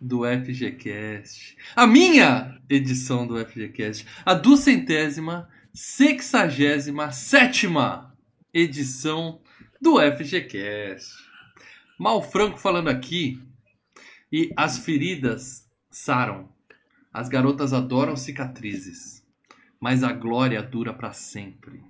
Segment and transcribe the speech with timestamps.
[0.00, 1.56] do FGCast.
[1.74, 8.16] A minha edição do FGCast, a duzentésima, sexagésima, sétima
[8.52, 9.40] edição
[9.80, 11.12] do FGCast.
[11.98, 13.40] Mal Franco falando aqui
[14.30, 16.52] e as feridas saram.
[17.12, 19.24] As garotas adoram cicatrizes,
[19.80, 21.80] mas a glória dura para sempre.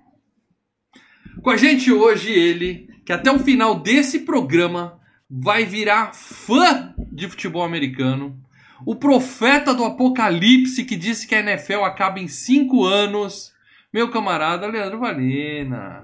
[1.41, 7.29] Com a gente hoje ele, que até o final desse programa vai virar fã de
[7.29, 8.37] futebol americano.
[8.85, 13.53] O profeta do apocalipse que disse que a NFL acaba em cinco anos.
[13.91, 16.03] Meu camarada Leandro Valina.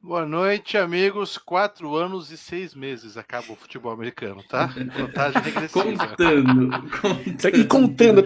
[0.00, 1.36] Boa noite, amigos.
[1.36, 4.68] Quatro anos e seis meses acaba o futebol americano, tá?
[4.96, 6.08] Contagem regressiva.
[6.08, 6.90] Contando.
[7.00, 7.56] contando.
[7.56, 8.24] E contando.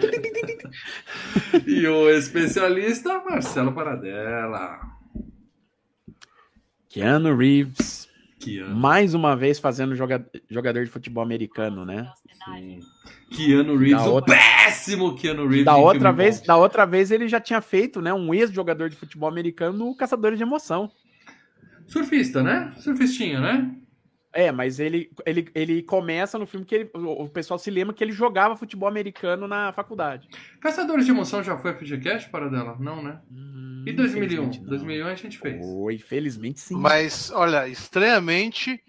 [1.67, 4.79] E o especialista Marcelo Paradela.
[6.89, 8.06] Keanu Reeves.
[8.75, 12.11] Mais uma vez fazendo joga- jogador de futebol americano, né?
[12.45, 12.79] Sim.
[13.31, 15.65] Keanu Reeves, Da o outra- péssimo Keanu Reeves.
[15.65, 16.45] Da outra vez, bom.
[16.47, 20.37] da outra vez ele já tinha feito, né, um ex-jogador de futebol americano no Caçadores
[20.37, 20.89] de Emoção.
[21.87, 22.71] Surfista, né?
[22.79, 23.71] Surfistinha, né?
[24.39, 28.03] É, mas ele, ele, ele começa no filme que ele- o pessoal se lembra que
[28.03, 30.27] ele jogava futebol americano na faculdade.
[30.61, 32.77] Caçadores de Emoção já foi FGCast para dela?
[32.79, 33.19] Não, né?
[33.87, 34.43] E 2001?
[34.43, 34.69] Infelizmente não.
[34.69, 35.65] 2001 a gente fez.
[35.65, 36.75] Foi, felizmente sim.
[36.75, 38.79] Mas, olha, estranhamente,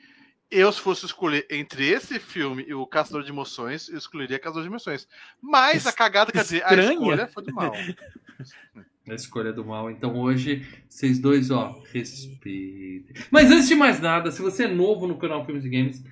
[0.50, 4.60] eu se fosse escolher entre esse filme e o Caçador de Emoções, eu escolheria Caçador
[4.64, 5.08] de Emoções.
[5.40, 6.92] Mas a cagada, quer dizer, a Estranha.
[6.92, 7.72] escolha foi do mal.
[9.10, 9.90] A escolha do mal.
[9.90, 13.04] Então hoje, vocês dois, ó, respeitem.
[13.30, 16.04] Mas antes de mais nada, se você é novo no canal Filmes e Games,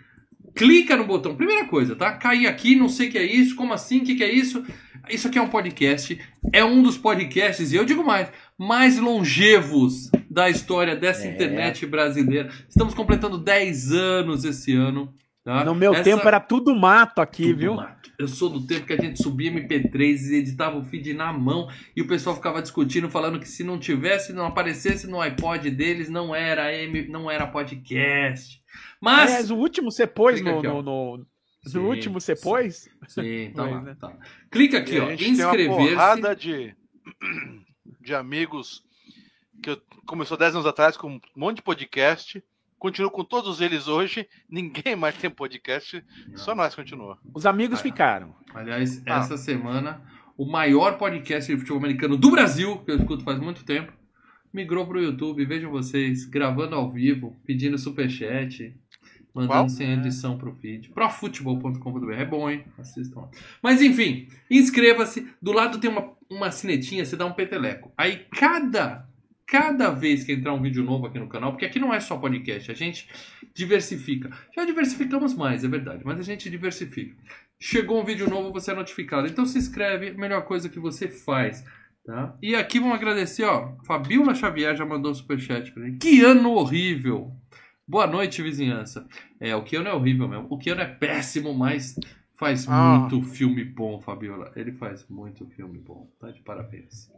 [0.54, 1.36] clica no botão.
[1.36, 2.12] Primeira coisa, tá?
[2.12, 4.64] Cair aqui, não sei o que é isso, como assim, o que, que é isso?
[5.10, 6.18] Isso aqui é um podcast.
[6.52, 11.30] É um dos podcasts, e eu digo mais, mais longevos da história dessa É.
[11.32, 12.50] internet brasileira.
[12.68, 15.12] Estamos completando 10 anos esse ano.
[15.46, 15.64] Tá?
[15.64, 17.74] No meu Essa- tempo era tudo mato aqui, tudo viu?
[17.76, 18.10] mato.
[18.18, 21.68] Eu sou do tempo que a gente subia MP3 e editava o feed na mão
[21.94, 26.08] e o pessoal ficava discutindo, falando que se não tivesse, não aparecesse no iPod deles,
[26.10, 28.60] não era M, não era podcast.
[29.00, 29.30] Mas.
[29.30, 31.26] Aliás, o último você pôs no, aqui, no, no-
[31.64, 32.88] Sim, no último você pôs?
[33.06, 33.80] Sim, tá Pois, lá.
[33.82, 33.96] né?
[34.00, 34.12] tá.
[34.50, 35.12] Clica aqui, E ó.
[35.12, 35.68] Inscrever-se.
[35.68, 36.74] porrada de,
[38.02, 38.82] de amigos
[39.62, 42.42] que eu- começou 10 anos atrás com um monte de podcast.
[42.78, 44.28] Continuo com todos eles hoje.
[44.48, 46.02] Ninguém mais tem podcast.
[46.34, 47.18] Só nós continua.
[47.34, 47.82] Os amigos Ah.
[47.82, 48.34] ficaram.
[48.54, 49.18] Aliás, Ah.
[49.18, 50.02] essa semana,
[50.36, 53.92] o maior podcast de futebol americano do Brasil, que eu escuto faz muito tempo,
[54.52, 55.44] migrou pro YouTube.
[55.44, 58.74] Vejam vocês, gravando ao vivo, pedindo superchat,
[59.34, 59.68] mandando Qual?
[59.68, 60.90] sem edição pro feed.
[60.90, 62.12] Profutebol.com.br.
[62.12, 62.64] É bom, hein?
[62.78, 63.28] Assistam lá.
[63.62, 65.26] Mas enfim, inscreva-se.
[65.42, 67.90] Do lado tem uma, uma sinetinha, você dá um peteleco.
[67.96, 69.06] Aí cada.
[69.46, 72.16] Cada vez que entrar um vídeo novo aqui no canal, porque aqui não é só
[72.18, 73.08] podcast, a gente
[73.54, 74.30] diversifica.
[74.54, 77.16] Já diversificamos mais, é verdade, mas a gente diversifica.
[77.58, 79.26] Chegou um vídeo novo, você é notificado.
[79.28, 81.64] Então se inscreve, melhor coisa que você faz.
[82.04, 82.36] Tá?
[82.42, 83.76] E aqui vamos agradecer, ó.
[83.84, 85.96] Fabiola Xavier já mandou um superchat pra ele.
[85.98, 87.32] Que ano horrível!
[87.88, 89.06] Boa noite, vizinhança.
[89.40, 90.46] É, o Keanu é horrível mesmo.
[90.50, 91.94] O Keanu é péssimo, mas
[92.36, 92.98] faz Ah.
[92.98, 94.52] muito filme bom, Fabiola.
[94.56, 96.10] Ele faz muito filme bom.
[96.20, 97.08] Tá de parabéns.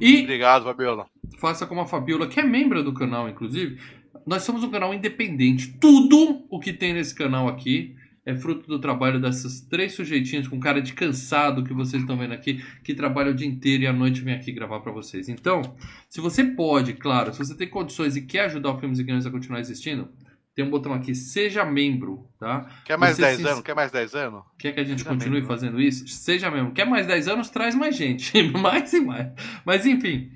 [0.00, 1.06] E Obrigado, Fabiola.
[1.38, 3.78] faça como a Fabiola, que é membro do canal, inclusive.
[4.26, 5.74] Nós somos um canal independente.
[5.80, 7.96] Tudo o que tem nesse canal aqui
[8.28, 12.34] é fruto do trabalho dessas três sujeitinhos com cara de cansado que vocês estão vendo
[12.34, 15.30] aqui, que trabalham o dia inteiro e à noite vem aqui gravar para vocês.
[15.30, 15.62] Então,
[16.10, 19.24] se você pode, claro, se você tem condições e quer ajudar o Filmes e Games
[19.24, 20.10] a continuar existindo,
[20.58, 22.68] tem um botão aqui, seja membro, tá?
[22.84, 23.60] Quer mais Você 10 se- anos?
[23.62, 24.42] Quer mais 10 anos?
[24.58, 25.46] Quer que a gente Seja continue membro.
[25.46, 26.08] fazendo isso?
[26.08, 26.72] Seja mesmo.
[26.72, 27.48] Quer mais 10 anos?
[27.48, 28.32] Traz mais gente.
[28.58, 29.28] mais e mais.
[29.64, 30.32] Mas enfim,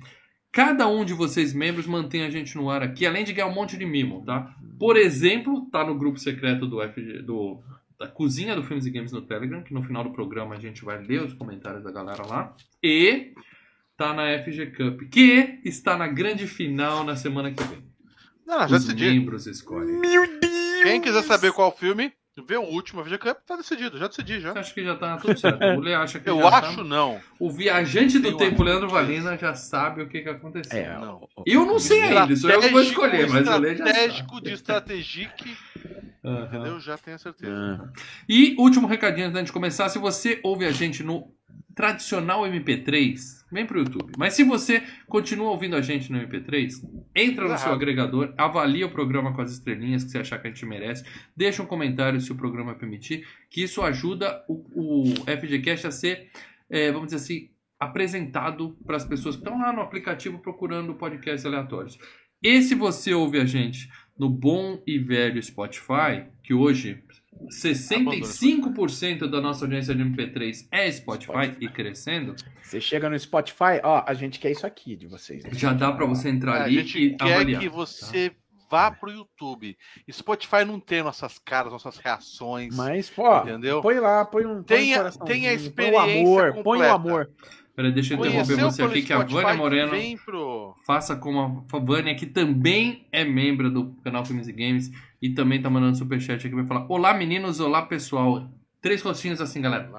[0.49, 3.53] cada um de vocês membros mantém a gente no ar aqui, além de ganhar um
[3.53, 4.55] monte de mimo, tá?
[4.79, 7.61] Por exemplo, tá no grupo secreto do FG, do
[7.99, 10.85] da cozinha do Filmes e Games no Telegram, que no final do programa a gente
[10.85, 12.55] vai ler os comentários da galera lá.
[12.81, 13.33] E
[13.97, 17.91] tá na FG Cup, que está na grande final na semana que vem.
[18.45, 19.09] Não, já Os decidi.
[19.11, 19.99] membros escolhem.
[19.99, 20.83] Meu Deus!
[20.83, 22.11] Quem quiser saber qual filme,
[22.47, 23.97] vê o último VG Cup, tá decidido.
[23.97, 24.51] Já decidi, já.
[24.53, 25.63] Acho que já tá tudo certo.
[25.63, 27.21] O Lê acha que Eu já tá- acho não.
[27.39, 30.77] O viajante do Tem tempo, Leandro Valina, já sabe o que, que aconteceu.
[30.77, 33.85] É, o- Eu não sei ainda, isso eu que vou escolher, mas o Lê já
[33.85, 33.89] sabe.
[33.99, 35.57] Estratégico de Strategic
[36.25, 36.45] Aham.
[36.45, 36.79] Entendeu?
[36.79, 37.51] Já tenho certeza.
[37.53, 37.89] Ah.
[38.29, 41.29] E último recadinho antes de começar, se você ouve a gente no
[41.75, 44.11] tradicional MP3, vem pro YouTube.
[44.17, 46.81] Mas se você continua ouvindo a gente no MP3,
[47.15, 47.57] entra no Ah.
[47.57, 51.05] seu agregador, avalia o programa com as estrelinhas que você achar que a gente merece,
[51.37, 56.29] deixa um comentário se o programa permitir, que isso ajuda o, o FGCast a ser,
[56.69, 61.45] eh, vamos dizer assim, apresentado para as pessoas que estão lá no aplicativo procurando podcasts
[61.45, 61.99] aleatórios.
[62.41, 67.02] E se você ouve a gente no bom e velho Spotify, que hoje
[67.49, 74.03] 65% da nossa audiência de MP3 é Spotify e crescendo, Você chega no Spotify, ó,
[74.07, 75.43] a gente quer isso aqui de vocês.
[75.51, 77.61] já dá para você entrar a ali gente e quer avaliar.
[77.61, 78.31] que você
[78.69, 79.77] vá pro YouTube.
[80.11, 82.75] Spotify não tem nossas caras, nossas reações.
[82.75, 83.81] Mas, pô, Entendeu?
[83.81, 84.47] põe lá, põe um.
[84.47, 87.29] põe um tenha a Põe o experiência amor, põe o amor.
[87.75, 90.75] Peraí, deixa eu interromper você aqui, que a Spotify, Vânia Moreno pro...
[90.85, 94.91] faça como a Vânia, que também é membro do canal Filmes e Games
[95.23, 98.51] e também tá mandando superchat aqui, vai falar Olá meninos, olá pessoal.
[98.81, 99.89] Três rostinhos assim, galera.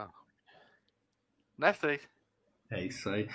[1.56, 2.02] Nessa três.
[2.70, 3.26] É isso aí.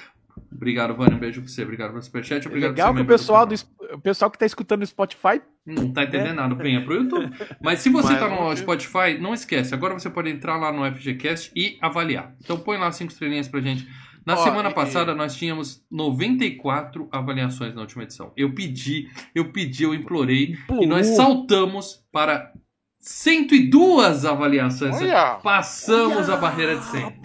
[0.52, 1.16] Obrigado, Vânia.
[1.16, 1.64] Um beijo pra você.
[1.64, 2.48] Obrigado pelo superchat.
[2.48, 3.56] Obrigado Legal que o pessoal do,
[3.92, 7.36] o pessoal que tá escutando no Spotify, Não tá entendendo nada, venha pro YouTube.
[7.60, 9.74] Mas se você Mas tá no Spotify, não esquece.
[9.74, 12.36] Agora você pode entrar lá no FGCast e avaliar.
[12.40, 13.90] Então põe lá cinco estrelinhas pra gente.
[14.26, 18.32] Na Ó, semana e- passada nós tínhamos 94 avaliações na última edição.
[18.36, 22.52] Eu pedi, eu pedi, eu implorei e nós saltamos para
[23.00, 24.96] 102 avaliações.
[24.98, 25.36] Olha!
[25.42, 27.20] Passamos a barreira de 100.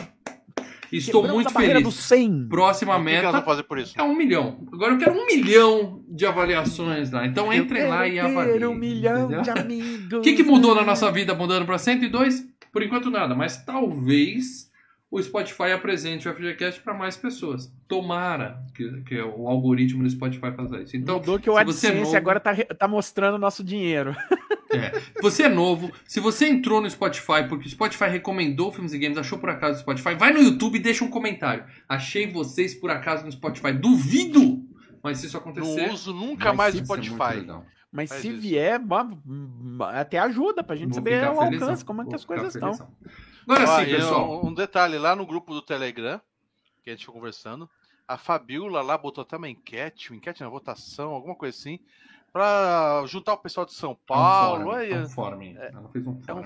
[0.92, 1.82] Estou quebramos muito feliz.
[1.82, 2.48] do 100.
[2.48, 3.94] Próxima que que meta vamos fazer por isso?
[3.98, 4.64] é um milhão.
[4.72, 7.26] Agora eu quero um milhão de avaliações lá.
[7.26, 8.64] Então entrem lá e avaliem.
[8.66, 9.42] um milhão entendeu?
[9.42, 10.18] de amigos.
[10.18, 12.46] O que, que mudou na nossa vida mudando para 102?
[12.72, 14.70] Por enquanto nada, mas talvez
[15.16, 17.72] o Spotify apresente o FGCast para mais pessoas.
[17.86, 20.96] Tomara que, que o algoritmo do Spotify faça isso.
[20.96, 23.38] Então, Mudou que o se você é AdSense novo- agora tá, re- tá mostrando o
[23.38, 24.14] nosso dinheiro.
[25.14, 28.98] se você é novo, se você entrou no Spotify porque o Spotify recomendou filmes e
[28.98, 31.64] games, achou por acaso o Spotify, vai no YouTube e deixa um comentário.
[31.88, 33.72] Achei vocês por acaso no Spotify.
[33.72, 34.62] Duvido!
[35.02, 37.46] Mas se isso acontecer, Não uso nunca mais é Spotify.
[37.92, 38.40] Mas Faz se isso.
[38.40, 39.06] vier, ba-
[39.92, 41.62] até ajuda pra gente Vou saber o felizão.
[41.68, 42.72] alcance, como é que as coisas estão.
[42.74, 42.92] felizão.
[43.44, 44.44] Agora Ó, sim, e pessoal.
[44.44, 46.20] Um, um detalhe, lá no grupo do Telegram,
[46.82, 47.68] que a gente ficou conversando,
[48.06, 51.78] a Fabiola lá botou até uma enquete, uma enquete na votação, alguma coisa assim,
[52.32, 54.72] pra juntar o pessoal de São Paulo.
[54.72, 55.78] É um aí, form, é um.
[55.78, 56.44] Ela fez um é um.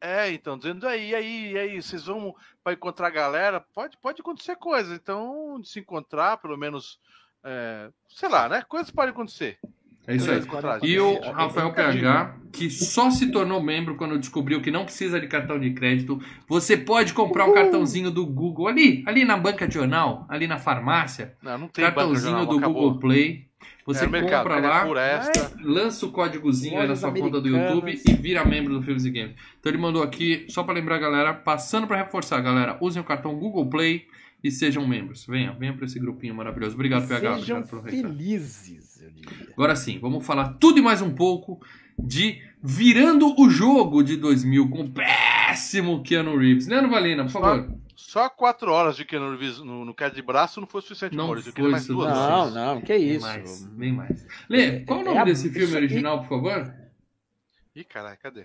[0.00, 4.56] É, então, dizendo aí, aí, aí, vocês vão para encontrar a galera, pode, pode acontecer
[4.56, 4.92] coisa.
[4.94, 6.98] Então, de se encontrar, pelo menos,
[7.44, 8.62] é, sei lá, né?
[8.62, 9.60] Coisas podem acontecer.
[10.06, 10.42] É isso aí.
[10.82, 11.72] E o É, é Rafael.
[11.72, 16.20] PH, que só se tornou membro quando descobriu que não precisa de cartão de crédito,
[16.48, 20.58] você pode comprar um cartãozinho do Google ali, ali na banca de jornal, ali na
[20.58, 22.82] farmácia, Não, não tem cartãozinho jornal, do acabou.
[22.82, 23.46] Google Play.
[23.86, 25.50] Você é, mercado, compra lá, Carrefour, Extra.
[25.62, 27.48] lança o códigozinho aí na sua conta do.
[27.48, 29.34] YouTube e vira membro do Filmes e Games.
[29.58, 33.04] Então ele mandou aqui, só para lembrar a galera, passando para reforçar, galera, usem o
[33.04, 34.06] cartão Google Play
[34.42, 35.24] e sejam membros.
[35.26, 36.74] Venha, venha para esse grupinho maravilhoso.
[36.74, 37.38] Obrigado, PH.
[37.40, 39.48] Sejam Obrigado felizes, eu diria.
[39.52, 41.60] Agora sim, vamos falar tudo e mais um pouco
[41.98, 46.66] de Virando o Jogo de 2000 com o péssimo Keanu Reeves.
[46.66, 47.72] Leandro Valina, por favor.
[47.94, 51.26] Só quatro horas de Keanu Reeves no, no queda de braço não foi suficiente, Não
[51.26, 51.50] Maurício.
[51.50, 52.08] Eu foi queria mais duas.
[52.12, 53.24] Não, não, que isso.
[53.26, 54.26] mais, bem mais.
[54.48, 56.74] Lê, qual o É, nome é, desse filme isso- original, por favor?
[57.76, 58.44] Ih, caralho, cadê?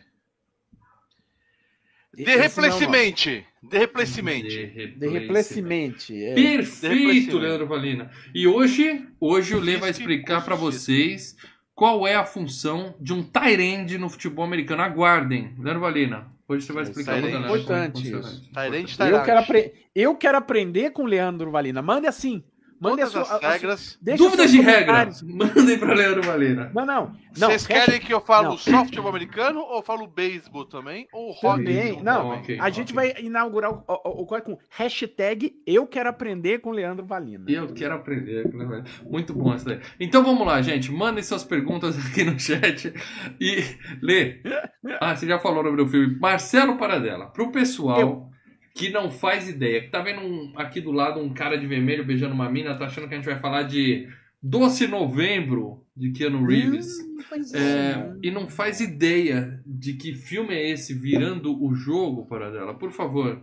[2.24, 3.45] De não, Replacemente.
[3.62, 4.65] De Replacemente.
[4.97, 6.24] De replacemente.
[6.25, 6.33] É.
[6.33, 7.38] Perfeito.
[7.38, 8.09] Leandro Valina.
[8.33, 11.36] E hoje, hoje o Lê vai Justiça, explicar para vocês
[11.75, 13.24] qual é a função de um
[13.59, 14.81] end no futebol americano.
[14.81, 16.27] Aguardem, Leandro Valina.
[16.50, 18.50] Hoje você vai Isso explicar é como importante isso.
[18.53, 18.95] Tyrande, Eu quero,
[19.25, 19.29] Tyrande.
[19.43, 21.81] apre- eu quero aprender com o Leandro Valina.
[21.81, 22.41] Mande assim.
[22.79, 23.98] Mande Todas a as sua, a- a- regras.
[24.01, 24.86] deixa Dúvidas de regra?
[24.86, 25.22] comentários.
[25.24, 26.72] Mandem para Leandro Valina.
[26.75, 27.12] Não, não.
[27.38, 28.57] não Vocês querem que eu falo não.
[28.57, 31.07] só futebol americano ou falo beisebol também?
[31.12, 31.63] Ou rock?
[31.63, 32.03] Também.
[32.03, 33.13] Não, ok, a gente ok.
[33.13, 37.46] vai inaugurar o, o, o, o com hashtag Eu Quero Aprender com o Leandro Valina.
[37.48, 38.43] Eu quero aprender.
[38.53, 38.88] Leandro Valina.
[39.10, 39.79] Muito bom isso daí.
[40.00, 40.91] Então vamos lá, gente.
[40.91, 42.93] Mandem suas perguntas aqui no chat.
[43.41, 43.63] E
[44.01, 44.41] Lê.
[45.01, 46.17] Ah, você já falou o nome do filme.
[46.17, 47.27] Marcelo Paradela.
[47.27, 48.29] Pro pessoal Eu.
[48.77, 52.05] Que não faz ideia, que tá vendo um- aqui do lado um cara de vermelho
[52.05, 54.07] beijando uma mina, tá achando que a gente vai falar de
[54.41, 57.00] Doce Novembro de Keanu Reeves.
[57.00, 62.25] Hum, pois É, e não faz ideia de que filme é esse virando o jogo
[62.27, 62.74] para dela.
[62.75, 63.41] Por favor,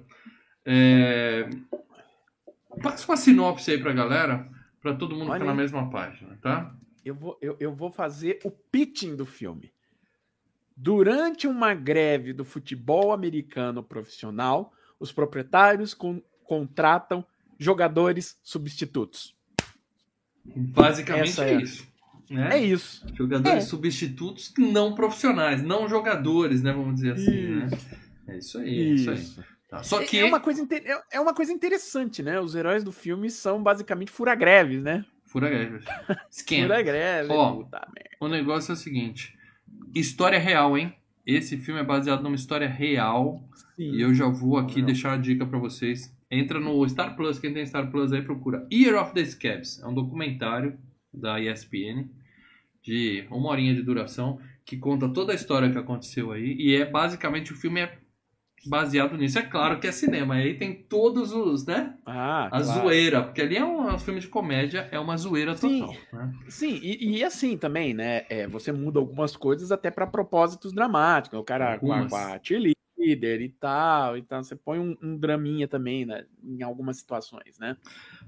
[0.64, 1.48] é,
[2.82, 4.48] passa uma sinopse aí pra galera,
[4.80, 6.74] pra todo mundo Olha ficar na mesma página, tá?
[7.04, 9.72] Eu vou, eu, eu vou fazer o pitching do filme.
[10.76, 17.24] Durante uma greve do futebol americano profissional, os proprietários con- contratam
[17.58, 19.34] jogadores substitutos.
[20.44, 21.62] Basicamente Essa é é.
[21.62, 21.86] isso.
[22.30, 22.58] né?
[22.58, 23.06] É isso.
[23.14, 23.66] Jogadores É.
[23.66, 26.72] substitutos não profissionais, não jogadores, né?
[26.72, 27.68] Vamos dizer assim, né?
[28.28, 29.44] É isso aí, é isso aí.
[29.68, 30.18] Tá, Só que.
[30.18, 32.38] É uma, coisa, é- é uma coisa interessante, né?
[32.40, 35.04] Os heróis do filme são basicamente fura-greves, né?
[35.24, 35.78] Fura greve.
[36.30, 36.68] Esquema.
[36.68, 37.32] Fura-greve.
[37.32, 38.10] Ó, puta merda.
[38.20, 39.36] O negócio é o seguinte:
[39.94, 40.94] história real, hein?
[41.26, 43.48] Esse filme é baseado numa história real.
[43.76, 43.94] Sim.
[43.94, 44.86] E eu já vou aqui Legal.
[44.86, 46.14] deixar a dica pra vocês.
[46.30, 48.66] Entra no Star Plus, quem tem Star Plus aí procura.
[48.72, 49.80] Year of the Scabs.
[49.82, 50.78] É um documentário
[51.12, 52.08] da ESPN
[52.82, 56.54] de uma horinha de duração que conta toda a história que aconteceu aí.
[56.58, 57.98] E é basicamente o filme é
[58.66, 59.38] baseado nisso.
[59.38, 60.34] É claro que é cinema.
[60.34, 61.94] Aí tem todos os, né?
[62.04, 62.64] Ah, A claro.
[62.64, 63.22] zoeira.
[63.22, 65.80] Porque ali é um, um filme de comédia, é uma zoeira Sim.
[65.80, 65.96] total.
[66.12, 66.32] Né?
[66.48, 68.24] Sim, e, e assim também, né?
[68.28, 71.38] é, você muda algumas coisas até para propósitos dramáticos.
[71.38, 72.10] O cara com a, Algumas.
[72.10, 74.16] com a cheerleader e tal.
[74.16, 76.24] Então você põe um, um draminha também, né?
[76.42, 77.76] Em algumas situações, né?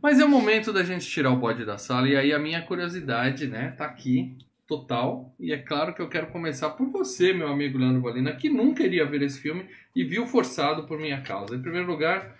[0.03, 2.09] Mas é o momento da gente tirar o bode da sala.
[2.09, 4.37] E aí a minha curiosidade, né, tá aqui,
[4.67, 5.35] total.
[5.39, 8.83] E é claro que eu quero começar por você, meu amigo Leandro Valina, que nunca
[8.83, 11.55] iria ver esse filme e viu forçado por minha causa.
[11.55, 12.37] Em primeiro lugar,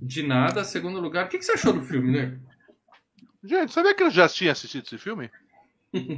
[0.00, 0.64] de nada.
[0.64, 2.38] Segundo lugar, o que, que você achou do filme, né?
[3.44, 5.30] Gente, sabia que eu já tinha assistido esse filme?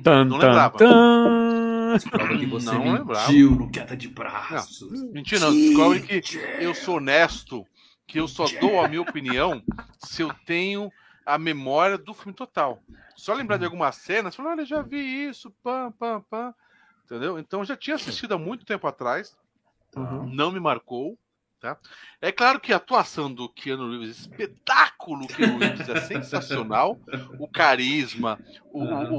[0.03, 0.79] Tan, Não lembrava.
[0.79, 1.99] tan.
[2.11, 3.29] Prova que você Não lembrava.
[3.29, 5.03] mentiu no queda de braços.
[5.13, 5.53] Mentira, não.
[5.53, 6.23] Descobre que
[6.61, 7.65] eu sou honesto,
[8.07, 9.63] que eu só dou a minha opinião
[9.99, 10.91] se eu tenho
[11.25, 12.81] a memória do filme total.
[13.17, 16.55] Só lembrar de algumas cenas, falar, olha, já vi isso, pam, pam, pam.
[17.05, 17.39] Entendeu?
[17.39, 19.37] Então já tinha assistido há muito tempo atrás,
[19.97, 20.27] Uhum.
[20.29, 21.19] não me marcou.
[21.61, 21.79] Tá?
[22.21, 27.01] É claro que a atuação do Keanu Reeves, espetáculo Keanu Reeves, é sensacional.
[27.39, 28.39] O carisma,
[28.71, 29.09] o, Ah.
[29.11, 29.15] o,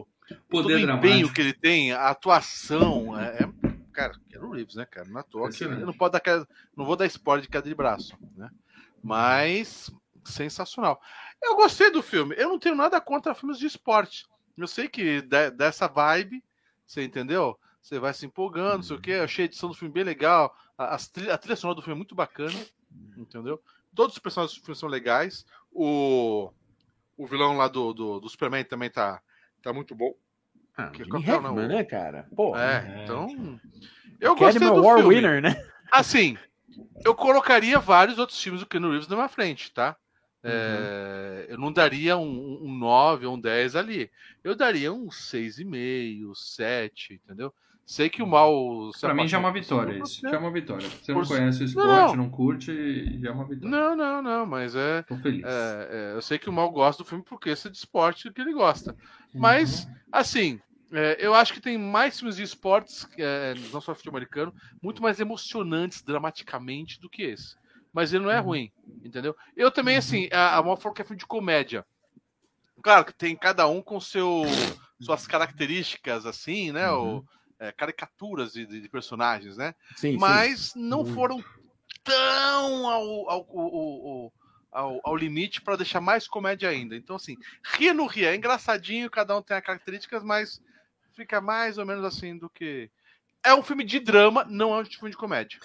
[0.00, 0.06] o,
[0.50, 4.84] todo Poder o empenho que ele tem, a atuação, é, é- cara, Keanu Reeves, né,
[4.84, 5.80] cara, não é Excelente.
[5.80, 8.50] eu não pode dar não vou dar spoiler de queda de braço, né?
[9.02, 9.90] Mas
[10.28, 11.00] sensacional.
[11.42, 12.34] Eu gostei do filme.
[12.38, 14.26] Eu não tenho nada contra filmes de esporte.
[14.56, 16.42] Eu sei que de- dessa vibe,
[16.86, 17.58] você entendeu?
[17.80, 19.12] Você vai se empolgando, não sei o quê.
[19.12, 20.54] Eu achei a edição do filme bem legal.
[20.76, 22.58] A, as trilha, a trilha sonora do filme é muito bacana,
[23.16, 23.62] entendeu?
[23.94, 25.46] Todos os personagens do filme são legais.
[25.72, 26.50] O,
[27.16, 29.20] o vilão lá do, do, do Superman também tá,
[29.62, 30.12] tá muito bom.
[30.76, 32.28] Ah, Que- Gene qual que é o Hackman, né, cara?
[32.36, 33.04] Pô, É, É.
[33.04, 33.60] então.
[34.20, 35.14] Eu gostei do Award filme.
[35.16, 35.64] winner, né?
[35.90, 36.36] Assim,
[37.04, 39.96] eu colocaria vários outros filmes do Keanu Reeves na minha frente, tá?
[40.50, 44.10] É, eu não daria um, um 9 ou um 10 ali.
[44.42, 47.52] Eu daria um 6,5, 7, entendeu?
[47.86, 48.92] Sei que o mal.
[48.92, 50.20] se Pra mim já é uma vitória isso.
[50.20, 50.86] Já é uma vitória.
[50.88, 52.16] Você não Por- conhece o esporte, Não.
[52.16, 53.70] não, curte, já é uma vitória.
[53.74, 55.42] Não, não, não, mas é, Tô feliz.
[55.44, 58.30] é, é, Eu sei que o mal gosta do filme porque esse é de esporte
[58.30, 58.94] que ele gosta.
[59.34, 59.94] Mas, Uhum.
[60.12, 60.60] assim,
[60.92, 64.52] é, eu acho que tem mais filmes de esportes, é, não só futebol americano,
[64.82, 67.56] muito mais emocionantes dramaticamente do que esse.
[67.92, 68.46] Mas ele não é Uhum.
[68.46, 68.72] ruim,
[69.04, 69.36] entendeu?
[69.56, 71.84] Eu também, assim, a, a Mal falou que é filme de comédia.
[72.82, 74.42] Claro que tem cada um com seu,
[75.00, 76.90] suas características, assim, né?
[76.90, 77.18] Uhum.
[77.18, 77.24] O,
[77.58, 79.74] é, caricaturas de, de- personagens, né?
[79.96, 80.16] Sim, sim.
[80.18, 81.14] mas não Muito.
[81.14, 81.44] foram
[82.04, 84.32] tão ao, ao, ao, ao-
[84.70, 86.94] ao- ao limite para deixar mais comédia ainda.
[86.94, 90.60] Então, assim, ria no ria, é engraçadinho, cada um tem as características, mas
[91.14, 92.90] fica mais ou menos assim do que.
[93.44, 95.58] É um filme de drama, não é um filme de comédia.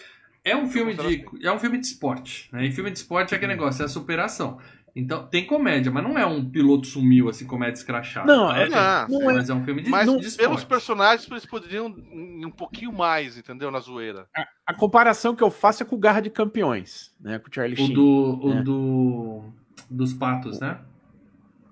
[0.45, 2.65] É um filme de é um filme de esporte, né?
[2.65, 4.59] E filme de esporte é aquele negócio, é a superação.
[4.95, 8.27] Então tem comédia, mas não é um piloto sumiu assim, comédia escrachada.
[8.31, 8.59] Não, tá?
[8.59, 10.65] é- Não, não é- mas é um filme de, mas de pelos esporte.
[10.67, 13.71] personagens, eles poderiam ir um pouquinho mais, entendeu?
[13.71, 14.27] Na zoeira.
[14.67, 17.39] A comparação que eu faço é com o Garra de Campeões, né?
[17.39, 17.93] Com o Charlie O Sheen.
[17.95, 18.62] do o É.
[18.62, 19.43] do
[19.89, 20.77] dos patos, né?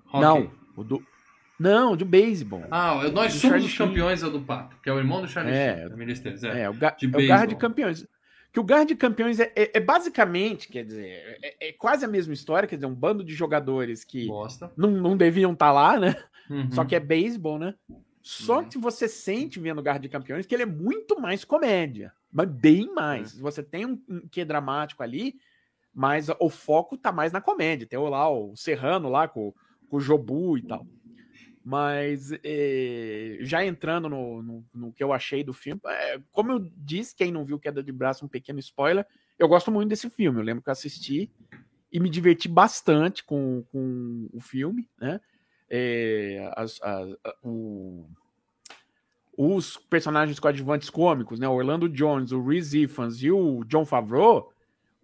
[0.08, 0.20] Hockey.
[0.20, 1.02] Não, o do.
[1.60, 2.64] Não, do beisebol.
[2.72, 3.86] Ah, nós somos Charlie os Sheen.
[3.88, 5.86] campeões é o do pato, que é o irmão do Charlie É.
[5.88, 6.62] Sheen, Esteves, é.
[6.62, 7.58] É, o, ga de é o Garra de beisebol.
[7.60, 8.06] Campeões.
[8.52, 12.08] Que o Garra de Campeões é, é- é basicamente, quer dizer, é, é quase a
[12.08, 14.70] mesma história, quer dizer, um bando de jogadores que Bosta.
[14.76, 16.14] não, não deviam estar lá, né?
[16.50, 16.70] Uhum.
[16.70, 17.74] Só que é beisebol, né?
[18.20, 18.68] Só Uhum.
[18.68, 22.12] que você sente vendo o Garra de Campeões que ele é muito mais comédia.
[22.30, 23.38] Mas bem mais.
[23.38, 25.34] Você tem um, um quê dramático ali,
[25.94, 27.86] mas o foco tá mais na comédia.
[27.86, 29.52] Tem lá o Serrano lá com,
[29.88, 30.86] com o Jobu e tal.
[31.64, 36.58] Mas eh, já entrando no, no, no que eu achei do filme, é, como eu
[36.76, 39.06] disse, quem não viu Queda de Braço, um pequeno spoiler,
[39.38, 40.38] eu gosto muito desse filme.
[40.40, 41.30] Eu lembro que eu assisti
[41.92, 45.20] e me diverti bastante com, com o filme, né?
[45.70, 48.06] É, as- as- a- o-
[49.36, 51.48] os personagens coadjuvantes cômicos, né?
[51.48, 54.51] O Orlando Jones, o Reese Ifans e o John Favreau,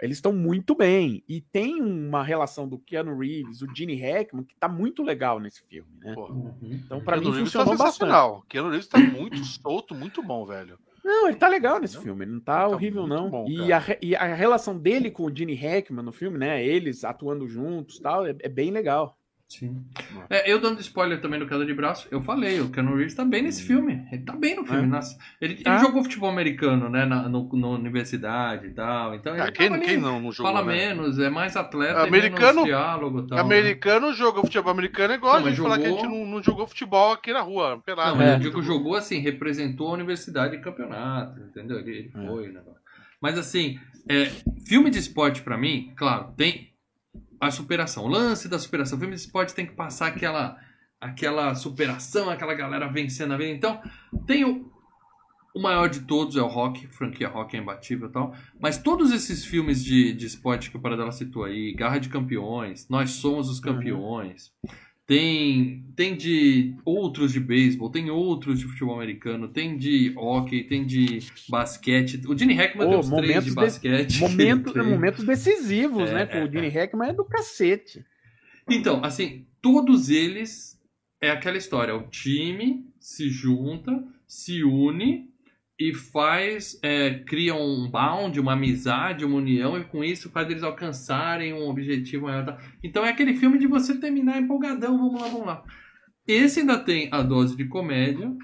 [0.00, 1.23] eles estão muito bem.
[1.28, 5.62] E tem uma relação do Keanu Reeves, o Gene Hackman, que tá muito legal nesse
[5.64, 6.14] filme, né?
[6.17, 6.55] Uhum.
[6.62, 8.47] Então, pra Keanu mim, Reeves funcionou tá bastante.
[8.49, 10.78] Keanu Reeves tá muito solto, muito bom, velho.
[11.05, 12.02] Não, ele tá legal nesse Não?
[12.02, 13.31] filme, ele não tá, Ele tá horrível, muito não.
[13.31, 16.62] bom, e, a, e a relação dele com o Gene Hackman no filme, né?
[16.62, 19.17] Eles atuando juntos e tal, é, é bem legal.
[19.49, 19.83] Sim.
[20.28, 23.25] É, eu dando spoiler também do Queda de Braço, eu falei, o Keanu Reeves tá
[23.25, 24.07] bem nesse filme.
[24.12, 24.83] Ele tá bem no filme.
[24.83, 24.87] É.
[24.87, 25.78] Nossa, ele, ele Tá.
[25.78, 27.07] jogou futebol americano, né?
[27.07, 29.14] Na, no, na universidade e tal.
[29.14, 30.76] Então ele Ah, quem, ali, quem não, não jogou, fala né?
[30.76, 33.37] menos, é mais atleta, Americano- menos diálogo tal.
[33.38, 33.43] né?
[33.43, 36.14] Americano jogou futebol americano é igual Não, a gente mas falar que a jogou- gente
[36.14, 38.17] não, não jogou futebol aqui na rua, Não, pelado.
[38.17, 38.35] mas É.
[38.35, 41.78] eu digo jogou assim, representou a universidade em campeonato, entendeu?
[41.78, 42.26] Ele, ele É.
[42.26, 42.61] foi, né?
[43.21, 43.78] Mas assim,
[44.09, 44.26] é,
[44.67, 46.67] filme de esporte pra mim, claro, tem
[47.40, 48.99] a superação, o lance da superação.
[48.99, 50.59] Filme de esporte tem que passar aquela,
[51.00, 53.50] aquela superação, aquela galera vencendo a vida.
[53.50, 53.80] Então,
[54.26, 54.71] tem o,
[55.54, 58.35] o maior de todos é o Rock, franquia Rock é imbatível e tal.
[58.61, 62.88] Mas todos esses filmes de, de esporte que o Paradela citou aí, Garra de Campeões,
[62.88, 64.52] Nós Somos os Campeões,
[65.08, 70.84] tem, tem de outros de beisebol, tem outros de futebol americano, tem de hockey, tem
[70.84, 72.20] de basquete.
[72.28, 74.20] O Gene Hackman Ô, deu uns três de de- basquete.
[74.20, 74.82] Momento, Tem.
[74.82, 76.28] momentos decisivos, É, né?
[76.30, 78.04] É, o Gene Hackman é do cacete.
[78.68, 80.78] Então, assim, todos eles
[81.22, 81.96] é aquela história.
[81.96, 85.27] O time se junta, se une
[85.78, 90.64] e faz, é, cria um bound, uma amizade, uma união, e com isso faz eles
[90.64, 92.61] alcançarem um objetivo maior.
[92.82, 95.62] Então é aquele filme de você terminar empolgadão, vamos lá, vamos lá.
[96.26, 98.37] Esse ainda tem a dose de comédia,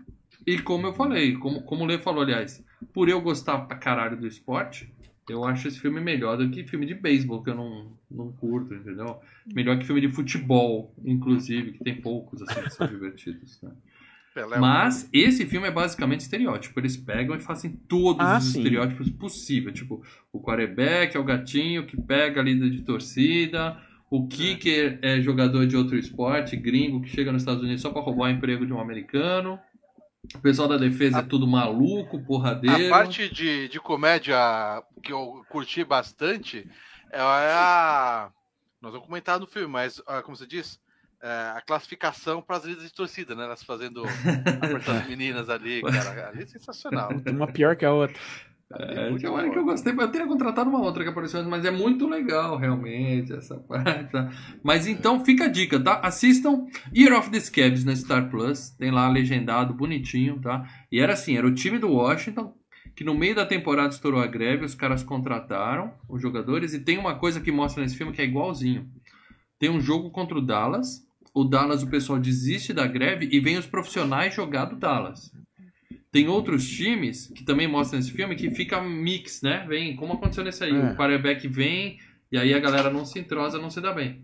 [0.47, 4.17] e como eu falei, como, como o Lê falou, aliás, por eu gostar pra caralho
[4.17, 4.95] do esporte,
[5.29, 8.75] eu acho esse filme melhor do que filme de beisebol, que eu não, não curto,
[8.75, 9.19] entendeu?
[9.53, 13.73] Melhor que filme de futebol, inclusive, que tem poucos, assim, que são divertidos, né?
[14.35, 16.79] Pelé, Mas esse filme é basicamente estereótipo.
[16.81, 18.59] Eles pegam e fazem todos Ah, os sim.
[18.59, 19.79] estereótipos possíveis.
[19.79, 23.81] Tipo, o quarterback é o gatinho que pega a líder de torcida.
[24.11, 28.03] O kicker é jogador de outro esporte, gringo, que chega nos Estados Unidos só pra
[28.03, 29.59] roubar o emprego de um americano.
[30.35, 32.87] O pessoal da defesa é tudo maluco, porradeiro.
[32.87, 34.37] A parte de, de comédia
[35.03, 36.69] que eu curti bastante
[37.13, 38.31] é a.
[38.81, 40.84] Nós vamos comentar no filme, mas, ah, como você diz, é,
[41.27, 43.45] a classificação para as líderes de torcida, né?
[43.45, 46.29] Elas fazendo as meninas ali, cara.
[46.29, 47.11] Ali é sensacional.
[47.27, 48.19] Uma pior que a outra.
[48.73, 51.51] É, tinha uma hora que eu gostei, eu teria contratado uma outra que apareceu antes,
[51.51, 54.11] mas é muito legal, realmente, essa parte.
[54.63, 56.01] Mas então, fica a dica, tá?
[56.01, 60.69] Assistam Year of the Scabs na Star Plus, tem lá legendado, bonitinho, tá?
[60.91, 62.55] E era assim, era o time do Washington,
[62.97, 66.99] que no meio da temporada estourou a greve, os caras contrataram os jogadores, e tem
[66.99, 68.91] uma coisa que mostra nesse filme que é igualzinho.
[69.59, 73.59] Tem um jogo contra o Dallas, o Dallas, o pessoal desiste da greve e vem
[73.59, 75.33] os profissionais jogar do Dallas.
[76.13, 79.67] Tem outros times que também mostram nesse filme que fica mix, né?
[79.69, 80.93] Vem, como aconteceu nesse aí, É.
[80.93, 81.99] o quarterback vem
[82.31, 84.23] e aí a galera não se entrosa, não se dá bem.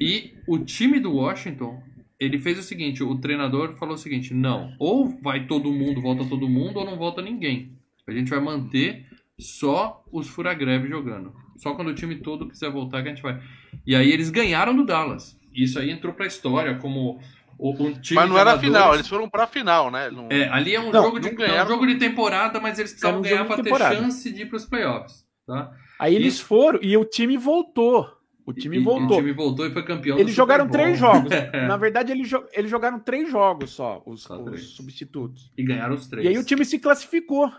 [0.00, 1.82] E o time do Washington,
[2.20, 6.24] ele fez o seguinte, o treinador falou o seguinte, não, ou vai todo mundo, volta
[6.24, 7.72] todo mundo, ou não volta ninguém.
[8.06, 9.04] A gente vai manter
[9.38, 11.34] só os fura-greve jogando.
[11.56, 13.40] Só quando o time todo quiser voltar que a gente vai.
[13.84, 15.36] E aí eles ganharam do Dallas.
[15.54, 17.20] Isso aí entrou pra história como
[17.58, 20.10] o, um time Mas não era a final, eles foram pra final, né?
[20.10, 21.58] Não- é, ali é um, Não, jogo, de, não ganharam.
[21.60, 24.46] é um jogo de temporada, mas eles precisavam um ganhar de ter chance de ir
[24.46, 25.24] pros playoffs.
[25.46, 25.70] Tá?
[25.98, 28.10] Aí eles foram e o time voltou.
[28.46, 29.16] O time E- e voltou.
[29.16, 30.16] o time voltou e foi campeão.
[30.16, 30.72] do Eles Super jogaram Bowl.
[30.72, 31.30] três jogos.
[31.68, 35.50] Na verdade, eles, jo- eles jogaram três jogos só, os, Só os substitutos.
[35.56, 36.24] E ganharam os três.
[36.26, 37.50] E aí o time se classificou.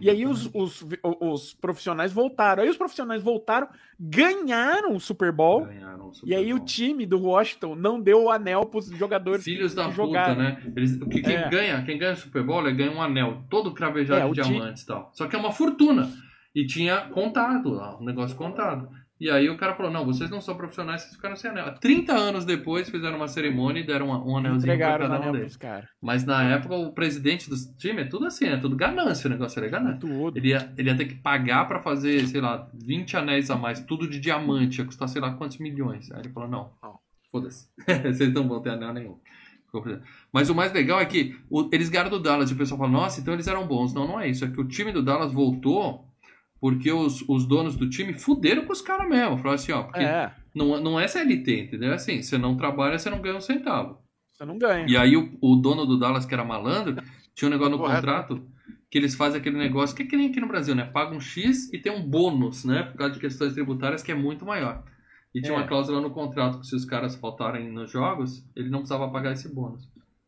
[0.00, 0.84] E aí os, os,
[1.20, 2.62] os profissionais voltaram.
[2.62, 5.64] Aí os profissionais voltaram, ganharam o Super Bowl.
[5.66, 6.64] Ganharam o Super E aí o Bowl.
[6.66, 10.62] time do Washington não deu o anel pros jogadores Filhos que, da que puta, né?
[10.76, 11.48] Eles, porque quem É.
[11.48, 14.42] ganha, quem ganha o Super Bowl, ele ganha um anel todo cravejado É, de o
[14.44, 15.10] ti- diamantes e tal.
[15.14, 16.10] Só que é uma fortuna.
[16.54, 18.88] E tinha contado lá, um negócio contado.
[19.20, 21.72] E aí o cara falou: não, vocês não são profissionais, vocês ficaram sem anel.
[21.80, 25.56] 30 anos depois fizeram uma cerimônia e deram um, anelzinho pra cada um anel deles.
[25.56, 25.88] caras.
[26.02, 29.58] Mas na época o presidente do time é tudo assim, é tudo ganância, o negócio
[29.60, 30.00] era ganância.
[30.00, 30.36] Tudo.
[30.36, 33.80] Ele ia, ele ia ter que pagar pra fazer, sei lá, 20 anéis a mais,
[33.80, 36.10] tudo de diamante, ia custar sei lá quantos milhões.
[36.10, 36.98] Aí ele falou, não, Não.
[37.30, 37.68] foda-se,
[38.12, 39.16] vocês não vão ter anel nenhum.
[40.32, 42.90] Mas o mais legal é que o- eles ganharam do Dallas e o pessoal fala,
[42.92, 43.92] nossa, então eles eram bons.
[43.92, 46.08] Não, não é isso, é que o time do Dallas voltou
[46.64, 49.36] porque os, os donos do time fuderam com os caras mesmo.
[49.36, 51.90] Falaram assim, ó, porque É, não, não é CLT, entendeu?
[51.90, 53.98] É assim, você não trabalha, você não ganha um centavo.
[54.32, 54.86] você não ganha.
[54.88, 56.96] E aí o, o dono do Dallas, que era malandro,
[57.34, 58.00] tinha um negócio no Correto.
[58.00, 58.48] contrato
[58.90, 60.84] que eles fazem aquele negócio que é que nem aqui no Brasil, né?
[60.86, 62.84] Paga um X e tem um bônus, né?
[62.84, 64.82] Por causa de questões tributárias que é muito maior.
[65.34, 65.56] E tinha É.
[65.58, 69.32] uma cláusula no contrato que se os caras faltarem nos jogos, ele não precisava pagar
[69.32, 69.86] esse bônus.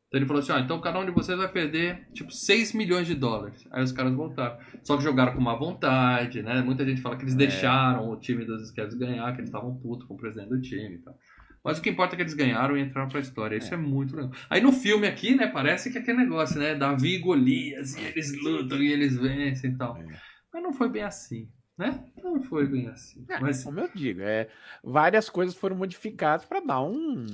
[0.09, 3.07] Então ele falou assim, ó, então cada um de vocês vai perder, tipo, 6 milhões
[3.09, 3.66] de dólares.
[3.73, 4.57] Aí os caras voltaram.
[4.85, 6.62] Só que jogaram com má vontade, né?
[6.62, 7.38] Muita gente fala que eles É.
[7.38, 10.95] deixaram o time dos Cavs ganhar, que eles estavam putos com o presidente do time
[10.95, 11.19] e tal.
[11.64, 13.57] Mas o que importa é que eles ganharam e entraram pra história.
[13.57, 14.31] Isso é, muito legal.
[14.49, 16.77] Aí no filme aqui, né, parece que é aquele negócio, né?
[16.77, 19.97] Davi e Golias, e eles lutam e eles vencem e tal.
[19.97, 20.07] É.
[20.55, 21.49] Mas não foi bem assim.
[21.77, 22.05] né?
[22.23, 23.27] Não foi bem assim.
[23.29, 24.49] É, Mas Como eu digo, é,
[24.83, 27.27] várias coisas foram modificadas pra dar um.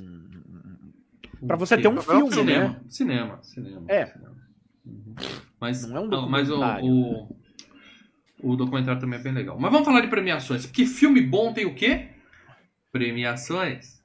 [1.47, 2.81] Pra você ter um um filme, né?
[2.89, 3.85] cinema, cinema, cinema.
[3.89, 4.07] É.
[4.07, 4.37] cinema.
[4.85, 5.15] Uhum.
[5.61, 6.87] Mas, Não é um ah, mas o, documentário.
[6.87, 7.37] o,
[8.43, 9.59] o documentário também é bem legal.
[9.59, 10.67] Mas vamos falar de premiações.
[10.67, 12.09] Porque filme bom tem o quê?
[12.91, 14.03] Premiações.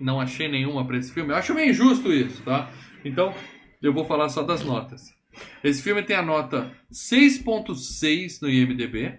[0.00, 1.32] Não achei nenhuma pra esse filme.
[1.32, 2.70] Eu acho meio injusto isso, tá?
[3.04, 3.34] Então,
[3.82, 5.14] eu vou falar só das notas.
[5.62, 9.18] Esse filme tem a nota 6.6 no IMDB.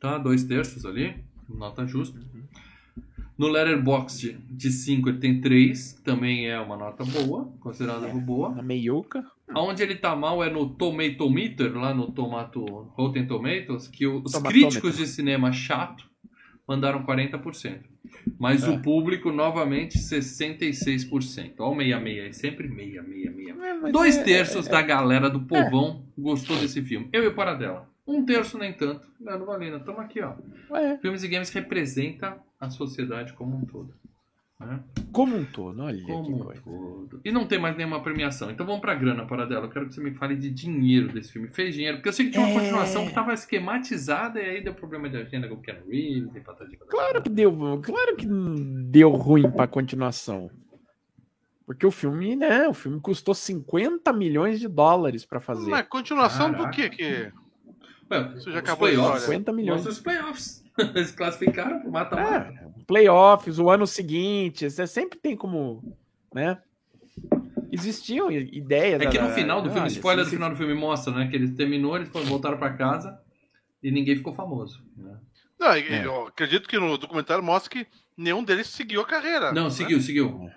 [0.00, 0.18] Tá?
[0.18, 1.24] Dois terços ali.
[1.48, 2.20] Nota justa.
[3.38, 6.00] No Letterboxd de 5 ele tem 3.
[6.04, 7.52] Também é uma nota boa.
[7.60, 8.50] Considerada boa.
[8.54, 9.24] Na meiuca.
[9.54, 14.96] Onde ele tá mal é no Tomatometer, lá no Tomato Rotten Tomatoes, que os críticos
[14.96, 16.04] de cinema chato
[16.66, 17.80] mandaram 40%.
[18.38, 18.70] Mas É.
[18.70, 21.60] o público, novamente, 66%.
[21.60, 23.48] Ó, o 66 aí, sempre 6, 6, 6.
[23.86, 27.08] É, Dois é- terços da galera do povão gostou desse filme.
[27.12, 27.88] Eu e o Paradela.
[28.06, 29.06] Um terço nem tanto.
[29.20, 30.34] Leandro Valina, tamo aqui, ó.
[30.76, 33.94] É, Filmes e Games representa a sociedade como um todo.
[34.58, 34.82] né?
[35.12, 36.62] como um todo, olha que Como um coisa.
[36.62, 37.20] todo.
[37.24, 38.50] E não tem mais nenhuma premiação.
[38.50, 39.66] Então vamos pra grana, Paradela.
[39.66, 41.48] Eu quero que você me fale de dinheiro desse filme.
[41.48, 41.98] Fez dinheiro?
[41.98, 42.58] Porque eu sei que tinha uma É.
[42.60, 46.40] continuação que tava esquematizada e aí deu problema de agenda com o Ken Reeves e
[46.40, 46.90] patati patatá.
[46.90, 50.50] Claro que deu, claro que deu ruim pra continuação.
[51.66, 52.68] Porque o filme, né?
[52.68, 55.68] O filme custou 50 milhões de dólares pra fazer.
[55.68, 56.76] Mas continuação do Caraca.
[56.76, 57.32] que que...
[58.10, 59.20] Ué, Isso já os acabou a playoffs.
[59.22, 59.38] história.
[59.38, 59.84] 50 milhões.
[59.86, 60.64] Os playoffs.
[60.94, 62.52] Eles classificaram pro mata-mata.
[62.52, 65.96] É, playoffs, o ano seguinte, você sempre tem como,
[66.34, 66.58] né?
[67.72, 69.00] Existiam ideias.
[69.00, 71.26] É que no ah, final do filme, olha, spoiler do final do filme mostra, né?
[71.28, 73.18] Que ele terminou, eles foram- voltaram pra casa
[73.82, 74.82] e ninguém ficou famoso.
[74.96, 75.16] né?
[75.58, 76.04] Não, É.
[76.04, 77.86] eu acredito que no documentário mostra que
[78.16, 79.52] nenhum deles seguiu a carreira.
[79.52, 79.70] Não, né?
[79.70, 80.50] seguiu, seguiu.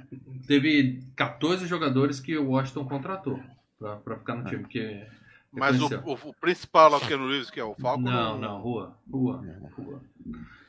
[0.45, 3.39] Teve 14 jogadores que o Washington contratou
[3.77, 5.05] pra, pra ficar no time, porque
[5.51, 6.27] Mas o, reconheceu.
[6.27, 8.01] o- o principal lá, o Ken Reeves, que é o Falco...
[8.03, 9.43] Não, não, rua, rua,
[9.75, 10.01] rua.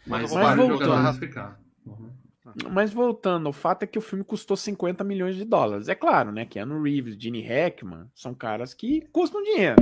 [0.06, 1.50] Mas, Mas vários voltando.
[1.86, 2.10] Uhum.
[2.72, 5.88] Mas voltando, o fato é que o filme custou 50 milhões de dólares.
[5.88, 6.44] É claro, né?
[6.46, 9.76] Keanu Reeves, Gene Hackman são caras que custam dinheiro.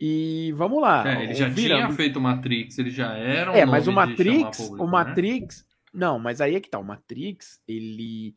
[0.00, 1.08] E vamos lá.
[1.08, 3.92] É, ele o já virando- tinha feito Matrix, ele já era um É, mas o
[3.92, 4.92] Matrix, público, o né?
[4.92, 8.34] Matrix, não, mas aí é que tá, o Matrix, ele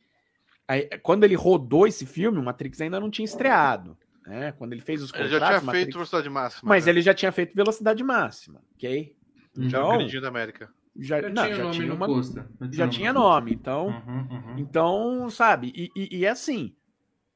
[0.68, 3.98] aí, quando ele rodou esse filme, o Matrix ainda não tinha estreado,
[4.28, 4.52] né?
[4.52, 6.70] Quando ele fez os Ele contratos, já tinha feito velocidade máxima.
[6.70, 6.92] mas né?
[6.92, 9.16] ele já tinha feito velocidade máxima, OK?
[9.58, 9.64] Uhum.
[9.64, 10.70] Já Então, o queridinho da América.
[11.00, 12.08] já, Já não, tinha já nome tinha uma,
[12.72, 14.56] já tinha nome, então, Uhum, uhum.
[14.60, 15.72] então, sabe?
[15.76, 16.76] E, e, e é assim,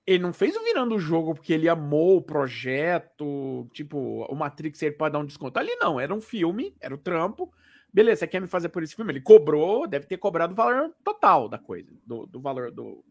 [0.05, 4.81] ele não fez o virando o jogo porque ele amou o projeto, tipo, o Matrix
[4.81, 5.57] ele pode dar um desconto.
[5.59, 7.51] Ali não, era um filme, era o trampo.
[7.93, 9.11] Beleza, você quer me fazer por esse filme?
[9.11, 13.03] Ele cobrou, deve ter cobrado o valor total da coisa, do, do valor do,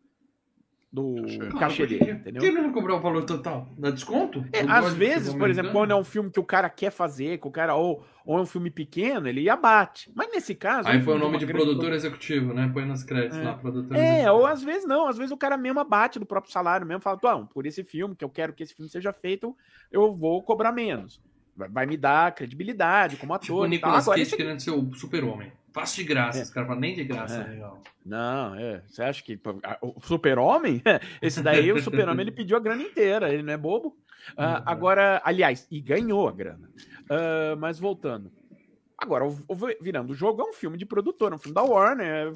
[0.93, 1.15] do
[1.59, 1.87] Cachê.
[1.87, 2.33] Porque- dele, entendeu?
[2.35, 3.69] Por que ele não cobrou o valor total?
[3.79, 4.45] Dá desconto?
[4.53, 7.47] É, às vezes, por exemplo, quando é um filme que o cara quer fazer, que
[7.47, 10.11] o cara ou, ou é um filme pequeno, ele abate.
[10.17, 12.69] Mas nesse caso, Aí foi o nome de produtor executivo, né?
[12.75, 13.43] Põe nos créditos É.
[13.45, 14.33] lá, produtor É, executivo.
[14.37, 17.19] ou às vezes não, às vezes o cara mesmo abate do próprio salário mesmo, fala,
[17.23, 19.57] "Bom, por esse filme, que eu quero que esse filme seja feito,
[19.93, 21.21] eu vou cobrar menos.
[21.69, 23.45] Vai, me dar credibilidade como ator.
[23.45, 23.67] Tipo o.
[23.67, 25.53] Nicolas Cage esse querendo ser o super-homem.
[25.73, 26.39] Faço de graça.
[26.41, 26.43] É.
[26.43, 27.49] Os caras falam, nem de graça, É.
[27.49, 27.81] legal.
[28.05, 28.83] Não, é.
[28.89, 29.39] Você acha que
[29.81, 30.83] o super-homem?
[31.23, 33.97] Esse daí, o super-homem, ele pediu a grana inteira, ele não é bobo.
[34.37, 34.63] Uhum.
[34.67, 36.69] Agora, aliás, e ganhou a grana.
[37.09, 38.31] Ah, mas voltando.
[38.97, 41.63] Agora, o, o Virando o Jogo é um filme de produtor, é um filme da
[41.63, 42.33] Warner, é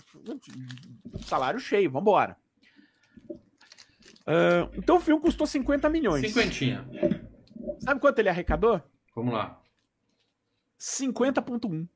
[1.27, 2.37] salário cheio, vambora.
[4.27, 6.27] Ah, então o filme custou 50 milhões.
[6.27, 6.87] Cinquentinha.
[7.81, 8.81] Sabe quanto ele arrecadou?
[9.15, 9.61] Vamos lá.
[10.79, 11.89] 50.1.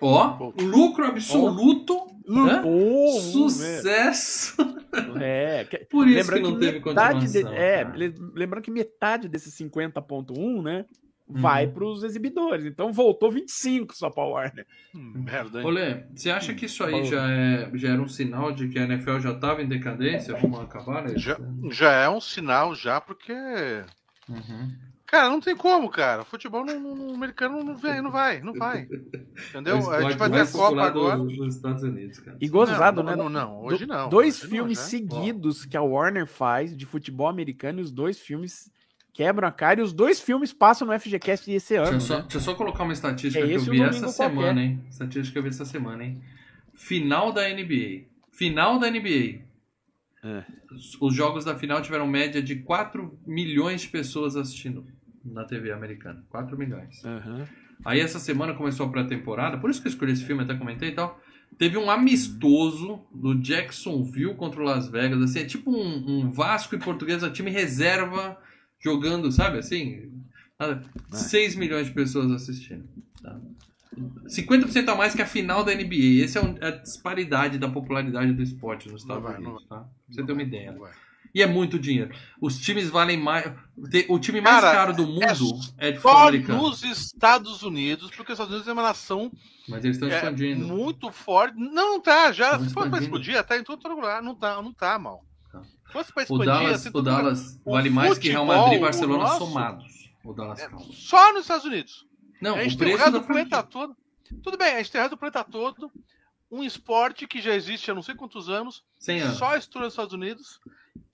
[0.00, 2.06] Ó, lucro absoluto.
[2.28, 2.62] né?
[2.64, 4.56] Oh, Sucesso.
[5.20, 7.84] É, que- Por isso que lembrando não teve metade de- é,
[8.34, 10.84] lembrando que metade desses 50.1, né,
[11.28, 11.40] Uhum.
[11.40, 12.64] vai para os exibidores.
[12.66, 14.66] Então voltou 25 só para Warner.
[14.94, 15.66] Hum, merda, hein?
[15.66, 18.82] Olê, você acha que isso aí já, é, já era um sinal de que a
[18.84, 20.36] NFL já estava em decadência?
[20.36, 21.14] Vamos acabar, né?
[21.16, 21.36] Já,
[21.70, 23.32] já é um sinal já, porque...
[24.28, 24.72] Uhum.
[25.06, 26.24] Cara, não tem como, cara.
[26.24, 28.88] Futebol no, no- no americano não, vem, não vai, não vai.
[29.50, 29.90] Entendeu?
[29.90, 31.18] A gente vai ter a Copa agora.
[31.18, 32.36] dos Estados Unidos, cara.
[32.40, 33.16] E gozado, não, né?
[33.16, 34.08] Não, não, hoje Do- não.
[34.08, 34.84] Dois hoje não, filmes já.
[34.84, 38.68] seguidos que a Warner faz de futebol americano e os dois filmes
[39.12, 41.90] quebram a cara e os dois filmes passam no FGCast esse ano.
[41.90, 42.22] Deixa eu, só, né?
[42.22, 44.58] deixa eu só colocar uma estatística É que eu vi essa semana, qualquer.
[44.60, 44.84] hein?
[44.90, 46.20] Estatística que eu vi essa semana, hein?
[46.74, 48.06] Final da NBA.
[48.32, 49.40] Final da NBA.
[50.24, 50.44] É.
[50.72, 54.84] Os, os jogos da final tiveram média de 4 milhões de pessoas assistindo
[55.32, 56.24] na TV americana.
[56.28, 57.04] 4 milhões.
[57.04, 57.46] Aham.
[57.84, 60.90] Aí essa semana começou a pré-temporada, por isso que eu escolhi esse filme, até comentei
[60.90, 61.20] e tal.
[61.58, 66.74] Teve um amistoso do Jacksonville contra o Las Vegas, assim, é tipo um, um Vasco
[66.74, 68.38] e Portuguesa, time reserva
[68.82, 70.10] jogando, sabe assim?
[70.58, 70.82] Nada.
[71.12, 72.88] 6 milhões de pessoas assistindo.
[73.22, 73.38] Tá?
[74.26, 76.22] 50% a mais que a final da NBA.
[76.24, 79.66] Essa é um- a disparidade da popularidade do esporte nos Estados vai, Unidos.
[79.66, 79.78] Tá?
[79.80, 80.72] Pra você ter uma ideia.
[80.72, 80.92] Não vai.
[81.36, 82.14] E é muito dinheiro.
[82.40, 83.52] Os times valem mais.
[84.08, 85.22] O time mais Cara, caro do mundo
[85.76, 86.62] é, de futebol Só americano.
[86.62, 89.30] nos Estados Unidos, porque os Estados Unidos é uma nação
[89.68, 90.66] Mas eles estão é, expandindo.
[90.66, 91.54] muito forte.
[91.58, 92.52] Não tá, já.
[92.52, 93.02] Se pra expandindo.
[93.02, 94.22] explodir, tá em todo lugar.
[94.22, 95.26] Não tá, não tá mal.
[95.52, 95.62] Tá.
[95.62, 97.22] Se fosse pra O expandir, Dallas, assim, o todo lugar.
[97.22, 100.10] Dallas O vale mais que Real Madrid e o Barcelona nosso- somados.
[100.24, 100.70] O Dallas É.
[100.92, 102.06] Só nos Estados Unidos.
[102.40, 103.94] Não, a o tem o preço resto do planeta todo.
[104.42, 105.92] Tudo bem, a gente tem o resto do planeta todo.
[106.50, 109.36] Um esporte que já existe há não sei quantos anos, 100 anos.
[109.36, 110.60] só estuda nos Estados Unidos.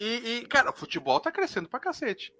[0.00, 2.32] E, e, cara, o futebol tá crescendo pra cacete.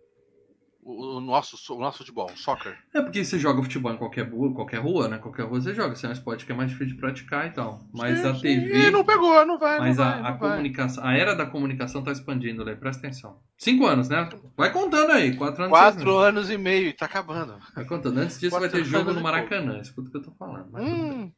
[0.84, 2.76] O, o nosso, o nosso futebol, o soccer.
[2.92, 5.18] É porque você joga futebol em qualquer rua, qualquer rua, né?
[5.18, 5.94] Qualquer rua você joga.
[5.94, 7.86] Isso é um esporte que é mais difícil de praticar e tal.
[7.94, 8.32] Mas Sim, a.
[8.34, 8.88] TV.
[8.88, 9.78] E não pegou, não vai.
[9.78, 10.50] Mas não a, vai, a não vai.
[10.50, 13.40] comunicação, a era da comunicação tá expandindo, Lê, presta atenção.
[13.56, 14.28] Cinco anos, né?
[14.56, 15.78] Vai contando aí, quatro anos.
[15.78, 17.58] Quatro anos e meio e tá acabando.
[17.76, 18.18] Vai contando.
[18.18, 19.80] Antes disso vai Quatro ter jogo no Maracanã.
[19.80, 20.76] Escuta o que eu tô falando.
[20.76, 21.32] Hum,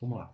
[0.00, 0.30] Vamos lá.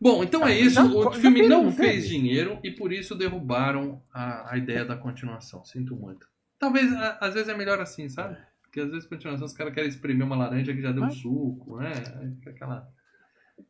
[0.00, 0.82] Bom, então é isso.
[0.82, 2.08] Não, O filme não não fez teve?
[2.08, 5.64] dinheiro e por isso derrubaram a, a ideia da continuação.
[5.64, 6.26] Sinto muito.
[6.58, 8.36] Talvez, a- às vezes é melhor assim, sabe?
[8.62, 11.16] Porque às vezes continuação os caras querem exprimir uma laranja que já deu um Mas-
[11.16, 11.92] suco, né?
[12.20, 12.88] Aí fica aquela,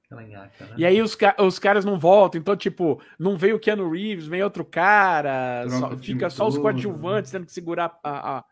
[0.05, 0.75] aquela nhaca, né?
[0.77, 4.43] E aí os, os caras não voltam, então, tipo, não veio o Keanu Reeves, vem
[4.43, 6.63] outro cara, só- fica só os todo.
[6.63, 8.39] coadjuvantes tendo que segurar a.
[8.39, 8.45] a-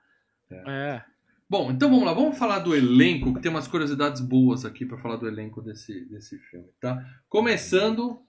[0.50, 1.02] é.
[1.48, 4.98] Bom, então vamos lá, vamos falar do elenco, que tem umas curiosidades boas aqui pra
[4.98, 6.98] falar do elenco desse, desse filme, tá?
[7.28, 8.20] Começando,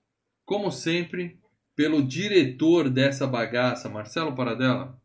[0.45, 1.39] como sempre,
[1.75, 4.99] pelo diretor dessa bagaça, Marcelo Paradela,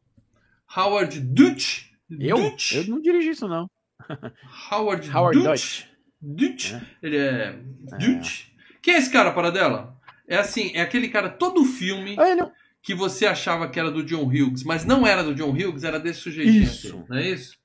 [0.76, 1.86] Howard Dutch.
[2.10, 2.36] Eu?
[2.36, 2.72] Dutch.
[2.74, 3.66] Eu não dirigi isso, não.
[4.70, 5.84] Howard, Howard Dutch.
[6.20, 6.72] Dutch.
[6.72, 6.82] É.
[7.02, 7.52] Ele é
[7.98, 8.48] Dutch.
[8.82, 9.96] Quem é esse cara, Paradela?
[10.28, 12.42] É assim, é aquele cara, todo filme Ah, ele-
[12.82, 15.98] que você achava que era do John Hughes, mas não era do John Hughes, era
[15.98, 16.88] desse sujeitinho Isso.
[16.98, 17.56] aqui, não é isso?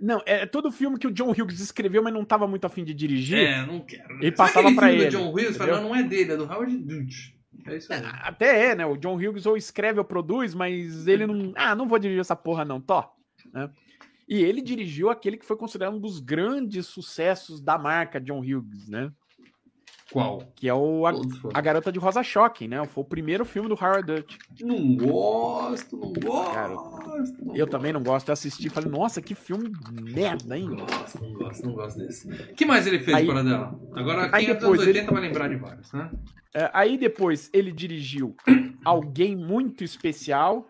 [0.00, 2.92] Não, é todo filme que o John Hughes escreveu, mas não tava muito afim de
[2.92, 3.38] dirigir.
[3.38, 4.14] É, não quero.
[4.14, 7.34] Sabe passava filme ele, do John Hughes, falando, não é dele, é do Howard Dutch.
[7.66, 8.02] É isso aí.
[8.04, 8.86] Até é, né?
[8.86, 11.52] O John Hughes ou escreve ou produz, mas ele não.
[11.56, 12.80] Ah, não vou dirigir essa porra, não.
[12.80, 13.14] Tó.
[13.52, 13.70] Né?
[14.28, 18.88] E ele dirigiu aquele que foi considerado um dos grandes sucessos da marca John Hughes,
[18.88, 19.12] né?
[20.12, 20.42] Qual?
[20.54, 21.12] Que é o A.
[21.54, 22.84] A Garota de Rosa Choque, né?
[22.86, 24.36] Foi o primeiro filme do Howard Dutch.
[24.60, 26.52] Não gosto, não gosto.
[26.54, 28.68] Cara, não Eu também não gosto de assistir.
[28.68, 30.68] Falei, nossa, que filme merda, hein?
[30.68, 32.28] Não gosto, não gosto, não gosto desse.
[32.30, 33.80] O que mais ele fez, Aí- Paradela?
[33.94, 36.10] Agora, aí quem é dos depois anos ele- 80 vai lembrar de vários, né?
[36.54, 38.36] É, aí depois ele dirigiu
[38.84, 40.68] Alguém Muito Especial,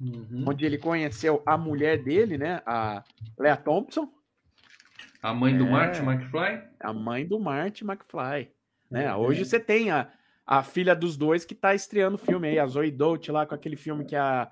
[0.00, 0.44] Uhum.
[0.46, 2.62] onde ele conheceu a mulher dele, né?
[2.64, 3.02] A
[3.38, 4.08] Lea Thompson.
[5.22, 5.70] A mãe do É.
[5.70, 6.62] Martin McFly?
[6.80, 8.48] a mãe do Marty McFly.
[8.90, 9.14] Né?
[9.14, 10.08] Hoje você tem a,
[10.46, 13.54] a filha dos dois que tá estreando o filme aí, a Zoe Dolt lá com
[13.54, 14.50] aquele filme que é, a,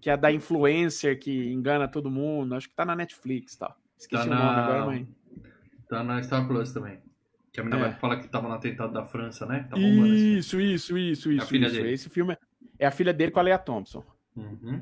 [0.00, 2.54] que é da influencer que engana todo mundo.
[2.54, 3.76] Acho que tá na Netflix tal.
[3.98, 5.08] Esqueci Tá o nome na- agora, mãe.
[5.88, 7.00] Tá na Star Plus também.
[7.52, 7.88] Que a menina É.
[7.90, 9.66] vai falar que tava no atentado da França, né?
[9.68, 9.76] Tá.
[9.78, 11.46] Isso, isso, isso, isso.
[11.48, 11.74] filha isso.
[11.76, 11.92] dele.
[11.92, 12.38] Esse filme é-
[12.78, 14.02] é a filha dele com a Leia Thompson.
[14.36, 14.80] Uhum.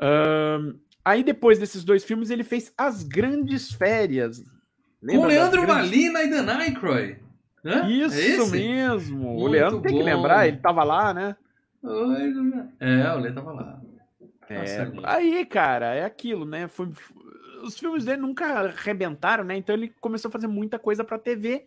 [0.00, 4.38] Ahn, aí depois desses dois filmes ele fez As Grandes Férias.
[4.40, 7.18] Com Lembra o das Leandro Grandes- Valina e Dan Aykroyd.
[7.64, 7.88] Hã?
[7.88, 9.30] Isso É mesmo.
[9.30, 11.36] o Muito Leandro tem que lembrar, ele tava lá, né?
[11.82, 12.68] Oi, Leandro.
[12.78, 13.80] É, o Lê tava lá.
[14.48, 16.68] É, aí, cara, é aquilo, né?
[16.68, 16.90] Foi,
[17.62, 19.56] os filmes dele nunca arrebentaram, né?
[19.56, 21.66] Então ele começou a fazer muita coisa pra TV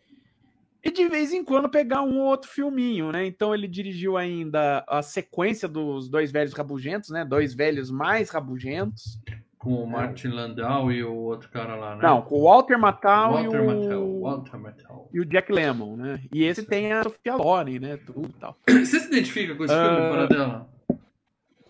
[0.84, 3.26] e de vez em quando pegar um ou outro filminho, né?
[3.26, 7.26] Então ele dirigiu ainda a sequência dos Dois Velhos Rabugentos, né?
[7.26, 9.20] Dois Velhos Mais Rabugentos.
[9.68, 12.02] Com o Martin Landau e o outro cara lá, né?
[12.02, 13.66] Não, com o Walter Matthau Walter e, o...
[13.68, 14.20] Matthau.
[14.22, 15.10] Walter Matthau.
[15.14, 16.22] e o Jack Lemmon, né?
[16.34, 16.70] E esse Isso.
[16.70, 17.98] tem a Sofia Loren, né?
[17.98, 18.56] Tudo e tal.
[18.70, 20.70] Você se identifica com esse Ah, filme, Paradela?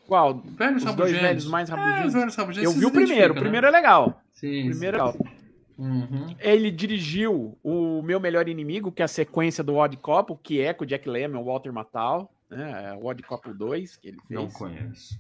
[0.07, 0.38] Qual?
[0.45, 2.36] Velhos Os dois velhos mais É, os rabugentos.
[2.36, 2.73] rabugentos.
[2.73, 3.41] Eu vi o primeiro, o né?
[3.41, 4.21] primeiro é legal.
[4.31, 5.13] Sim, O primeiro é legal.
[5.13, 5.38] sim.
[5.79, 6.36] Uhum.
[6.39, 10.71] Ele dirigiu o Meu Melhor Inimigo, que é a sequência do Odd Couple, que é
[10.73, 12.91] com o Jack Lemmon o Walter Matthau, né?
[12.91, 14.39] É o Odd Couple 2 que ele fez.
[14.39, 15.19] Não conheço.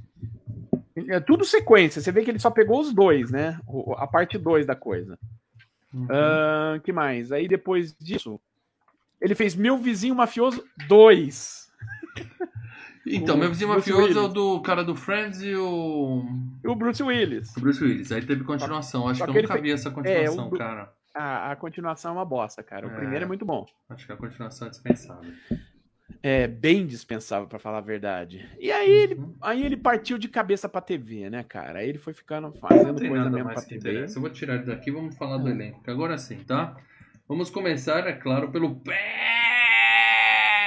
[1.09, 2.01] É tudo sequência.
[2.01, 3.59] Você vê que ele só pegou os dois, né?
[3.97, 5.17] A parte 2 da coisa.
[5.93, 6.07] Uhum.
[6.09, 7.31] Ahn, que mais?
[7.31, 8.39] Aí depois disso,
[9.21, 11.67] ele fez Meu Vizinho Mafioso 2.
[13.09, 14.33] Então, o meu vizinho Bruce mafioso é o Willis.
[14.33, 16.25] do cara do Friends e o.
[16.61, 17.55] E o Bruce Willis.
[17.55, 18.11] o Bruce Willis.
[18.11, 19.07] Aí teve continuação.
[19.07, 20.91] Acho só que eu que ele nunca fez- vi essa continuação, o do- cara.
[21.15, 22.85] A, a continuação é uma bosta, cara.
[22.85, 22.95] O É.
[22.95, 23.65] primeiro é muito bom.
[23.89, 25.31] Acho que a continuação é dispensável.
[26.23, 28.47] É bem dispensável, pra falar a verdade.
[28.59, 29.35] E aí ele, Uhum.
[29.41, 31.79] aí ele partiu de cabeça pra TV, né, cara?
[31.79, 33.75] Aí ele foi ficando fazendo coisa nada mesmo pra TV.
[33.77, 34.17] interessa.
[34.17, 35.51] Eu vou tirar ele daqui e vamos falar do Ah.
[35.51, 35.81] elenco.
[35.89, 36.75] Agora sim, tá?
[37.27, 38.75] Vamos começar, é claro, pelo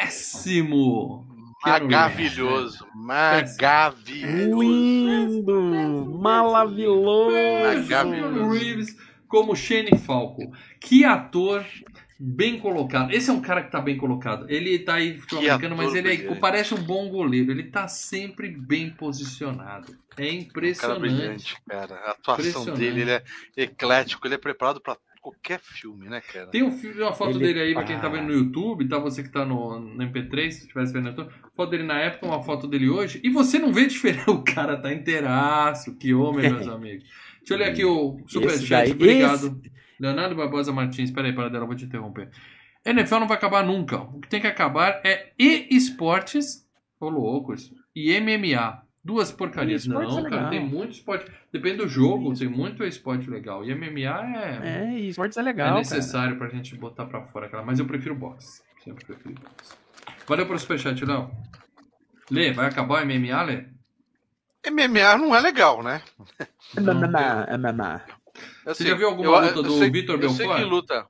[0.03, 1.27] péssimo.
[1.65, 1.89] Reeves.
[1.91, 2.87] Maravilhoso.
[2.95, 4.61] Maravilhoso.
[4.61, 6.19] Lindo!
[6.21, 7.87] Maravilhoso!
[7.89, 8.97] Keanu Reeves
[9.29, 10.51] como Shane Falco.
[10.81, 11.65] Que ator
[12.23, 13.11] bem colocado.
[13.13, 14.45] Esse é um cara que tá bem colocado.
[14.51, 17.51] Ele tá aí futebol Que americano, ator mas ele é- parece um bom goleiro.
[17.51, 19.93] Ele tá sempre bem posicionado.
[20.19, 21.01] É Um cara impressionante.
[21.01, 21.95] brilhante, cara.
[21.95, 22.79] A atuação Impressionante.
[22.79, 23.23] dele, ele é
[23.57, 26.47] eclético, ele é preparado pra qualquer filme, né, cara?
[26.49, 28.19] Tem um filme, uma foto Ele dele aí pra quem tá para.
[28.21, 28.99] vendo no YouTube, tá?
[28.99, 31.31] Você que tá no, no MP3, se estivesse vendo no YouTube.
[31.55, 33.21] Foto dele na época, uma foto dele hoje.
[33.25, 34.31] E você não vê diferença.
[34.31, 35.95] O cara tá inteiraço.
[35.97, 37.05] Que homem, meus amigos.
[37.41, 38.93] Deixa eu ler aqui o Esse superchat.
[38.93, 39.61] Obrigado.
[39.99, 41.11] Leonardo Barbosa Martins.
[41.11, 42.31] Peraí, para dela, vou te interromper.
[42.85, 43.99] NFL não vai acabar nunca.
[44.01, 46.67] O que tem que acabar é e-esportes.
[46.99, 47.75] Ô, louco isso.
[47.95, 48.83] E MMA.
[49.03, 49.87] Duas porcarias.
[49.87, 51.31] Não, é cara, tem muito esporte.
[51.51, 53.65] Depende do jogo, tem muito esporte legal.
[53.65, 54.61] E MMA é.
[54.63, 55.79] É, e esportes é É legal, cara.
[55.79, 57.63] necessário pra gente botar pra fora aquela.
[57.65, 58.63] Mas eu prefiro boxe.
[58.85, 59.75] Sempre preferi boxe.
[60.27, 61.31] Valeu pelo superchat, Léo.
[62.31, 63.65] Lê, vai acabar o MMA, Lê?
[64.67, 66.03] MMA não é legal, né?
[66.77, 68.03] MMA, MMA.
[68.65, 70.59] Eu Você sei- já viu alguma eu- luta eu do sei- Vitor Eu sei Belfort?
[70.63, 71.07] que luta.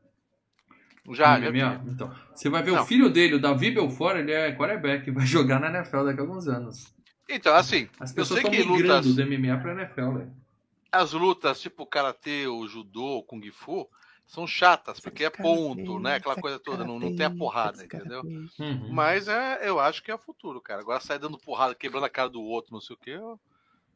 [1.12, 1.58] Já, No já vi.
[1.60, 1.82] MMA?
[1.88, 2.86] Então, você vai ver o Não.
[2.86, 6.46] filho dele, o Davi Belfort, ele é quarterback, vai jogar na NFL daqui a alguns
[6.46, 6.94] anos.
[7.28, 10.24] Então, assim, As eu pessoas estão que migrando lutas, do MMA pra NFL, Lê.
[10.92, 13.88] as lutas tipo karatê, o judô, o kung fu,
[14.30, 16.14] são chatas, porque é ponto, né?
[16.14, 18.22] Aquela coisa toda, não, não tem a porrada, entendeu?
[18.22, 18.88] Uhum.
[18.92, 20.80] Mas é, eu acho que é o futuro, cara.
[20.80, 23.10] Agora sai dando porrada, quebrando a cara do outro, não sei o quê.
[23.10, 23.40] Eu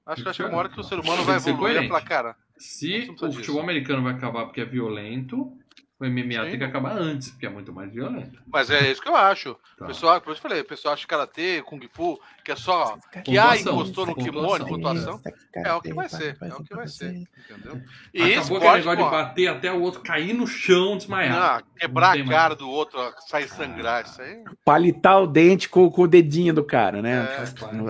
[0.04, 2.36] acho que chegar uma hora que o ser humano vai que evoluir e falar, cara,
[2.58, 5.56] Se o futebol americano vai acabar porque é violento,
[6.00, 6.50] o MMA Sim.
[6.50, 8.42] tem que acabar antes, porque é muito mais violento.
[8.48, 9.54] mas é isso que eu acho.
[9.78, 9.84] Tá.
[9.84, 12.56] O pessoal, por isso que eu falei, o pessoal acha karatê, kung fu, que é
[12.56, 15.18] só que ah, Pontuação, encostou no kimono, pontuação.
[15.18, 15.20] pontuação.
[15.54, 17.80] É o que vai ser, é o que vai ser, entendeu?
[18.12, 21.60] E Acabou aquele esporte, negócio de bater até o outro cair no chão desmaiar.
[21.64, 22.38] não, quebrar Não a mais.
[22.38, 24.44] cara do outro, sair sangrar, isso aí.
[24.64, 27.26] Palitar o dente com, com o dedinho do cara, né?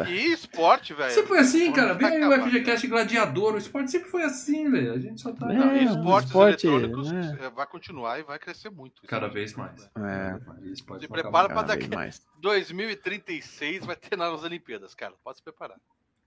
[0.07, 0.11] É.
[0.11, 1.11] E esporte, velho.
[1.13, 1.95] Sempre foi assim, cara.
[1.95, 2.45] Vem Vai aí o.
[2.47, 3.55] FGCast Gladiador.
[3.55, 4.93] O esporte sempre foi assim, velho.
[4.93, 5.51] A gente só tá.
[5.51, 7.39] É, Não, e esportes esporte, eletrônicos né?
[7.41, 9.03] eh, vai continuar e vai crescer muito.
[9.09, 9.91] Cada vez mais.
[9.99, 10.37] É.
[10.71, 12.23] Esporte Se prepara Cada daqui- mais.
[12.41, 15.15] 2036 vai ter nas Olimpíadas, cara.
[15.25, 15.77] Pode se preparar.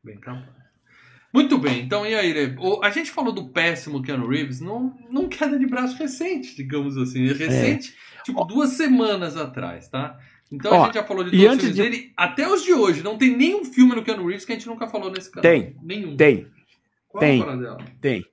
[0.04, 0.46] Bem capaz.
[1.34, 2.34] Muito bem, então e aí,
[2.82, 7.28] A gente falou do péssimo Keanu Reeves num, num queda de braço recente, digamos assim.
[7.28, 10.18] Recente, tipo duas semanas atrás, tá?
[10.52, 12.64] Então Ó, a gente já falou de todos os antes filmes de- dele, até os
[12.64, 13.04] de hoje.
[13.04, 15.42] Não tem nenhum filme no Keanu Reeves que a gente nunca falou nesse canal.
[15.52, 16.16] Tem, Nenhum.
[16.16, 16.48] Tem,
[17.10, 17.42] Qual tem.
[17.42, 17.78] a parada dela?
[18.02, 18.26] tem.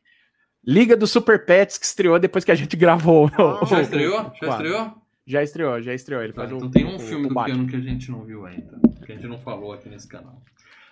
[0.66, 3.26] Liga do Super Pets que estreou depois que a gente gravou.
[3.36, 4.32] o- Já estreou?
[4.40, 4.94] Já estreou?
[5.26, 6.22] Já estreou, já estreou.
[6.22, 7.44] Ele Tá, faz então tem um filme o do.
[7.44, 8.78] Keanu que a gente não viu ainda.
[9.04, 10.42] Que a gente não falou aqui nesse canal.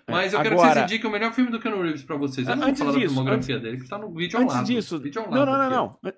[0.09, 2.17] Mas É, eu quero que agora- vocês indiquem o melhor filme do Keanu Reeves pra
[2.17, 2.47] vocês.
[2.47, 4.65] Eu não vou Antes falar da disso, filmografia dele, que tá no vídeo ao Antes
[4.65, 6.13] disso, Vídeo ao não, lado não, não, não.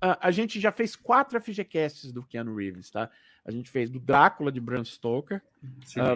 [0.00, 3.08] A, a gente já fez quatro FGCasts do Keanu Reeves, tá?
[3.44, 5.40] A gente fez do Drácula de Bram Stoker.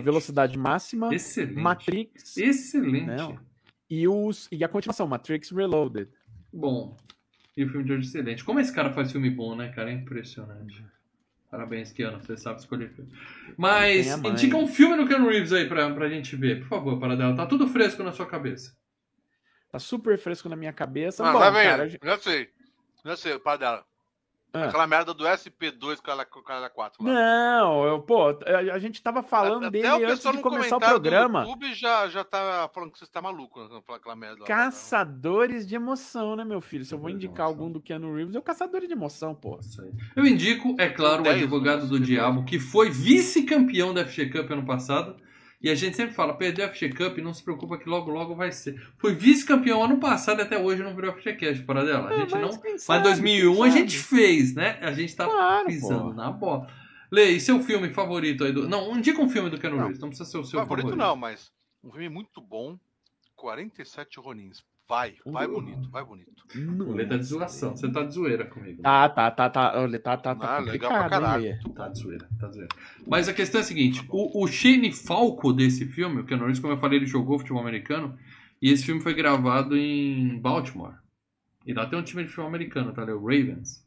[0.03, 1.55] Velocidade Máxima, Excelente.
[1.61, 3.07] Matrix Excelente.
[3.07, 3.39] Não.
[3.89, 6.09] e, os, e a continuação, Matrix Reloaded.
[6.53, 6.97] Bom.
[7.57, 8.45] E o filme de hoje excelente.
[8.45, 9.91] Como esse cara faz filme bom, né, cara?
[9.91, 10.85] É impressionante.
[11.57, 12.21] Parabéns, Keanu.
[12.21, 13.11] Você sabe escolher filme.
[13.57, 16.61] Mas indica um filme do Keanu Reeves aí pra, pra gente ver.
[16.61, 17.35] Por favor, para dela.
[17.35, 18.77] Tá tudo fresco na sua cabeça.
[19.73, 21.27] Tá super fresco na minha cabeça.
[21.27, 21.71] Ah, Bom, vai vendo.
[21.71, 22.49] cara, Já sei.
[23.05, 23.85] Já sei, para dela.
[24.53, 24.65] Ah.
[24.65, 27.13] Aquela merda do SP2 com com ela 4 lá.
[27.13, 30.77] Não, eu, pô, a, a gente tava falando Até dele o antes pessoal de começar
[30.77, 31.41] o programa.
[31.41, 34.47] YouTube já, já tá falando que você tá maluco né, falando aquela merda lá.
[34.47, 36.85] Caçadores de emoção, né, meu filho?
[36.85, 39.59] Se eu vou indicar algum do Keanu Reeves, é o Caçadores de emoção, pô.
[40.15, 44.65] Eu indico, é claro, o Advogado do Diabo, que foi vice-campeão da FG Cup ano
[44.65, 45.17] passado.
[45.61, 48.35] E a gente sempre fala, perdeu a FG Cup, não se preocupa que logo, logo
[48.35, 48.79] vai ser.
[48.99, 52.11] Foi vice-campeão ano passado e até hoje não virou FGCast, para dela.
[52.11, 52.51] A gente não...
[52.61, 54.79] quem Mas sabe, em 2001 quem a gente fez, né?
[54.83, 56.13] A gente tá Claro, pisando pô.
[56.13, 56.71] na bola.
[57.11, 58.69] Lê, e seu filme favorito aí do...
[58.69, 59.85] Não, indica um filme do Keanu Não.
[59.85, 60.99] Reeves, não precisa ser o seu favorito, favorito.
[61.07, 61.51] não, mas
[61.83, 62.79] um filme muito bom.
[63.35, 64.63] 47 Ronins.
[64.89, 65.53] Vai, vai Uh.
[65.53, 66.37] bonito, vai bonito.
[66.87, 68.81] O Lê tá de zoação, você tá de zoeira comigo.
[68.81, 69.73] Tá, tá, tá, tá.
[69.81, 71.59] Olha, tá, tá, tá Ah, legal pra caralho.
[71.75, 72.75] Tá de zoeira, tá de zoeira.
[73.07, 76.61] Mas a questão é a seguinte: o, o Shane Falco desse filme, o Keanu Reeves,
[76.61, 78.17] como eu falei, ele jogou futebol americano.
[78.63, 80.95] E esse filme foi gravado em Baltimore.
[81.67, 83.03] E lá tem um time de futebol americano, tá?
[83.03, 83.85] ali, O Ravens.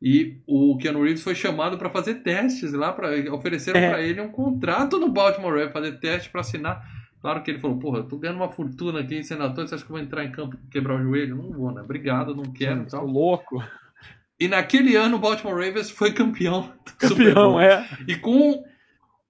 [0.00, 3.90] E o Keanu Reeves foi chamado para fazer testes lá, para ofereceram É.
[3.90, 6.97] pra ele um contrato no Baltimore Ravens, fazer teste para assinar.
[7.20, 9.84] Claro que ele falou, porra, eu tô ganhando uma fortuna aqui em senator, você acha
[9.84, 11.36] que eu vou entrar em campo e quebrar o joelho?
[11.36, 11.82] Não vou, né?
[11.82, 12.82] Obrigado, não quero.
[12.82, 13.04] Então.
[13.04, 13.62] louco.
[14.38, 17.88] E naquele ano o Baltimore Ravens foi campeão Campeão, é.
[18.06, 18.64] E com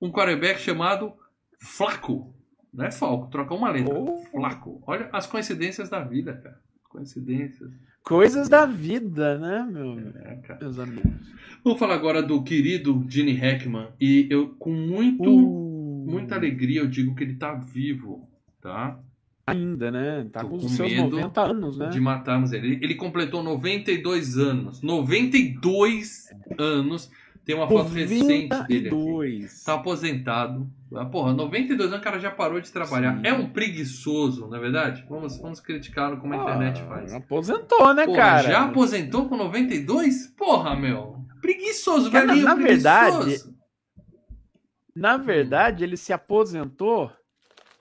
[0.01, 1.15] um quarterback chamado
[1.59, 2.35] Flaco.
[2.73, 3.95] Não é Falco, troca uma letra.
[3.99, 4.19] Oh.
[4.31, 4.83] Flaco.
[4.87, 6.61] Olha as coincidências da vida, cara.
[6.91, 7.71] Coincidências.
[8.03, 10.61] Coisas da vida, né, meu, É, cara.
[10.61, 11.13] meus amigos?
[11.65, 13.89] Vamos falar agora do querido Gene Hackman.
[14.01, 15.68] E eu, com muito, Uh.
[16.09, 18.29] Muita alegria, eu digo que ele tá vivo,
[18.61, 18.99] tá?
[19.47, 20.27] Ainda, né?
[20.31, 21.89] Tá Tô com com seus medo 90 anos, né?
[21.89, 22.79] de matarmos ele.
[22.83, 24.83] Ele completou 92 anos.
[24.83, 26.27] 92
[26.59, 27.11] anos.
[27.47, 28.91] Tem uma foto recente dele aqui.
[28.91, 29.65] 92.
[29.65, 30.69] Tá aposentado.
[30.95, 33.17] Ah, Porra, 92 anos o cara já parou de trabalhar.
[33.17, 33.23] Sim.
[33.27, 35.03] É um preguiçoso, não é verdade?
[35.09, 37.15] Vamos, vamos criticá-lo como a internet Ah, faz.
[37.15, 38.43] Aposentou, né, Porra, cara?
[38.51, 40.27] já aposentou com 92?
[40.37, 41.25] Porra, meu.
[41.41, 42.83] Preguiçoso, Cara, velhinho na preguiçoso.
[43.25, 43.58] verdade,
[44.99, 47.11] Na verdade, ele se aposentou.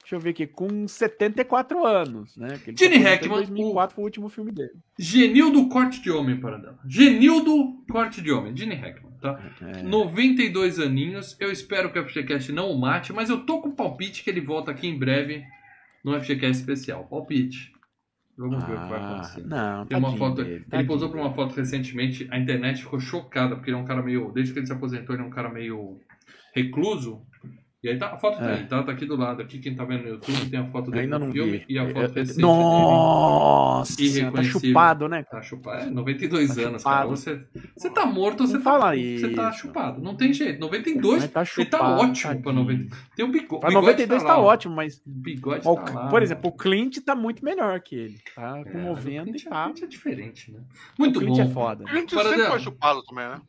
[0.02, 2.58] Deixa eu ver aqui, com 74 anos, né?
[2.64, 4.72] Que ele Gene Hackman, Em 2004 foi o último filme dele.
[4.98, 6.80] Genildo Corte de Homem, Paradela.
[6.88, 8.56] Genildo Corte de Homem.
[8.56, 9.38] Gene Hackman, tá?
[9.62, 9.82] É.
[9.84, 11.36] 92 aninhos.
[11.42, 14.40] Eu espero que o FGCast não o mate, mas eu tô com palpite que ele
[14.40, 15.44] volta aqui em breve
[16.06, 17.04] no FGCast especial.
[17.06, 17.74] Palpite.
[18.38, 19.46] Vamos ver o que vai Ah, acontecer.
[19.48, 20.44] não, Tem uma foto.
[20.44, 22.26] dele, ele posou pra uma foto recentemente.
[22.32, 24.32] A internet ficou chocada, porque ele é um cara meio.
[24.32, 26.00] Desde que ele se aposentou, ele é um cara meio
[26.56, 27.22] recluso.
[27.84, 28.54] E aí tá, a foto tá É.
[28.56, 28.82] aí, tá?
[28.82, 29.40] Tá aqui do lado.
[29.42, 31.66] Aqui quem tá vendo no YouTube tem a foto dele ainda no não filme vi.
[31.70, 32.42] e a Eu- foto eu- recente dele.
[32.42, 35.24] Nossa, senhora, tá chupado, né?
[35.24, 35.84] Tá chupado.
[35.84, 36.96] É, 92 Tá anos, cara.
[37.04, 37.10] chupado.
[37.10, 37.46] Você,
[37.78, 40.02] você tá morto ou você tá, você tá chupado.
[40.02, 40.60] Não tem jeito.
[40.60, 41.70] 92, Mas tá ele chupado.
[41.84, 42.54] tá ótimo pra tadinho.
[42.66, 42.98] 90.
[43.16, 43.86] Tem o bigo- Pra bigode.
[43.88, 44.46] 92 tá, lá, ó.
[44.46, 44.98] ótimo, mas.
[44.98, 46.08] O bigode ó, tá lá.
[46.10, 48.18] por exemplo, o Clint tá muito melhor que ele.
[48.36, 49.62] Tá com É, 90 o e Clint, tá.
[49.68, 50.60] o Clint é diferente, né?
[50.98, 51.44] Muito o Clint bom.
[51.44, 51.86] é foda.
[51.94, 53.40] Gente Para sempre foi chupado também, né?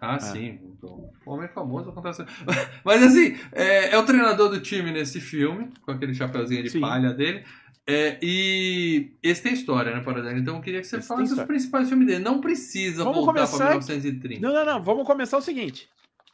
[0.00, 0.60] Ah, sim.
[0.62, 2.24] Então, homem famoso acontece.
[2.84, 6.80] Mas assim, é, é o treinador do time nesse filme, com aquele chapeuzinho de Sim.
[6.80, 7.44] palha dele.
[7.84, 10.38] É, e esse tem história, né, Paradela?
[10.38, 12.22] Então eu queria que você Esse falasse os principais filmes dele.
[12.22, 13.86] Não precisa Vamos voltar começar pra aqui.
[13.86, 14.40] 1930.
[14.46, 14.82] Não, não, não.
[14.82, 15.88] Vamos começar o seguinte: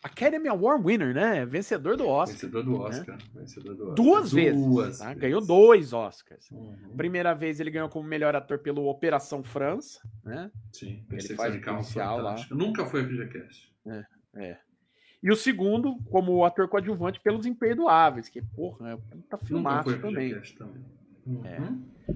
[0.04, 1.46] Academy Award winner, né?
[1.46, 2.34] Vencedor do Oscar.
[2.34, 3.18] Vencedor do Oscar.
[3.34, 3.94] Vencedor do Oscar.
[3.94, 4.62] Duas vezes.
[4.62, 4.98] Duas.
[4.98, 5.06] tá?
[5.06, 5.20] vezes.
[5.20, 6.50] Ganhou dois Oscars.
[6.50, 6.76] Uhum.
[6.94, 10.50] Primeira vez ele ganhou como melhor ator pelo Operação França, né?
[10.70, 12.36] Sim, Ele faz policial lá.
[12.50, 13.72] Nunca foi FGCast.
[15.22, 19.98] E o segundo, como ator coadjuvante pelos Imperdoáveis, que, porra, é um puta filmaço foi
[19.98, 20.38] também.
[20.58, 20.84] Também.
[21.26, 21.46] Uhum.
[21.46, 22.14] É.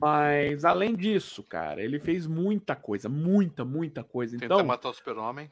[0.00, 4.36] Mas, além disso, cara, ele fez muita coisa, muita, muita coisa.
[4.36, 5.48] Tentar Então, matar o super-homem.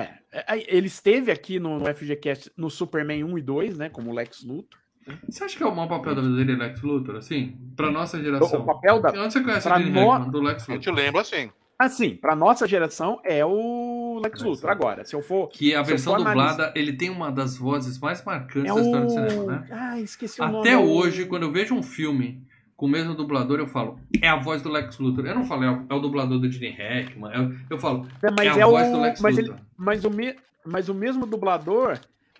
[0.00, 4.12] É, é, ele esteve aqui no, no FGCast no Superman 1 e 2, né, como
[4.12, 4.80] Lex Luthor.
[5.28, 7.16] Você acha que é o maior papel da vida dele é Lex Luthor?
[7.16, 8.60] Assim, pra nossa O, geração.
[8.62, 9.10] o papel da...
[9.10, 11.04] Onde você conhece pra o no- do Lex A gente Luthor?
[11.04, 11.50] lembra assim.
[11.78, 14.50] Assim, pra nossa geração é o Lex Lex Luthor.
[14.52, 14.70] Luthor.
[14.70, 15.48] Agora, se eu for...
[15.48, 19.00] Que a eu versão dublada, ele tem uma das vozes mais marcantes É da história
[19.00, 19.10] do o...
[19.10, 19.66] cinema, né?
[19.70, 20.60] Ah, esqueci o nome.
[20.60, 22.40] Até é o- hoje, quando eu vejo um filme
[22.76, 25.26] com o mesmo dublador, eu falo, é a voz do Lex Luthor.
[25.26, 27.32] Eu não falo, é o, é o dublador do Gene Hackman.
[27.34, 28.70] Eu, eu falo, É, mas é é, a o...
[28.70, 29.54] voz do Lex mas, Luthor.
[29.54, 29.63] ele...
[29.76, 30.36] mas, o me...
[30.64, 31.98] mas o mesmo dublador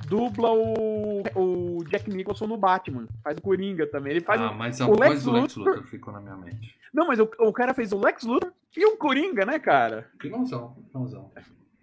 [0.09, 1.23] dubla o...
[1.35, 3.07] o Jack Nicholson no Batman.
[3.23, 4.13] Faz o Coringa também.
[4.13, 4.55] Ele faz ah, o...
[4.55, 6.75] mas a o voz Lex do Lex Luthor- Luthor ficou na minha mente.
[6.93, 10.11] Não, mas o, o cara fez o Lex Luthor e o Coringa, né, cara?
[10.23, 11.31] Irmãozão, irmãozão.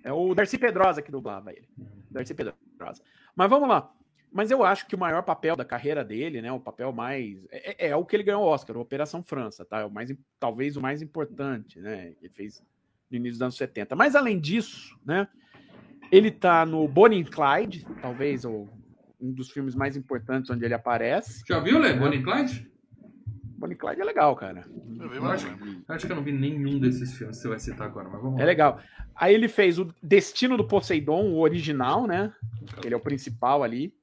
[0.03, 1.67] É o Darcy Pedrosa que dublava ele.
[2.09, 3.01] Darcy Pedrosa.
[3.35, 3.91] Mas vamos lá.
[4.31, 6.51] Mas eu acho que o maior papel da carreira dele, né?
[6.51, 7.37] O papel mais.
[7.51, 9.81] É, é- é o que ele ganhou o Oscar, o Operação França, tá?
[9.81, 12.13] É o mais, talvez o mais importante, né?
[12.21, 12.63] Ele fez
[13.09, 13.93] no início dos anos 70.
[13.95, 15.27] Mas além disso, né?
[16.11, 18.67] Ele tá no Bonnie and Clyde, talvez o-
[19.19, 21.43] um dos filmes mais importantes onde ele aparece.
[21.47, 21.93] Já viu, Lê?
[21.93, 22.69] Bonnie Clyde?
[23.57, 24.65] Bonnie and Clyde é legal, cara.
[24.99, 25.47] Eu vi Eu mais acho,
[25.87, 28.37] ou que eu não vi nenhum desses filmes que você vai citar agora, mas vamos
[28.37, 28.41] lá.
[28.43, 28.79] É legal.
[29.15, 32.33] Aí ele fez o Destino do Poseidon, o original, né?
[32.83, 33.93] Ele é o principal ali.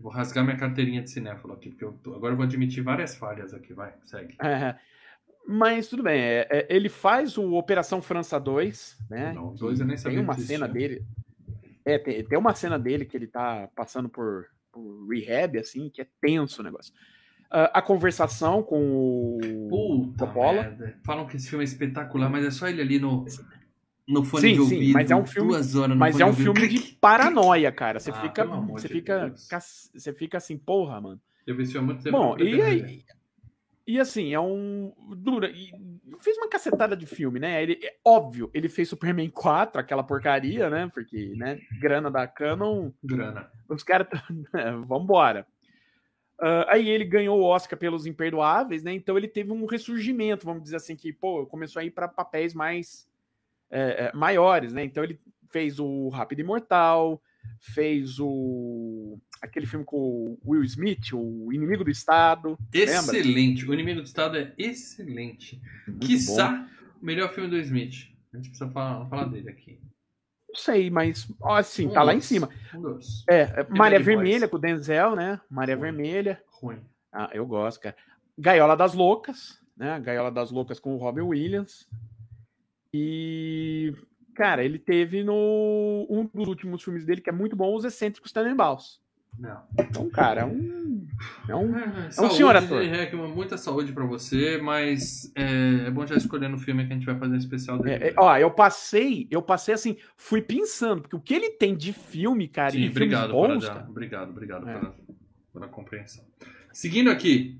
[0.00, 3.14] Vou rasgar minha carteirinha de cinéfilo aqui, porque eu tô- agora eu vou admitir várias
[3.16, 4.36] falhas aqui, vai, segue.
[4.42, 4.76] É,
[5.46, 6.20] mas tudo bem.
[6.20, 9.32] é, é, ele faz o Operação França 2, né?
[9.34, 11.04] Não, dois eu nem sabia Tem uma cena dele.
[11.86, 16.02] É, tem, tem uma cena dele que ele tá passando por, por rehab, assim, que
[16.02, 16.92] é tenso o negócio.
[17.48, 20.62] Ah, a conversação com o Puta Coppola.
[20.64, 20.98] merda.
[21.06, 23.24] Falam que esse filme é espetacular, mas é só ele ali no,
[24.08, 24.92] no fone Sim, de sim, ouvido.
[24.94, 26.42] mas é um filme- Duas horas no Mas é um ouvido.
[26.54, 28.00] filme de paranoia, cara.
[28.00, 29.48] Você Ah, fica, você de fica, Deus.
[29.94, 31.20] você fica assim, porra, mano.
[31.46, 32.16] Eu vi esse filme há muito tempo.
[32.18, 33.04] Bom, e aí?
[33.86, 34.92] E assim, é um.
[35.16, 35.48] Dura.
[35.48, 35.70] E
[36.18, 37.62] fez uma cacetada de filme, né?
[37.62, 40.90] Ele, é óbvio, ele fez Superman 4, aquela porcaria, né?
[40.92, 41.60] Porque, né?
[41.80, 43.50] Grana da Canon, Grana.
[43.68, 44.08] os caras.
[44.86, 45.46] Vambora.
[46.38, 48.92] Ah, aí ele ganhou o Oscar pelos Imperdoáveis, né?
[48.92, 52.52] Então ele teve um ressurgimento, vamos dizer assim, que, pô, começou a ir para papéis
[52.54, 53.08] mais
[53.70, 54.84] é, é, maiores, né?
[54.84, 55.18] Então ele
[55.50, 57.20] fez o Rápido e Mortal,
[57.60, 59.18] fez o.
[59.46, 59.96] aquele filme com
[60.44, 62.58] o Will Smith, o Inimigo do Estado.
[62.74, 62.92] Lembra?
[62.94, 63.68] Excelente.
[63.68, 65.60] O Inimigo do Estado é excelente.
[65.86, 66.06] Muito.
[66.06, 66.68] Quiçá
[67.00, 68.08] o melhor filme do Smith.
[68.32, 69.80] A gente precisa falar, falar dele aqui.
[70.48, 72.26] Não sei, mas ó, assim, Um tá lá em dois.
[72.26, 72.48] cima.
[72.74, 72.98] Um.
[73.28, 74.00] É, é, Maria.
[74.00, 75.40] Vermelha com o Denzel, né?
[75.50, 75.82] Maria Ruim.
[75.82, 76.42] Vermelha.
[76.48, 76.80] Ruim.
[77.12, 77.96] Ah, eu gosto, cara.
[78.38, 79.98] Gaiola das Loucas, né?
[80.00, 81.88] Gaiola das Loucas com o Robin Williams.
[82.92, 83.94] E,
[84.34, 88.32] cara, ele teve no um dos últimos filmes dele, que é muito bom, Os Excêntricos
[88.32, 89.00] Tenenbaums.
[89.38, 89.62] Não.
[89.78, 91.06] Então, cara, é um.
[91.48, 91.76] É um.
[91.76, 92.82] É, um senhor ator.
[92.84, 96.96] Hackman, muita saúde pra você, mas é, é bom já escolher no filme que a
[96.96, 98.04] gente vai fazer um especial dele.
[98.04, 101.76] É, é, ó, eu passei, eu passei assim, fui pensando, porque o que ele tem
[101.76, 103.66] de filme, cara, Sim, e obrigado, bons, Paradá.
[103.80, 104.72] cara, Obrigado, obrigado É.
[104.74, 104.94] pela,
[105.52, 106.24] pela compreensão.
[106.72, 107.58] Seguindo aqui,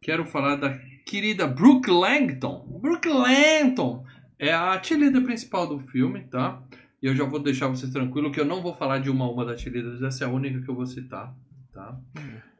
[0.00, 2.66] quero falar da querida Brooke Langton.
[2.80, 4.04] Brooke Langton
[4.38, 6.62] é a cheerleader principal do filme, tá?
[7.02, 9.30] E eu já vou deixar vocês tranquilo que eu não vou falar de uma a
[9.30, 11.34] uma das cheerleaders, essa é a única que eu vou citar,
[11.72, 11.96] tá?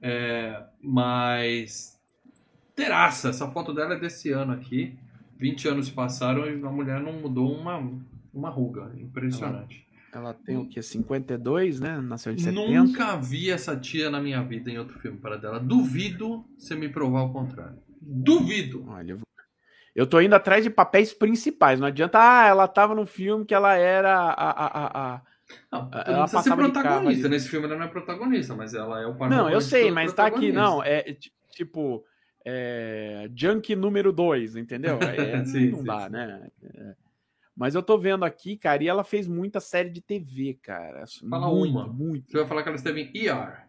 [0.00, 1.98] É, mas
[2.74, 4.96] terraça, essa foto dela é desse ano aqui.
[5.38, 7.78] 20 anos se passaram e a mulher não mudou uma,
[8.32, 8.92] uma ruga.
[8.98, 9.86] Impressionante.
[10.12, 12.00] ela tem o que, 52, né?
[12.00, 12.82] Nasceu de 70.
[12.82, 15.60] Nunca vi essa tia na minha vida em outro filme para dela.
[15.60, 17.78] Duvido você me provar o contrário.
[18.00, 18.84] Duvido.
[18.88, 19.27] Olha, eu vou-
[19.98, 21.80] eu tô indo atrás de papéis principais.
[21.80, 24.30] Não adianta, ah, ela tava no filme que ela era a.
[24.30, 25.22] a, a, a-
[25.72, 27.26] Não, Ela não precisa ser passava carro protagonista.
[27.26, 27.34] ali.
[27.34, 30.12] Nesse filme ela não é protagonista, mas ela é o par Não, eu sei, mas
[30.12, 30.82] tá aqui, não.
[30.82, 32.04] É ti- tipo.
[32.50, 34.98] É, junk número 2, entendeu?
[35.40, 36.10] É, Sim, não sim, dá, sim.
[36.12, 36.48] né?
[36.74, 36.94] É.
[37.54, 41.04] Mas eu tô vendo aqui, cara, e ela fez muita série de TV, cara.
[41.28, 41.86] Fala muito, uma.
[41.88, 42.30] muito.
[42.30, 43.66] Você vai falar que ela esteve em ER.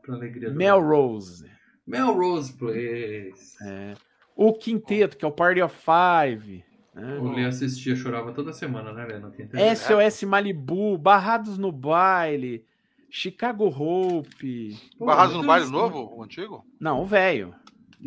[0.00, 1.50] Pra alegria do Melrose.
[1.86, 3.56] Melrose Place.
[3.62, 3.94] É.
[4.42, 6.64] O Quinteto, que é o Party of Five.
[6.94, 7.18] né?
[7.18, 9.18] O Lê assistia, chorava toda semana, né, Lê?
[9.18, 12.64] No quinto SOS Malibu, Barrados no Baile,
[13.08, 14.76] Chicago Hope.
[14.98, 16.64] Barrados no baile novo, o antigo?
[16.80, 17.54] Não, o velho.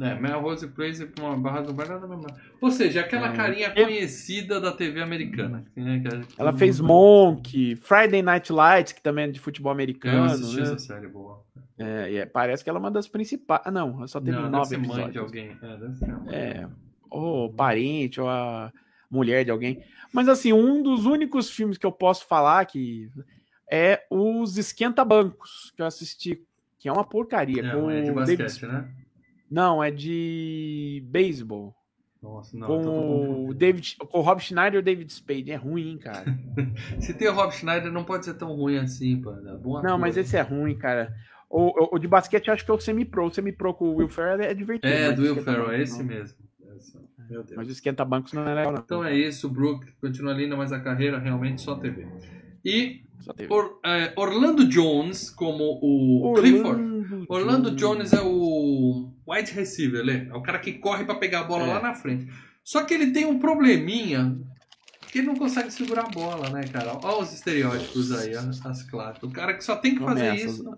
[0.02, 2.26] É, Melrose Place e uma barra do baile nada mesmo.
[2.60, 3.36] Ou seja, aquela É.
[3.36, 5.64] carinha Eu- conhecida da TV americana.
[5.76, 9.72] né, que é- Ela fez mundo- Monk, Friday Night Lights, que também é de futebol
[9.72, 10.24] Eu americano.
[10.26, 10.64] assisti né?
[10.64, 11.44] essa série boa.
[11.78, 13.62] É, é- parece que ela é uma das principais.
[13.66, 15.24] Ah, não, ela só teve Não, deve nove ser mãe de episódios.
[15.24, 15.58] alguém.
[15.62, 16.36] É, deve ser mãe.
[16.36, 16.68] É,
[17.10, 18.72] ou parente, ou a
[19.10, 19.82] mulher de alguém.
[20.14, 23.10] Mas assim, um dos únicos filmes que eu posso falar que
[23.72, 26.42] é os Esquenta-Bancos, que eu assisti,
[26.80, 27.66] que é uma porcaria.
[27.66, 28.66] É, com é de basquete, David...
[28.68, 28.88] né?
[29.50, 31.76] Não, é de beisebol.
[32.22, 32.68] Nossa, não.
[32.68, 33.54] com o.
[33.54, 35.52] David, com o Rob Schneider e o David Spade.
[35.52, 36.26] É ruim, hein, cara.
[37.00, 39.32] Se tem o Rob Schneider, não pode ser tão ruim assim, pô.
[39.32, 40.00] É Não, ator.
[40.00, 41.14] mas esse é ruim, cara.
[41.48, 43.28] O, o, o de basquete eu acho que é o semi-pro.
[43.28, 44.92] O semi-pro com o Will Ferrell é divertido.
[44.92, 46.38] É, do Will esquenta Ferrell, é bancos esse mesmo.
[47.30, 47.56] Meu Deus.
[47.56, 48.82] Mas o esquenta-bancos não é legal, não.
[48.84, 52.08] Então é isso, Brooke continua linda, mas a carreira realmente só TV.
[52.64, 53.05] E.
[53.50, 57.26] Or- é, Orlando Jones como o Clifford.
[57.30, 60.28] Orlando Jones é o wide receiver, Lê.
[60.28, 61.74] É o cara que corre pra pegar a bola É.
[61.74, 62.28] lá na frente.
[62.64, 64.38] Só que ele tem um probleminha
[65.12, 66.98] que ele não consegue segurar a bola, né, cara?
[67.04, 69.30] Olha os estereótipos aí, as, as clássicas.
[69.30, 70.46] O cara que só tem que fazer Começa.
[70.46, 70.78] isso.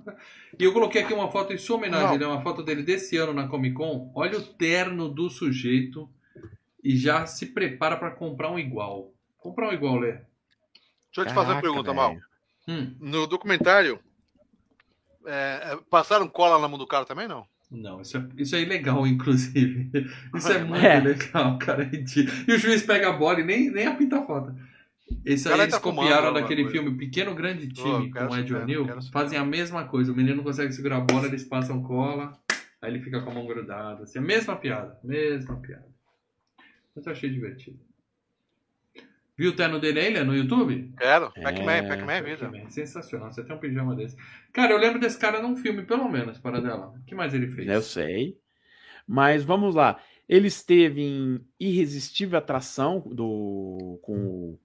[0.59, 2.25] E eu coloquei aqui uma foto em sua homenagem, né?
[2.27, 4.11] uma foto dele desse ano na Comic Con.
[4.13, 6.07] Olha o terno do sujeito
[6.83, 9.11] e já se prepara pra comprar um igual.
[9.39, 10.11] Comprar um igual, Lê.
[10.11, 11.93] Deixa eu te fazer uma Caraca, pergunta.
[11.93, 12.15] Mal.
[12.67, 13.99] Hum, No documentário,
[15.25, 17.45] é, é, passaram cola na mão do cara também, não?
[17.69, 19.89] não, isso é, isso é ilegal, inclusive.
[20.35, 20.99] Isso é muito É.
[20.99, 21.83] legal, cara.
[21.83, 21.89] é.
[22.47, 24.55] E o juiz pega a bola e nem, nem apita a falta.
[25.25, 26.79] Esse aí eles tá copiaram daquele coisa.
[26.81, 28.85] filme Pequeno Grande Time quero com o Ed O'Neill.
[29.11, 30.11] Fazem a mesma coisa.
[30.11, 32.37] O menino não consegue segurar a bola, eles passam cola.
[32.81, 34.03] Aí ele fica com a mão grudada.
[34.03, 34.99] Assim, a mesma piada.
[35.03, 35.87] Mesma piada.
[36.93, 37.79] Mas eu achei divertido.
[39.37, 40.91] Viu o terno dele aí, no YouTube?
[40.97, 41.31] Quero.
[41.35, 42.49] É, Pac-Man, Pac-Man é vida.
[42.49, 43.31] Pac-Man, Sensacional.
[43.31, 44.17] Você tem um pijama desse.
[44.51, 46.87] Cara, eu lembro desse cara num filme, pelo menos, para dela.
[46.87, 47.67] O que mais ele fez?
[47.67, 48.37] Eu sei.
[49.07, 49.99] Mas vamos lá.
[50.27, 54.57] Ele esteve em Irresistível Atração do, com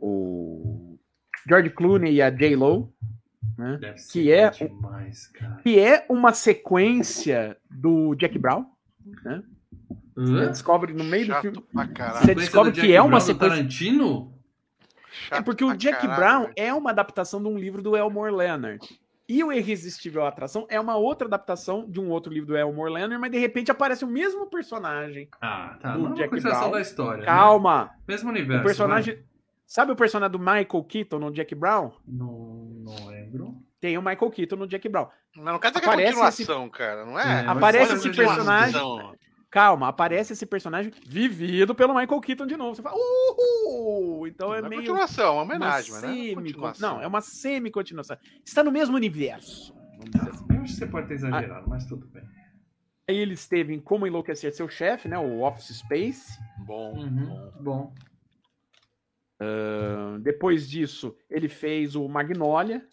[0.00, 0.98] o
[1.46, 2.92] George Clooney e a J-Lo,
[3.56, 3.78] né?
[3.80, 5.56] Deve ser que é demais, cara.
[5.62, 8.64] que é uma sequência do Jack Brown.
[10.16, 11.64] Você descobre no meio do Chato filme.
[11.72, 12.26] pra caralho.
[12.26, 14.34] Você descobre do que é uma Brown do sequência- Tarantino?
[15.10, 18.32] Chato É porque o Jack caralho, Brown é uma adaptação de um livro do Elmore
[18.34, 18.80] Leonard.
[19.26, 23.18] E o Irresistível Atração é uma outra adaptação de um outro livro do Elmore Leonard,
[23.20, 25.28] mas de repente aparece o mesmo personagem.
[25.40, 25.92] Ah, tá.
[25.92, 26.72] Do Não é uma Jack continuação Brown.
[26.72, 27.20] da história.
[27.20, 27.26] né?
[27.26, 27.90] Calma!
[28.06, 28.60] Mesmo universo.
[28.60, 29.18] O personagem.
[29.66, 31.90] Sabe o personagem do Michael Keaton no Jack Brown?
[32.06, 33.56] Não, não lembro.
[33.80, 35.08] Tem o Michael Keaton no Jack Brown.
[35.36, 37.44] Não, não quer dizer que é continuação, cara, não é?
[37.44, 38.80] É, Aparece esse personagem.
[39.54, 42.74] Calma, aparece esse personagem vivido pelo Michael Keaton de novo.
[42.74, 44.26] Você fala, uhul!
[44.26, 44.80] Então é é meio.
[44.82, 46.94] continuação, é uma uma homenagem, mas não é semi continuação.
[46.96, 48.16] Não, é uma semi-continuação.
[48.44, 49.72] Está no mesmo universo.
[49.96, 50.44] Vamos dizer assim.
[50.50, 52.24] Eu acho que você pode ter exagerado, mas tudo bem.
[53.08, 55.16] Aí ele esteve em Como Enlouquecer Seu Chefe, né?
[55.16, 56.36] O Office Space.
[56.66, 57.62] Bom, Uhum, bom.
[57.62, 57.94] bom.
[59.40, 62.84] Ah, Depois disso, ele fez o Magnolia.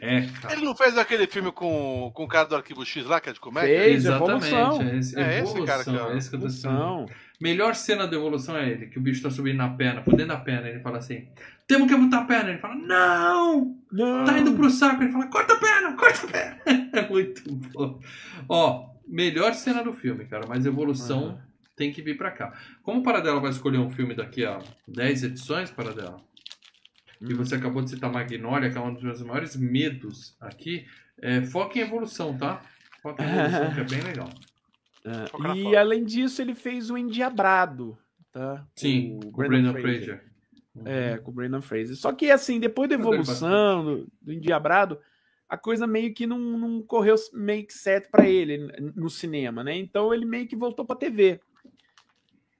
[0.00, 0.54] É, cara.
[0.54, 3.32] Ele não fez aquele filme com, com o cara do Arquivo X lá, que é
[3.32, 3.80] de comédia?
[3.80, 4.04] Fez.
[4.04, 4.46] Exatamente.
[4.46, 4.82] Evolução.
[4.82, 6.10] É esse, É esse evolução, cara aqui, ó.
[6.12, 7.12] é esse que eu tô.
[7.40, 10.34] Melhor cena da evolução é ele, que o bicho tá subindo na perna, por dentro
[10.34, 11.28] da perna, ele fala assim:
[11.68, 12.50] temos que botar a perna.
[12.50, 13.76] Ele fala: não!
[13.92, 14.24] Não.
[14.24, 15.02] Tá indo pro saco.
[15.02, 16.58] Ele fala: corta a perna, corta a perna.
[16.98, 18.00] É muito bom.
[18.48, 21.38] Ó, melhor cena do filme, cara, mas evolução Aham.
[21.76, 22.52] tem que vir pra cá.
[22.82, 26.20] Como o Paradela vai escolher um filme daqui a 10 edições, Paradela?
[27.20, 30.86] E você acabou de citar Magnolia, que é um dos meus maiores medos aqui.
[31.20, 32.62] É, foca em evolução, tá?
[33.02, 34.30] Foca em evolução, que é bem legal.
[35.04, 37.98] É, E além disso, ele fez o Endiabrado,
[38.32, 38.66] tá?
[38.74, 40.24] Sim, o o Brandon Fraser.
[40.84, 41.96] É, com o Brandon Fraser.
[41.96, 44.98] Só que, assim, depois da evolução, do, do Endiabrado,
[45.48, 49.76] a coisa meio que não, não correu meio que certo pra ele no cinema, né?
[49.76, 51.40] Então ele meio que voltou pra TV.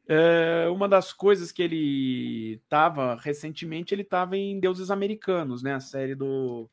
[0.09, 5.74] É, uma das coisas que ele tava recentemente, ele tava em Deuses Americanos, né?
[5.74, 6.68] A série do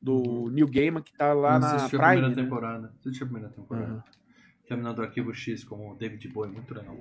[0.00, 2.12] do Neil Gaiman que tá lá na assisti a Prime.
[2.14, 2.42] primeira né?
[2.42, 2.94] temporada.
[3.00, 3.92] Assisti a primeira temporada.
[3.94, 4.02] Uhum.
[4.70, 6.96] É menina do Arquivo X, como o David Bowie, muito legal.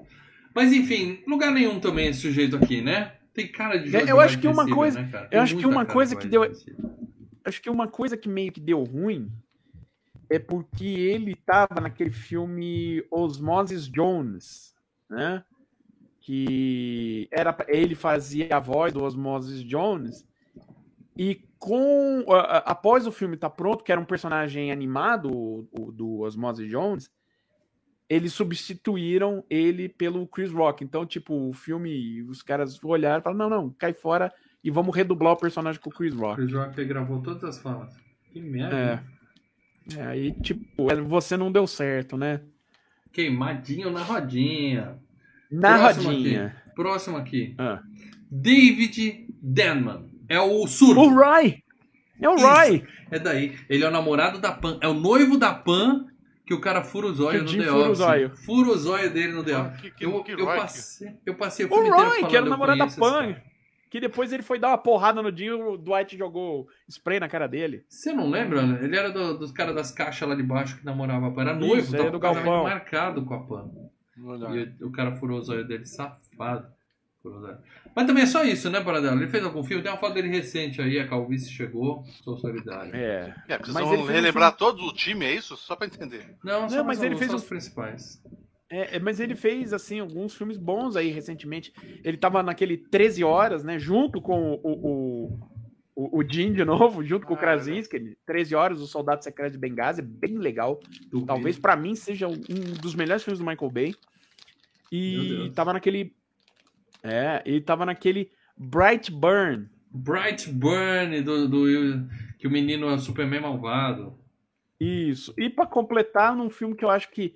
[0.55, 3.13] Mas enfim, lugar nenhum também esse sujeito aqui, né?
[3.31, 6.15] Tem cara de É, eu acho que uma coisa- né, eu acho que uma coisa
[6.15, 6.51] que deu-
[7.45, 9.31] acho que uma coisa que meio que deu ruim
[10.29, 14.75] é porque ele tava naquele filme Osmosis Jones,
[15.09, 15.43] né?
[16.21, 20.25] Que era ele fazia a voz do Osmosis Jones
[21.17, 22.23] e com
[22.63, 27.11] após o filme estar pronto, que era um personagem animado o, do Osmosis Jones,
[28.07, 30.83] eles substituíram ele pelo Chris Rock.
[30.83, 34.33] Então, tipo, o filme, os caras olharam e falaram: "Não, não, cai fora
[34.63, 36.41] e vamos redublar o personagem com o Chris Rock".
[36.41, 37.93] Chris Rock gravou todas as falas.
[38.31, 38.77] Que merda.
[38.77, 39.19] É.
[39.97, 40.65] É, aí, tipo,
[41.07, 42.41] você não deu certo, né?
[43.11, 44.97] Queimadinho na rodinha.
[45.51, 46.45] Na Próximo rodinha.
[46.45, 46.75] Aqui.
[46.75, 47.55] Próximo aqui.
[47.57, 47.79] Ah.
[48.29, 50.05] David Denman.
[50.27, 51.01] É o surdo.
[51.01, 51.63] O Roy!
[52.21, 52.45] É o Isso.
[52.47, 52.87] Roy!
[53.09, 53.55] É daí.
[53.67, 54.77] Ele é o namorado da Pan.
[54.81, 56.05] É o noivo da Pan
[56.45, 57.99] que o cara fura os olhos o no The fura Office.
[58.01, 58.45] olhos.
[58.45, 59.81] Fura os olhos dele no The Ah, Office.
[59.81, 62.45] que- que- eu, que eu passei, eu passei o O filme inteiro Roy, que era
[62.45, 63.35] o namorado da Pan.
[63.89, 67.27] Que depois ele foi dar uma porrada no Dinho e o Dwight jogou spray na
[67.27, 67.83] cara dele.
[67.89, 68.61] Você não lembra?
[68.61, 68.83] né?
[68.83, 71.41] Ele era do- dos caras das caixas lá de baixo que namorava a Pan.
[71.41, 72.63] Era noivo, Isso, tava era do com o casamento galpão.
[72.69, 73.69] marcado com a Pan.
[74.19, 76.67] E o cara furou os olhos dele, safado.
[77.95, 79.15] Mas também é só isso, né, Paradela?
[79.17, 79.83] Ele fez algum filme?
[79.83, 82.95] Tem uma foto dele recente aí, a calvície chegou, sou solidário.
[82.95, 83.33] É.
[83.47, 85.57] É, vocês Mas vão fez um relembrar todo o time, é isso?
[85.57, 86.35] Só pra entender.
[86.43, 88.21] Não, só, Não, mas ele fez só os principais.
[88.71, 91.73] É, é, mas ele fez, assim, alguns filmes bons aí recentemente.
[92.03, 93.79] Ele tava naquele 13 Horas, né?
[93.79, 95.39] Junto com o, o,
[95.95, 98.15] o, o Jim de novo, junto com o Ah, Krasinski.
[98.25, 100.01] 13 Horas, o Soldado Secreto de Benghazi.
[100.03, 100.79] Bem legal.
[101.09, 101.25] Duvido.
[101.25, 102.35] Talvez pra mim seja um
[102.79, 103.95] dos melhores filmes do Michael Bay.
[104.91, 106.13] E tava naquele.
[107.03, 109.67] É, ele tava naquele Bright Burn.
[109.91, 112.07] Bright Burn, do, do-
[112.37, 114.17] que o menino é Superman malvado.
[114.79, 115.33] Isso.
[115.37, 117.35] E pra completar, num filme que eu acho que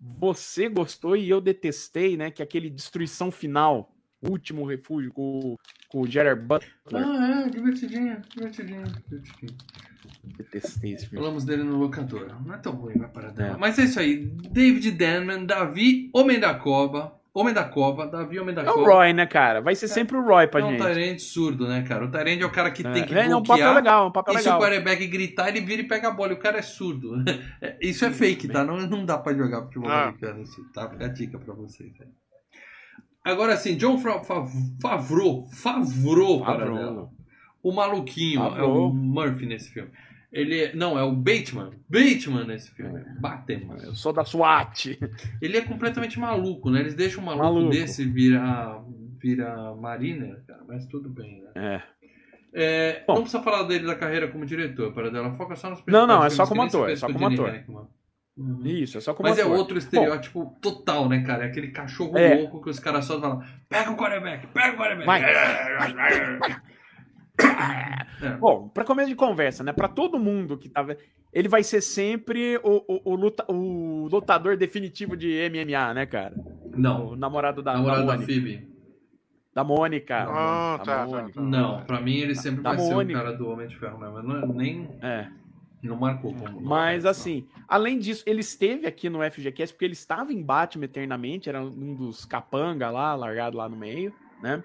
[0.00, 2.30] você gostou e eu detestei, né?
[2.30, 3.94] Que é aquele Destruição Final.
[4.22, 5.56] Último Refúgio com,
[5.88, 6.70] com o Gerard Butler.
[6.92, 9.56] Ah, é, divertidinho, divertidinho, divertidinho.
[10.36, 11.24] Detestei esse filme.
[11.24, 12.34] Falamos dele no locador.
[12.44, 13.54] Não é tão ruim, vai parar dela.
[13.54, 13.58] É.
[13.58, 14.26] Mas é isso aí.
[14.50, 17.18] David Denman, Davi, Homem da Cova.
[17.32, 18.80] Homem da Cova, Davi, Homem da É Cova.
[18.80, 19.60] o Roy, né, cara?
[19.60, 20.82] Vai ser sempre o Roy pra É um gente.
[20.82, 22.04] Tyrande surdo, né, cara?
[22.04, 23.74] O Tyrande é o cara que É, tem que é, é um papel bloquear.
[23.74, 24.60] legal, um papel E se o legal.
[24.60, 26.32] quarterback gritar, ele vira e pega a bola.
[26.32, 27.12] E o cara é surdo.
[27.62, 28.64] É, Isso é fake, tá?
[28.64, 30.04] Não, não dá pra jogar futebol Ah.
[30.08, 30.88] americano assim, tá?
[30.90, 31.92] Fica a dica pra vocês.
[32.00, 32.08] aí.
[33.24, 35.46] Agora sim, John Favreau.
[35.52, 36.74] Favreau, para Favreau.
[36.76, 37.08] dela.
[37.62, 38.88] O maluquinho é Favreau.
[38.88, 39.90] o Murphy nesse filme.
[40.32, 41.70] Ele é, não, é o Bateman.
[41.88, 43.02] Bateman nesse filme.
[43.20, 43.78] Bateman.
[43.82, 44.96] Eu sou da SWAT.
[45.42, 46.80] Ele é completamente maluco, né?
[46.80, 47.70] Eles deixam um maluco, Maluco.
[47.70, 48.80] desse virar,
[49.20, 50.60] virar Mariner, cara.
[50.68, 51.50] Mas tudo bem, né?
[51.56, 51.82] É.
[52.52, 53.14] É, Bom.
[53.14, 55.34] não precisa falar dele da carreira como diretor, para dela.
[55.36, 57.60] Foca só nos Não, não, é só como ator, é só com o como ator.
[58.36, 58.62] Uhum.
[58.64, 59.56] Isso, é só como Mas é ator.
[59.56, 61.44] outro estereótipo total, né, cara?
[61.44, 62.36] É aquele cachorro É.
[62.36, 65.06] louco que os caras só falam: pega o quarterback, pega o quarterback.
[65.06, 65.22] Vai.
[68.22, 68.36] É.
[68.36, 69.72] Bom, pra começo de conversa, né?
[69.72, 70.94] Pra todo mundo que tava.
[71.32, 76.34] Ele vai ser sempre o, o, o, luta- o lutador definitivo de MMA, né, cara?
[76.76, 78.30] Não, O namorado da, namorado da da Mônica.
[78.30, 78.68] Phoebe.
[79.54, 80.16] Da Mônica.
[80.28, 81.32] Ah, da tá, tá, Mônica.
[81.32, 81.40] tá.
[81.40, 83.18] Não, pra mim ele sempre Da vai ser o Mônica.
[83.18, 84.22] cara do Homem de Ferro mesmo.
[84.22, 85.26] Não, nem É.
[85.82, 86.60] não marcou como.
[86.60, 87.10] Mas não.
[87.10, 91.62] assim, além disso, ele esteve aqui no FGCast porque ele estava em Batman eternamente, era
[91.62, 94.12] um dos capanga lá, largado lá no meio,
[94.42, 94.62] né?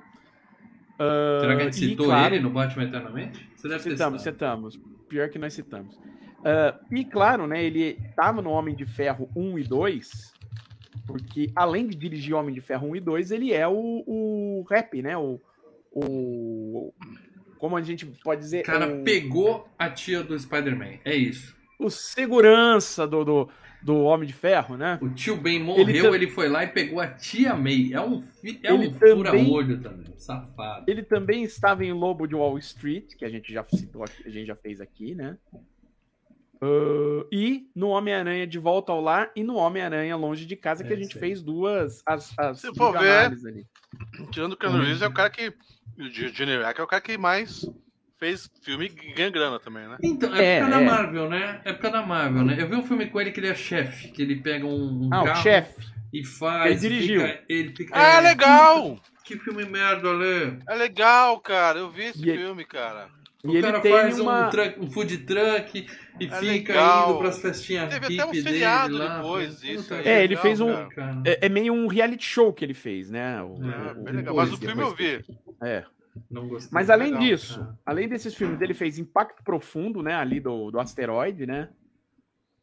[0.99, 3.49] Ah, Será que a gente e, citou claro, ele no Batman Eternamente?
[3.55, 4.79] Você deve Citamos, citamos.
[5.07, 5.99] Pior que nós citamos.
[6.43, 10.33] Ah, e claro, né, ele estava no Homem de Ferro 1 e 2,
[11.05, 15.01] porque além de dirigir Homem de Ferro 1 e 2, ele é o, o rap,
[15.01, 15.17] né?
[15.17, 15.41] O,
[15.91, 16.93] o.
[17.57, 18.61] Como a gente pode dizer?
[18.61, 20.99] O cara o, pegou a tia do Spider-Man.
[21.03, 21.55] É isso.
[21.79, 23.49] o segurança do, do,
[23.85, 24.97] do Homem de Ferro, né?
[24.99, 27.93] O tio Ben morreu, Ele ele, foi lá e pegou a tia May.
[27.93, 28.23] É um,
[28.63, 30.85] é um fura-olho também, safado.
[30.87, 34.47] Ele também estava em Lobo de Wall Street, que a gente já citou a gente
[34.47, 35.37] já fez aqui, né?
[36.59, 40.91] Ah, e no Homem-Aranha de Volta ao Lar e no Homem-Aranha Longe de Casa, que
[40.91, 41.19] É, a gente sim.
[41.19, 43.65] fez duas as, as Se for ver- ali.
[44.31, 45.49] Tirando o Keanu Reeves, é o cara que.
[45.99, 47.69] O Gene Hackman é o cara que mais
[48.19, 49.97] fez filme e ganha grana também, né?
[50.03, 50.85] Então, é, É, época da é.
[50.85, 51.61] Marvel, né?
[51.65, 52.55] Época da Marvel, né?
[52.59, 55.09] Eu vi um filme com ele que ele é chefe, que ele pega um, um
[55.11, 55.75] Ah, o carro chefe.
[56.13, 56.83] e faz.
[56.83, 57.21] Ele dirigiu.
[57.21, 58.99] fica- ele fica, Ah, é legal!
[59.23, 60.59] Que filme merda, Ale.
[60.69, 61.79] É legal, cara.
[61.79, 63.09] Eu vi esse E ele- filme, cara.
[63.43, 64.47] O E ele cara tem faz uma.
[64.47, 65.87] um, truck- um food truck
[66.19, 67.09] e fica legal.
[67.11, 69.17] indo pras festinhas Teve até um dele seriado lá.
[69.17, 70.71] depois Puta, disso, que É, ele legal, fez um-.
[71.25, 73.41] É, é meio um reality show que ele fez, né?
[73.43, 75.23] O- É, o- bem o- Mas o filme eu vi.
[75.63, 75.83] É.
[76.29, 76.69] Não gostei.
[76.73, 77.79] Mas além legal, disso, cara.
[77.85, 80.15] além desses filmes, ele fez Impacto Profundo, né?
[80.15, 81.69] Ali do, do asteroide, né?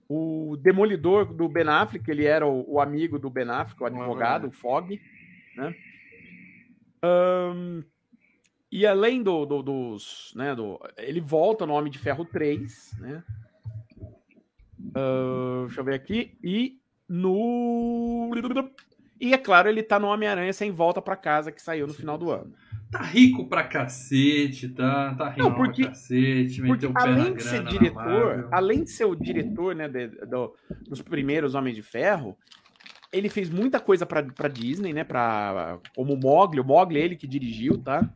[0.09, 3.91] O Demolidor do Ben Affleck, ele era o, o amigo do Ben Affleck, o é
[3.91, 5.01] advogado, o Fog,
[5.57, 5.75] né?
[7.03, 7.83] Ahn,
[8.71, 13.23] e além do, do- dos, né, do, ele volta no Homem de Ferro 3, né?
[14.95, 16.37] Ahn, deixa eu ver aqui.
[16.43, 16.79] E
[17.09, 18.31] no...
[19.21, 22.19] E é claro, ele tá no Homem-Aranha Sem Volta pra Casa, que saiu no final
[22.19, 22.53] do ano.
[22.93, 25.15] Tá rico pra cacete, tá?
[25.15, 28.49] Tá rico Não, porque- pra cacete, Porque meteu o pé na além de ser diretor,
[28.53, 30.55] além de ser o diretor, né, de- do-
[30.87, 32.37] dos primeiros Homens de Ferro,
[33.11, 37.05] ele fez muita coisa pra, pra Disney, né, pra, como o Mogli, o Mogli é
[37.05, 38.11] ele que dirigiu, tá?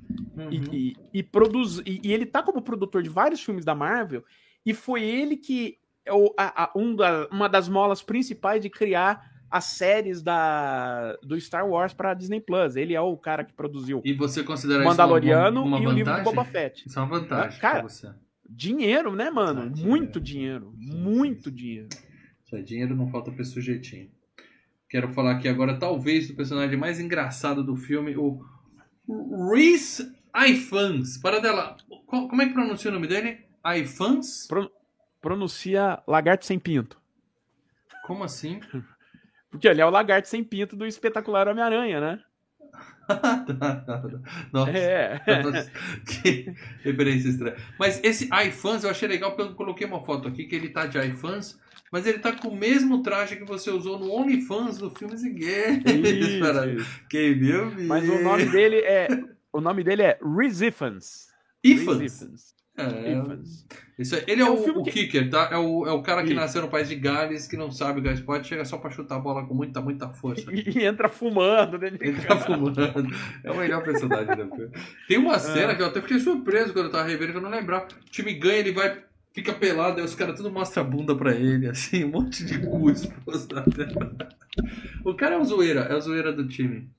[0.50, 0.64] E, Uhum.
[0.72, 4.22] e, e produz, e, e ele tá como produtor de vários filmes da Marvel,
[4.64, 8.68] e foi ele que é o, a- a- um da- uma das molas principais de
[8.68, 12.76] criar as séries da, do Star Wars pra Disney Plus.
[12.76, 16.14] Ele é o cara que produziu E você considera Mandaloriano uma, uma e o livro
[16.16, 16.22] do?
[16.22, 16.86] Boba Fett.
[16.86, 18.12] Isso é uma vantagem Cara, pra você.
[18.48, 19.62] Dinheiro, né, mano?
[19.62, 19.88] Ah, dinheiro.
[19.90, 20.74] muito dinheiro.
[20.78, 21.88] Sim, Muito dinheiro.
[22.44, 24.10] Isso é dinheiro, não falta pra esse sujeitinho.
[24.88, 28.40] Quero falar aqui agora, talvez, do personagem mais engraçado do filme, o
[29.52, 30.12] Reese
[30.48, 31.18] Ifans.
[31.18, 31.76] Para dela,
[32.06, 33.40] qual- como é que pronuncia o nome dele?
[33.78, 34.46] Ifans?
[35.20, 37.00] Pronuncia lagarto sem pinto.
[38.06, 38.60] Como assim?
[39.56, 42.20] Porque ele é o lagarto sem pinto do espetacular Homem-Aranha, né?
[44.52, 45.20] Nossa, É.
[46.04, 46.52] Que
[46.82, 47.56] referência estranha.
[47.78, 50.86] Mas esse iFans eu achei legal porque eu coloquei uma foto aqui que ele tá
[50.86, 51.58] de iFans,
[51.90, 55.30] mas ele tá com o mesmo traje que você usou no OnlyFans do Filmes e
[55.30, 55.82] Games.
[57.08, 57.88] Quem viu, viu.
[57.88, 59.08] Mas o nome dele é.
[59.52, 61.28] O nome dele é Reese Ifans.
[62.78, 63.66] É, Ifans.
[63.98, 64.24] isso aí.
[64.26, 65.48] Ele é, É um o, o que- kicker, tá?
[65.50, 68.02] É o, é o cara que nasceu no país de Gales, que não sabe o
[68.02, 70.44] Gás pode, chega só pra chutar a bola com muita, muita força.
[70.52, 71.78] E, e entra fumando.
[71.78, 71.92] Né?
[72.00, 72.78] Ele tá fumando.
[73.42, 74.70] É o melhor personagem filme.
[75.08, 77.50] Tem uma cena que eu até fiquei surpreso quando eu tava revendo, que eu não
[77.50, 77.86] lembrava.
[77.86, 78.98] O time ganha, ele vai,
[79.32, 82.58] fica pelado, aí os caras tudo mostram a bunda pra ele, assim, um monte de
[82.58, 84.16] cu exposto na tela.
[85.04, 86.90] O cara é o zoeira, é o zoeira do time.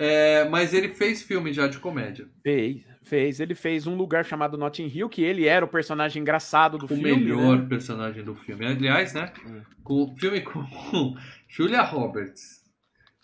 [0.00, 2.26] É, mas ele fez filme já de comédia.
[2.42, 3.40] Fez, fez.
[3.40, 6.88] Ele fez um lugar chamado Notting Hill, que ele era o personagem engraçado do O
[6.88, 7.02] filme.
[7.16, 7.66] melhor né?
[7.68, 8.66] personagem do filme.
[8.66, 9.32] Aliás, né?
[9.46, 9.62] Hum.
[9.82, 10.64] Com o filme com
[11.48, 12.62] Julia Roberts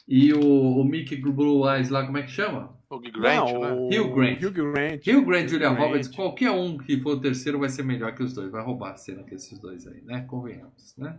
[0.09, 0.41] e o,
[0.81, 2.75] o Mickey Blue Eyes lá, como é que chama?
[2.91, 3.73] O Hugh Grant, Não, né?
[3.73, 4.43] o- Hugh Grant.
[4.43, 5.07] Hugh Grant.
[5.07, 5.79] Hugh Grant e Julia Grant.
[5.81, 8.51] Roberts, qualquer um que for o terceiro vai ser melhor que os dois.
[8.51, 10.23] Vai roubar a cena que esses dois aí, né?
[10.29, 11.19] Convenhamos, né?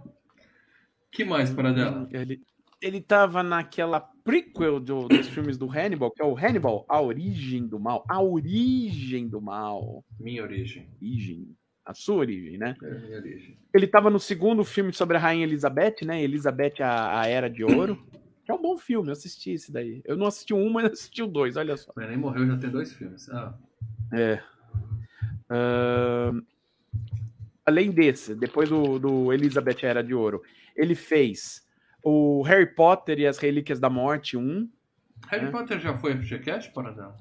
[1.11, 2.07] que mais para dela?
[2.11, 2.41] Ele,
[2.81, 7.65] ele tava naquela prequel do- dos filmes do Hannibal, que é o Hannibal, A Origem
[7.67, 8.03] do Mal.
[8.09, 10.03] A Origem do Mal.
[10.19, 10.89] Minha origem.
[11.01, 11.55] Origem.
[11.85, 12.75] A sua origem, né?
[12.83, 13.57] É, minha origem.
[13.71, 16.21] Ele tava no segundo filme sobre a Rainha Elizabeth, né?
[16.23, 17.95] Elizabeth, a, a Era de Ouro.
[18.43, 20.01] Que é um bom filme, eu assisti esse daí.
[20.03, 21.91] Eu não assisti um, mas assisti o dois, olha só.
[21.95, 23.29] Mas nem morreu, já tem dois filmes.
[23.29, 23.53] Ah,
[24.11, 24.41] É.
[25.49, 26.41] Ahn,
[27.65, 30.41] além desse, depois do, do Elizabeth Era de Ouro,
[30.75, 31.64] ele fez
[32.05, 34.69] o Harry Potter e as Relíquias da Morte 1.
[35.27, 35.49] Harry É.
[35.51, 37.15] Potter já foi FGCast, para dela?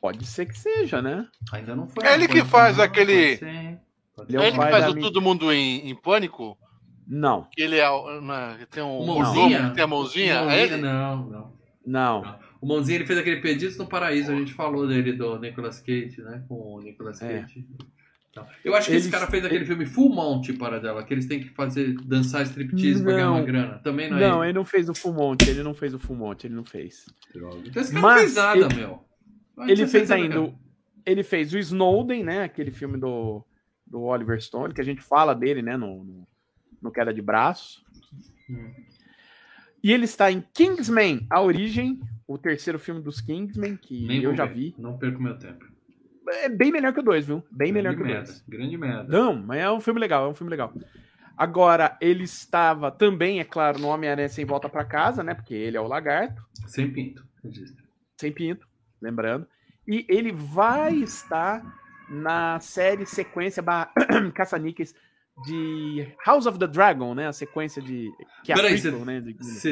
[0.00, 1.26] Pode ser que seja, né?
[1.52, 2.04] Ainda não foi.
[2.04, 3.80] É ele que faz não, aquele- pode ser.
[4.16, 6.58] Pode Ele É é ele que faz o Todo Mundo em, em Pânico?
[7.06, 7.88] Não, ele é.
[7.88, 9.70] o- na- tem um Mãozinha?
[9.70, 10.34] tem a mãozinha?
[10.40, 10.76] Mãozinha, É ele?
[10.78, 11.52] Não, não.
[11.86, 12.38] não.
[12.60, 16.20] O Mãozinha ele fez aquele Perdidos no Paraíso, a gente falou dele do Nicolas Cage,
[16.22, 16.42] né?
[16.48, 17.40] Com o Nicolas É.
[17.40, 17.66] Cage.
[17.74, 17.86] Então,
[18.64, 21.26] eu acho que esse Eles- cara fez aquele filme Full Monty para dela, que eles
[21.26, 23.34] têm que fazer dançar striptease pra ganhar Não.
[23.36, 23.78] uma grana.
[23.78, 24.50] Também não é Não, ele.
[24.50, 27.06] ele não fez o Fumonte, ele não fez o Fumonte, ele não fez.
[27.32, 27.62] Droga.
[27.66, 29.04] Então esse cara Mas não fez nada, ele- meu.
[29.68, 30.28] Ele fez ainda.
[30.36, 30.42] cara.
[30.42, 30.58] o-
[31.06, 32.44] Ele fez o Snowden, né?
[32.44, 33.44] Aquele filme do,
[33.86, 35.76] do Oliver Stone, que a gente fala dele, né?
[35.76, 36.26] No, no,
[36.80, 37.82] no Queda de Braço.
[38.48, 38.72] Hum.
[39.82, 44.34] E ele está em Kingsman, A Origem, o terceiro filme dos Kingsman, que Nem eu
[44.34, 44.54] já ver.
[44.54, 44.74] vi.
[44.78, 45.66] Não perco meu tempo.
[46.26, 47.42] É bem melhor que o dois, viu?
[47.50, 48.26] Bem melhor Grande que o merda.
[48.26, 48.44] dois.
[48.48, 49.04] Grande merda.
[49.08, 50.72] Não, mas é um filme legal, é um filme legal.
[51.36, 55.34] Agora, ele estava também, é claro, no Homem-Aranha Sem Volta para Casa, né?
[55.34, 56.42] Porque ele é o lagarto.
[56.66, 57.26] Sem pinto.
[58.16, 58.66] Sem pinto,
[59.02, 59.46] lembrando.
[59.86, 61.62] E ele vai estar
[62.08, 63.62] na série sequência
[64.34, 64.94] caça-níqueis
[65.44, 67.26] de House of the Dragon, né?
[67.26, 68.10] A sequência de.
[68.44, 68.92] Que é Peraí, você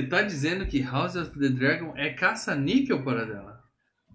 [0.02, 3.61] né, tá dizendo que House of the Dragon é caça-níquel para dela?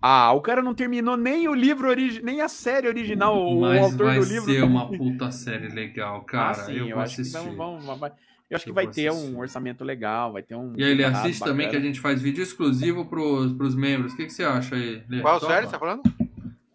[0.01, 3.83] Ah, o cara não terminou nem o livro original, nem a série original, Mas o
[3.85, 4.53] autor vai do livro.
[4.53, 6.51] ser uma puta série legal, cara.
[6.51, 7.39] Ah, sim, eu, eu acho assistir.
[7.39, 8.11] que vão, vão, vai,
[8.49, 9.35] eu acho que vai ter assistir.
[9.35, 10.73] um orçamento legal, vai ter um.
[10.77, 11.51] E aí, ele assiste bacana.
[11.51, 14.13] também que a gente faz vídeo exclusivo pros, pros membros.
[14.13, 15.21] O que, que você acha aí, Lê?
[15.21, 16.03] Qual série você tá falando?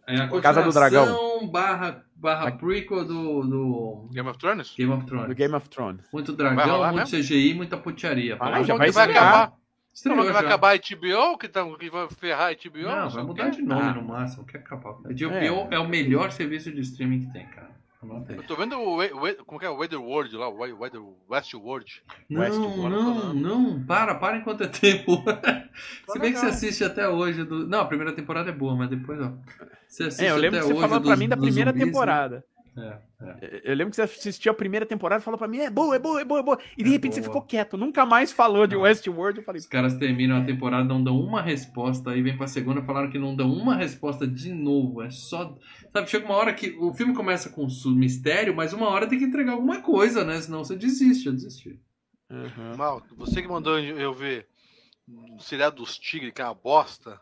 [0.06, 1.46] É a Casa do Dragão.
[1.46, 4.08] Barra, barra prequel do, do.
[4.12, 4.74] Game of Thrones?
[4.76, 5.28] Game of Thrones.
[5.28, 6.04] Do Game of Thrones.
[6.12, 7.18] Muito dragão, muito mesmo?
[7.18, 8.36] CGI, muita putiaria.
[8.38, 9.52] Ah, já vai, vai acabar.
[9.94, 12.82] Estreou vai acabar a HBO, que, tá, que vai ferrar a HBO?
[12.82, 13.94] Não, vai mudar de nome ah.
[13.94, 14.90] no máximo, quer acabar.
[14.90, 15.74] A HBO é.
[15.74, 15.78] é.
[15.78, 17.72] o melhor serviço de streaming que tem, cara.
[18.36, 22.02] Eu tô vendo o, o, como é o Weather World lá, o Weather Westworld.
[22.28, 25.22] Não, Westworld, não, não, para, para enquanto é tempo.
[26.10, 27.44] Se bem que você assiste até hoje.
[27.44, 27.68] Do...
[27.68, 29.32] Não, a primeira temporada é boa, mas depois, ó.
[29.86, 32.36] Você assiste é, eu lembro que você falou pra mim da primeira zumbis, temporada.
[32.36, 32.42] Né?
[32.76, 33.60] É, é.
[33.64, 35.98] Eu lembro que você assistiu a primeira temporada e falou pra mim, é boa, é
[35.98, 36.58] boa, é boa, é boa.
[36.76, 37.22] E de é repente boa.
[37.22, 39.38] você ficou quieto, nunca mais falou de Westworld.
[39.38, 42.80] Eu falei, Os caras terminam a temporada, não dão uma resposta, aí vem pra segunda
[42.80, 45.02] e falaram que não dão uma resposta de novo.
[45.02, 45.54] É só.
[45.92, 49.24] Sabe, chega uma hora que o filme começa com mistério, mas uma hora tem que
[49.26, 50.40] entregar alguma coisa, né?
[50.40, 51.78] Senão você desiste, eu desisti.
[52.30, 52.76] Uhum.
[52.78, 54.46] Mal, você que mandou eu ver
[55.06, 57.20] o seriado dos Tigres, que é uma bosta.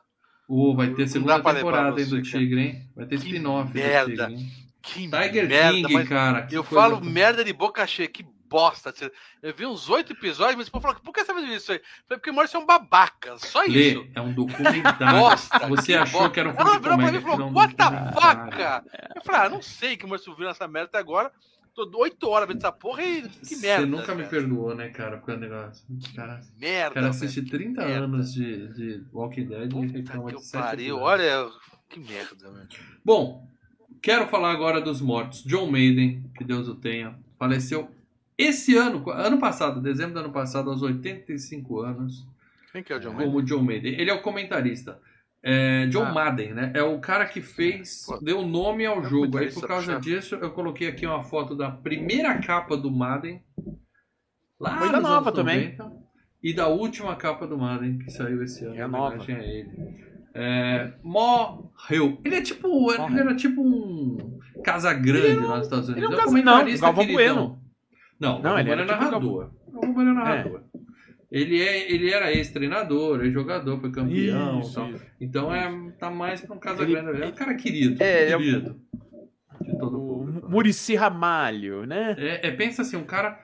[0.49, 2.91] Oh, vai ter segunda temporada aí do Tigre, hein?
[2.95, 3.73] Vai ter spin-off.
[3.73, 4.29] Merda.
[4.29, 6.49] Tigre, que Tiger merda, King, cara.
[6.51, 6.83] eu coisa...
[6.83, 8.93] falo merda de boca cheia, que bosta.
[9.41, 11.81] Eu vi uns oito episódios, mas o por que você tá fazendo isso aí?
[12.09, 14.07] Falei, porque o Maurício é um babaca, só Lê, isso.
[14.15, 15.21] É um documentário.
[15.21, 16.35] bosta, você achou bosta.
[16.35, 18.91] que era um filme Ela virou pra mim e falou, what the fuck?
[19.15, 21.31] Eu falei, ah, não sei que o Maurício viu nessa merda até agora.
[21.73, 23.83] Tô oito horas vendo essa porra e que merda.
[23.83, 24.19] Você nunca cara.
[24.19, 25.87] me perdoou, né, cara, por causa do negócio.
[26.17, 26.95] Cara, merda.
[26.95, 28.05] Cara, assiste 30 merda.
[28.05, 31.49] anos de, de Walking Dead Puta e reclama de pariu, olha,
[31.89, 32.69] que merda, velho.
[33.05, 33.49] Bom,
[34.03, 35.43] Quero falar agora dos mortos.
[35.45, 37.91] John Maiden, que Deus o tenha, faleceu
[38.37, 42.27] esse ano, ano passado, dezembro do ano passado, aos 85 anos.
[42.73, 43.27] Quem que é o John Maiden?
[43.27, 44.01] Como John Maiden.
[44.01, 44.99] Ele é o comentarista.
[45.43, 46.13] É, John ah.
[46.13, 46.73] Madden, né?
[46.75, 48.19] É o cara que fez, Pô.
[48.19, 49.39] deu nome ao jogo.
[49.39, 53.43] Aí por causa disso, eu coloquei aqui uma foto da primeira capa do Madden.
[54.59, 55.77] Lá Foi da nova também.
[56.43, 58.77] E da última capa do Madden, que saiu esse ano.
[58.77, 59.23] É a nova.
[59.31, 60.10] É ele.
[60.35, 62.21] É, morreu.
[62.25, 62.69] Ele é tipo.
[62.69, 63.07] Morreu.
[63.09, 66.11] Ele era tipo um Casa Grande lá nos Estados Unidos.
[66.11, 67.63] Ele é um, é comentarista não, Galvão Bueno.
[68.19, 69.51] Não, não, ele era tipo narrador.
[69.73, 70.61] Galvão Bueno é narrador.
[70.77, 70.81] É.
[71.31, 74.61] Ele, é, ele era ex-treinador, ex-jogador, foi campeão.
[74.61, 75.05] Isso, isso.
[75.21, 77.23] Então é, tá mais pra um Casa ele, Grande.
[77.23, 78.03] É um cara querido.
[78.03, 78.81] É, querido.
[79.61, 82.17] É de todo o Murici Ramalho, né?
[82.19, 83.39] É, é, pensa assim, um cara.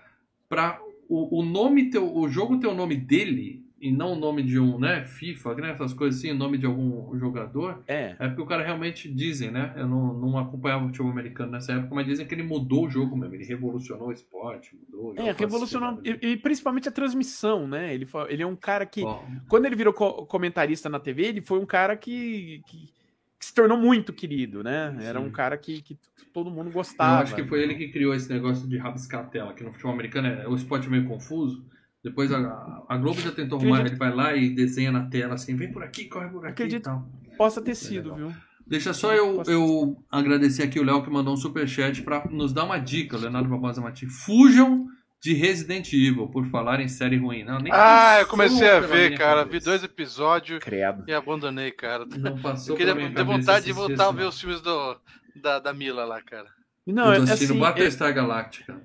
[0.49, 4.43] Pra, o, o nome teu, o jogo ter o nome dele e não o nome
[4.43, 8.27] de um, né, FIFA, né, essas coisas assim, o nome de algum jogador, é, é
[8.27, 11.95] porque o cara realmente dizem, né, eu não, não acompanhava o futebol americano nessa época,
[11.95, 15.15] mas dizem que ele mudou o jogo mesmo, ele revolucionou o esporte, mudou.
[15.17, 19.03] É, revolucionou, e, e, principalmente a transmissão, né, ele, foi, ele é um cara que,
[19.03, 19.25] Bom.
[19.49, 22.89] quando ele virou comentarista na TV, ele foi um cara que, que,
[23.39, 25.07] que se tornou muito querido, né, Sim.
[25.07, 25.97] era um cara que, que
[26.33, 27.21] todo mundo gostava.
[27.21, 29.71] Eu acho que foi ele que criou esse negócio de rabiscar a tela, que no
[29.71, 31.65] futebol americano é o esporte meio confuso,
[32.07, 33.95] depois a, a Globo já tentou arrumar, Acredito...
[33.95, 36.83] ele vai lá e desenha na tela assim, vem por aqui, corre por aqui Acredito
[36.83, 37.05] e tal.
[37.37, 38.33] Possa ter sido, viu?
[38.65, 42.63] Deixa só eu, eu agradecer aqui o Léo que mandou um superchat para nos dar
[42.63, 44.07] uma dica, Leonardo Barbosa Mati.
[44.07, 44.87] Fujam
[45.21, 47.43] de Resident Evil, por falar em série ruim.
[47.43, 49.41] Não, nem ah, eu comecei a ver, cara.
[49.41, 49.59] Cabeça.
[49.59, 51.03] Vi dois episódios Credo.
[51.09, 52.07] e abandonei, cara.
[52.07, 54.97] Não passou eu queria ter vontade de voltar a ver os filmes do,
[55.43, 56.47] da, da Mila lá, cara.
[56.87, 58.15] Não, eu tô assistindo assim, Battlestar eu...
[58.15, 58.81] Galáctica.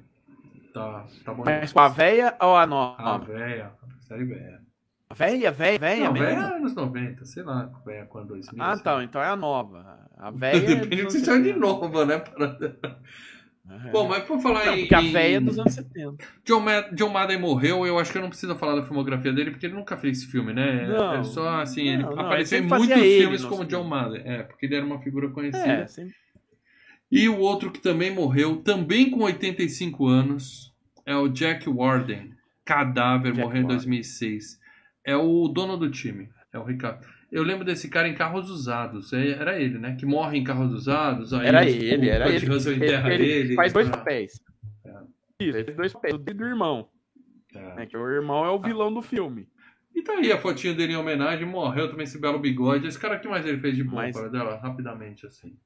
[0.74, 1.44] Tá, tá bom.
[1.46, 3.16] Mas com a véia ou a nova?
[3.16, 4.62] A véia, série véia.
[5.10, 6.26] A véia, véia, véia Não, mesmo?
[6.26, 8.64] véia é anos 90, sei lá, véia quando 2000.
[8.64, 10.00] Ah, tá, então é a nova.
[10.18, 10.62] A véia.
[10.62, 12.24] Depende do que você chama de nova, né?
[13.70, 13.92] É.
[13.92, 14.80] Bom, mas por falar não, em.
[14.82, 16.24] Porque a véia é dos anos 70.
[16.44, 19.52] John, Mad John Madden morreu, eu acho que eu não preciso falar da filmografia dele,
[19.52, 20.88] porque ele nunca fez esse filme, né?
[20.88, 24.22] Não, é só assim, ele não, apareceu em muitos filmes como John Madden.
[24.26, 25.66] É, porque ele era uma figura conhecida.
[25.66, 26.14] É, sempre...
[27.12, 30.74] E o outro que também morreu, também com 85 anos,
[31.06, 32.34] é o Jack Warden.
[32.64, 34.60] Cadáver, Jack morreu em 2006.
[35.04, 36.30] É o dono do time.
[36.54, 37.06] É o Ricardo.
[37.30, 39.12] Eu lembro desse cara em carros usados.
[39.12, 39.96] É, era ele, né?
[39.98, 41.34] Que morre em carros usados.
[41.34, 42.46] Aí era ele, era ele.
[42.46, 44.42] Enterra ele, ele, faz dois papéis.
[44.86, 44.94] É.
[45.40, 46.18] Isso, ele faz dois papéis.
[46.18, 46.90] Do, do irmão.
[47.54, 47.84] É.
[47.84, 49.48] É, que o irmão é o vilão do filme.
[49.94, 51.46] E tá aí a fotinha dele em homenagem.
[51.46, 52.88] Morreu também esse belo bigode.
[52.88, 54.16] Esse cara, o que mais ele fez de bom Mas...
[54.16, 54.58] para dela?
[54.58, 55.58] Rapidamente, assim.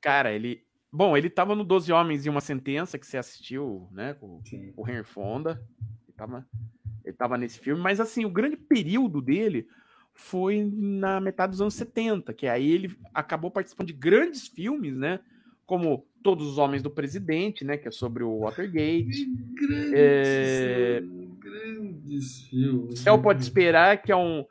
[0.00, 0.62] Cara, ele
[0.92, 4.14] Bom, ele tava no Doze Homens e uma Sentença, que você assistiu, né?
[4.14, 4.72] Com Sim.
[4.76, 5.62] o Henry Fonda.
[6.06, 6.46] Ele tava,
[7.04, 9.66] ele tava nesse filme, mas assim, o grande período dele
[10.12, 15.20] foi na metade dos anos 70, que aí ele acabou participando de grandes filmes, né?
[15.64, 17.76] Como Todos os Homens do Presidente, né?
[17.78, 19.24] Que é sobre o Watergate.
[19.54, 21.02] Grandes, É.
[21.38, 22.98] grandes filmes.
[23.00, 24.44] Céu Pode Esperar, que é um.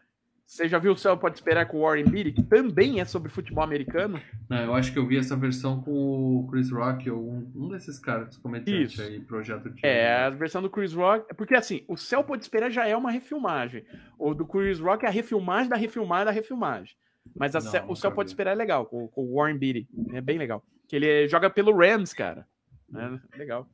[0.51, 3.31] Você já viu o Céu Pode Esperar com o Warren Beatty, que também é sobre
[3.31, 4.19] futebol americano?
[4.49, 5.91] Não, eu acho que eu vi essa versão com
[6.39, 9.01] o Chris Rock ou um, um desses caras comediantes Isso.
[9.01, 9.79] aí, Projeto Tigre.
[9.87, 11.33] É, a versão do Chris Rock.
[11.35, 13.85] Porque assim, o Céu Pode Esperar já é uma refilmagem.
[14.19, 16.95] O do Chris Rock é a refilmagem da refilmagem da refilmagem.
[17.33, 18.29] Mas Não, Cé- o Céu Pode.
[18.29, 19.87] Esperar é legal, com, com o Warren Beatty.
[20.11, 20.61] É bem legal.
[20.85, 22.45] Que ele joga pelo Rams, cara.
[22.89, 23.21] né?
[23.37, 23.69] Legal.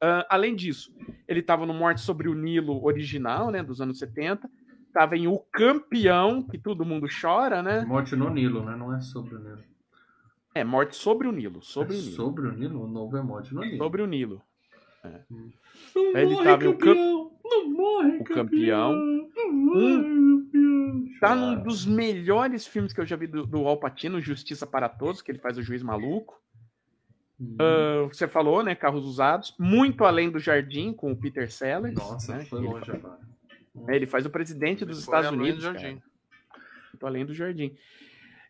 [0.00, 0.94] Ah, além disso,
[1.26, 3.64] ele estava no Morte sobre o Nilo original, né?
[3.64, 4.48] Dos anos 70.
[4.94, 7.84] Tava em O Campeão, que todo mundo chora, né?
[7.84, 8.76] Morte no Nilo, né?
[8.76, 9.58] Não é sobre o Nilo.
[10.54, 11.60] É, Morte sobre o Nilo.
[11.64, 12.14] Sobre é o Nilo.
[12.14, 12.84] sobre o Nilo?
[12.84, 13.76] O novo é Morte no Nilo.
[13.76, 14.40] Sobre o Nilo.
[15.94, 17.32] Não Ele morre, tava em o campeão!
[17.44, 18.92] Não morre, o campeão.
[18.94, 21.18] Não morre, campeão!
[21.20, 24.88] Tá num dos melhores filmes que eu já vi do, do Al Pacino, Justiça para
[24.88, 26.40] Todos, que ele faz o juiz maluco.
[27.40, 27.56] Hum.
[27.58, 28.76] Ah, você falou, né?
[28.76, 29.56] Carros Usados.
[29.58, 31.96] Muito Além do Jardim, com o Peter Sellers.
[31.96, 33.33] Nossa, né, foi longe agora.
[33.88, 35.62] É, ele faz o presidente dos Estados além do Unidos.
[35.62, 35.82] jardim.
[35.98, 36.14] cara.
[36.92, 37.74] Muito Além do Jardim.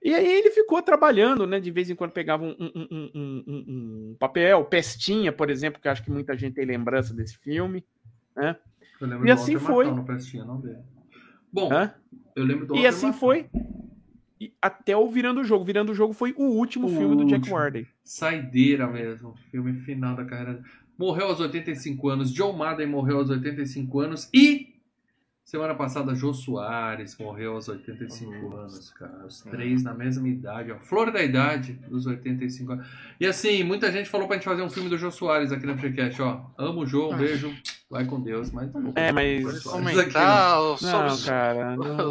[0.02, 1.58] E aí ele ficou trabalhando, né?
[1.58, 5.92] De vez em quando pegava um, um- um- um- papel, Pestinha, por exemplo, que eu
[5.92, 7.82] acho que muita gente tem lembrança desse filme.
[8.36, 8.54] Né?
[9.00, 10.04] Eu lembro E do assim Walter foi.
[10.04, 10.44] Pestinha.
[11.50, 11.94] Bom, Hã?
[12.36, 13.48] eu lembro do E Walter assim foi.
[14.38, 15.64] E até o Virando o Jogo.
[15.64, 17.48] Virando o Jogo foi o último O filme do Jack.
[17.48, 17.86] Warden.
[18.04, 19.34] Saideira mesmo.
[19.50, 20.62] Filme final da carreira.
[20.98, 22.30] Morreu aos 85 anos.
[22.30, 24.28] John Madden morreu aos 85 anos.
[24.34, 24.73] E
[25.44, 29.26] semana passada, Jô Soares morreu aos 85 anos, cara.
[29.26, 30.72] Os três na mesma idade.
[30.72, 30.78] Ó.
[30.78, 32.86] Flor da idade dos 85 anos.
[33.20, 35.76] E assim, muita gente falou pra gente fazer um filme do Jô Soares aqui na
[35.76, 36.20] Freecast.
[36.22, 37.54] Ó, amo o Jô, um beijo.
[37.90, 38.50] Vai com Deus.
[38.50, 40.76] Mas não vou É, mas- Jô Comentar aqui, não.
[41.08, 41.76] Não, cara.
[41.76, 42.10] Não,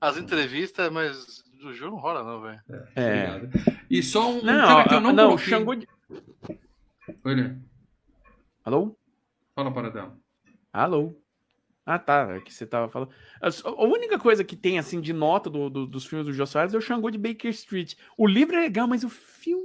[0.00, 2.60] as entrevistas, mas do Ju não rola, não, velho.
[2.94, 3.34] É.
[3.34, 3.80] Obrigado.
[3.90, 5.48] E só um, um Não, cara que eu não, não, o coloquei.
[5.48, 5.88] Xangô de...
[8.64, 8.96] Alô?
[9.56, 10.16] fala para dela.
[10.72, 11.20] Alô?
[11.90, 12.34] Ah, tá.
[12.36, 13.08] É que você tava falando.
[13.40, 16.32] A s- a única coisa que tem, assim, de nota do- do- dos filmes do
[16.34, 17.94] Jô Soares é o Xangô de Baker Street.
[18.16, 19.62] O livro é legal, mas o filme.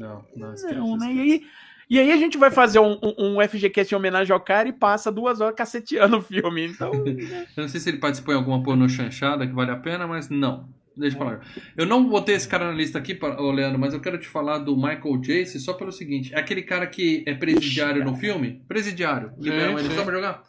[0.00, 0.74] Não, não esquece.
[0.74, 1.12] Não, né?
[1.12, 1.46] E aí,
[1.88, 4.72] e aí a gente vai fazer um, um, um FGCast em homenagem ao cara e
[4.72, 6.66] passa duas horas caceteando o filme.
[6.66, 6.90] Então.
[7.56, 10.28] Eu não sei se ele participou em alguma porno chanchada que vale a pena, mas
[10.28, 10.68] não.
[10.96, 11.40] Deixa eu falar.
[11.76, 13.18] Eu não botei esse cara na lista aqui,
[13.54, 16.86] Leandro, mas eu quero te falar do Michael Jace só pelo seguinte: é aquele cara
[16.86, 18.62] que é presidiário no filme?
[18.66, 19.30] Presidiário.
[19.38, 20.42] Liberam ele só pra jogar?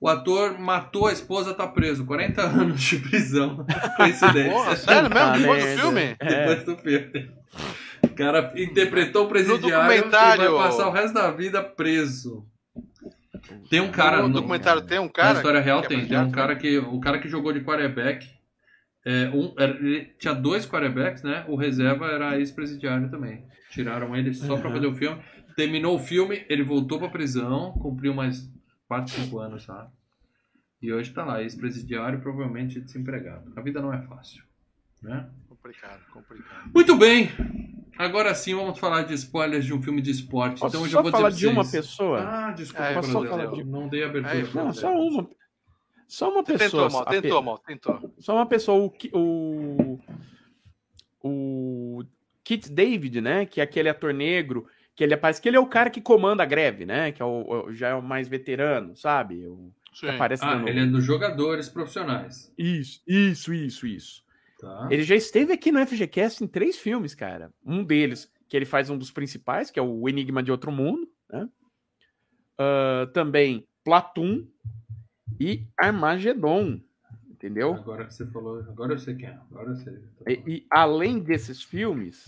[0.00, 2.06] O ator matou a esposa, tá preso.
[2.06, 3.66] 40 anos de prisão.
[3.98, 4.50] Coincidência.
[4.50, 5.28] Porra, sério mesmo?
[5.28, 6.16] Ah, Depois do filme?
[6.18, 6.26] É.
[6.46, 7.30] Depois do filme.
[8.02, 12.46] O cara interpretou o presidiário e vai passar o resto da vida preso.
[13.68, 15.36] Tem um cara no no, documentário tem um na cara.
[15.38, 16.06] história real é tem.
[16.06, 16.78] Tem um cara que.
[16.78, 18.26] O cara que jogou de quarterback.
[19.04, 21.44] É, um, era- ele tinha dois quarterbacks, né?
[21.48, 23.44] O reserva era ex-presidiário também.
[23.70, 24.74] Tiraram ele só pra Uhum.
[24.74, 25.18] fazer o filme.
[25.56, 28.42] Terminou o filme, ele voltou pra prisão, cumpriu mais
[28.90, 29.88] 4, 5 anos, sabe?
[30.82, 33.52] E hoje tá lá, ex-presidiário, provavelmente desempregado.
[33.54, 34.42] A vida não é fácil,
[35.00, 35.30] né?
[35.48, 36.70] Complicado, complicado.
[36.74, 37.30] Muito bem!
[37.96, 40.58] Agora sim vamos falar de spoilers de um filme de esporte.
[40.58, 42.20] Posso então hoje só eu vou falar dizer de uma pessoa?
[42.20, 44.38] Ah, desculpa, É, posso falar de- Não dei abertura.
[44.40, 45.30] É, Não, só uma.
[46.08, 46.88] Só uma Você pessoa.
[46.88, 48.14] tentou, mal, tentou, mal, tentou.
[48.18, 50.00] Só uma pessoa, o,
[51.22, 52.02] o
[52.42, 53.46] Kit David, né?
[53.46, 56.42] Que é aquele ator negro, que ele parece que ele é o cara que comanda
[56.42, 57.12] a greve, né?
[57.12, 59.46] Que é o, já é o mais veterano, sabe?
[59.46, 59.72] O,
[60.08, 62.52] aparece Ah, no- ele é dos jogadores profissionais.
[62.56, 64.24] Isso, isso, isso, isso.
[64.60, 64.88] Tá?
[64.90, 67.50] Ele já esteve aqui no FGCast em três filmes, cara.
[67.64, 71.08] Um deles, que ele faz um dos principais, que é o Enigma de Outro Mundo,
[71.30, 71.48] né?
[72.58, 74.46] Ah, também Platum
[75.40, 76.78] e Armagedon,
[77.40, 77.74] entendeu?
[77.74, 79.38] Agora que você falou, agora eu sei quem é.
[79.50, 79.94] Agora eu sei.
[80.28, 82.24] E, e além desses filmes,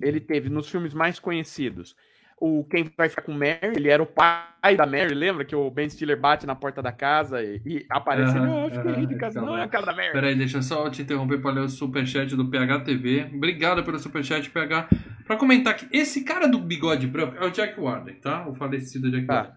[0.00, 1.94] ele teve nos filmes mais conhecidos
[2.40, 5.70] o Quem Vai Ficar com Mary, ele era o pai da Mary, lembra que o
[5.70, 9.06] Ben Stiller bate na porta da casa e, e aparece, Aham, não, eu fiquei aham,
[9.06, 9.64] de casa, então não é é.
[9.64, 10.12] a cara da Mary.
[10.12, 13.30] Peraí, deixa eu só te interromper para ler o superchat do PHTV.
[13.34, 14.88] Obrigado pelo superchat, PH.
[15.26, 18.46] Pra comentar que esse cara do bigode branco é o Jack Warden, tá?
[18.48, 19.34] O falecido Jack Tá.
[19.34, 19.54] Warden.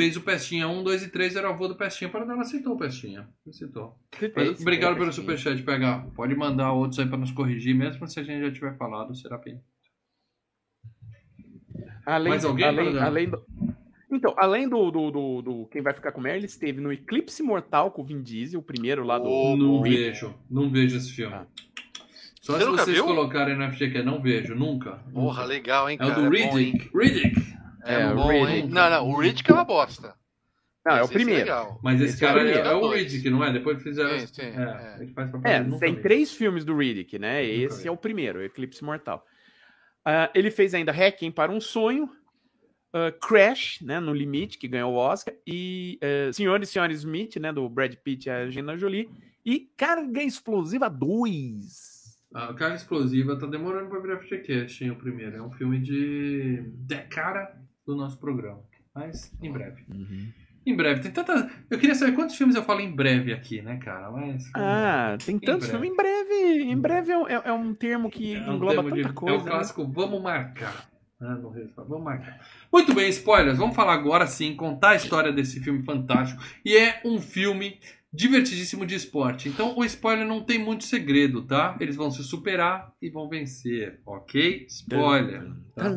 [0.00, 2.08] Fez o Pestinha 1, 2 e 3, era o avô do Pestinha.
[2.08, 3.28] Para ela aceitou o Pestinha.
[3.46, 3.98] Aceitou.
[4.34, 6.06] Mas obrigado pelo superchat, PH.
[6.16, 9.36] Pode mandar outros aí para nos corrigir, mesmo se a gente já tiver falado, será
[9.36, 9.60] bem.
[12.06, 13.42] Além, Mais alguém, além, além do...
[14.10, 17.42] Então, além do, do, do, do Quem Vai Ficar com Mary, ele esteve no Eclipse
[17.42, 19.28] Mortal com o Vin Diesel, o primeiro lá do...
[19.28, 21.34] Oh, não vejo, não vejo esse filme.
[21.34, 21.46] Ah.
[22.40, 23.04] Só Você se nunca vocês viu?
[23.04, 24.92] colocarem no FGQ, não vejo, nunca.
[25.12, 26.22] Porra, legal, hein, É o cara.
[26.22, 26.72] do bom, hein?
[26.72, 26.90] Riddick.
[26.96, 27.59] Riddick.
[27.84, 28.44] É, É, o bom, hein?
[28.46, 28.74] Riddick.
[28.74, 30.14] Não, não, o Riddick é uma bosta.
[30.84, 31.40] Não, é o Esse é primeiro.
[31.40, 31.80] legal.
[31.82, 33.02] Mas esse, Esse é cara o é, é o Dois.
[33.02, 33.52] Riddick, não é?
[33.52, 34.18] Depois fizeram.
[34.20, 35.02] Sim, sim, é, é.
[35.02, 36.00] Ele faz É, tem vi.
[36.02, 37.44] três filmes do Riddick, né?
[37.44, 39.24] Esse é o primeiro, o Eclipse Mortal.
[40.04, 42.08] Ah, ele fez ainda Hacking para um Sonho,
[42.94, 47.36] ah, Crash, né, no Limite, que ganhou o Oscar, e eh, Senhor e Senhora Smith,
[47.36, 49.10] né, do Brad Pitt e a Gina Jolie,
[49.44, 52.00] e Carga Explosiva 2.
[52.32, 55.36] A Carga Explosiva tá demorando pra virar FGCast, hein, o primeiro.
[55.36, 56.62] É um filme de.
[56.86, 57.54] de cara
[57.86, 58.60] do nosso programa.
[58.94, 59.84] Mas em breve.
[60.66, 61.00] Em breve.
[61.00, 61.50] Tem tanta.
[61.70, 64.10] Eu queria saber quantos filmes eu falo em breve aqui, né, cara?
[64.10, 64.50] Mas.
[64.54, 65.84] Ah, tem tantos breve.
[65.86, 65.90] filmes.
[65.92, 68.90] Em breve, em breve é, um- é- é um termo que É um engloba termo
[68.90, 69.36] tanta de- coisa.
[69.36, 69.50] É o né?
[69.50, 70.90] clássico vamos marcar.
[71.20, 71.86] né, resultado.
[71.88, 72.40] Vamos marcar.
[72.72, 73.58] Muito bem, spoilers.
[73.58, 76.42] Vamos falar agora sim, contar a história desse filme fantástico.
[76.64, 77.78] E é um filme
[78.12, 79.48] divertidíssimo de esporte.
[79.48, 81.76] Então o spoiler não tem muito segredo, tá?
[81.80, 84.66] Eles vão se superar e vão vencer, ok?
[84.68, 85.50] Spoiler.
[85.74, 85.90] tá?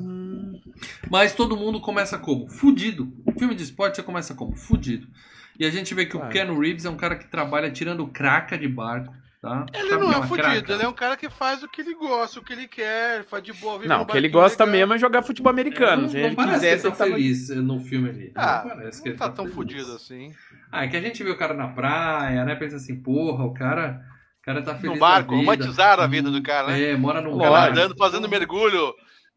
[1.09, 2.47] Mas todo mundo começa como?
[2.49, 3.11] Fudido.
[3.37, 4.55] Filme de esporte você começa como?
[4.55, 5.07] Fudido.
[5.59, 6.27] E a gente vê que Claro.
[6.27, 9.13] o Ken Reeves é um cara que trabalha tirando craca de barco,
[9.43, 9.65] tá?
[9.73, 10.73] Ele Sabe não que é uma fudido, craca?
[10.73, 13.43] ele é um cara que faz o que ele gosta, o que ele quer, faz
[13.43, 13.75] de boa.
[13.77, 14.79] vive Não, o que ele gosta legal.
[14.79, 16.03] mesmo é jogar futebol americano.
[16.03, 17.11] não, Se não ele que ele tá tava...
[17.11, 18.31] feliz no filme ali.
[18.35, 19.55] Ah, não parece que não ele tá tá tão feliz.
[19.55, 20.33] fudido assim.
[20.71, 22.55] Ah, é que a gente vê o cara na praia, né?
[22.55, 24.01] Pensa assim, porra, o cara,
[24.41, 25.51] o cara tá feliz No barco, vida.
[25.51, 26.81] romantizaram a vida do cara, né?
[26.91, 27.75] É, mora num barco.
[27.75, 28.93] Nadando, fazendo mergulho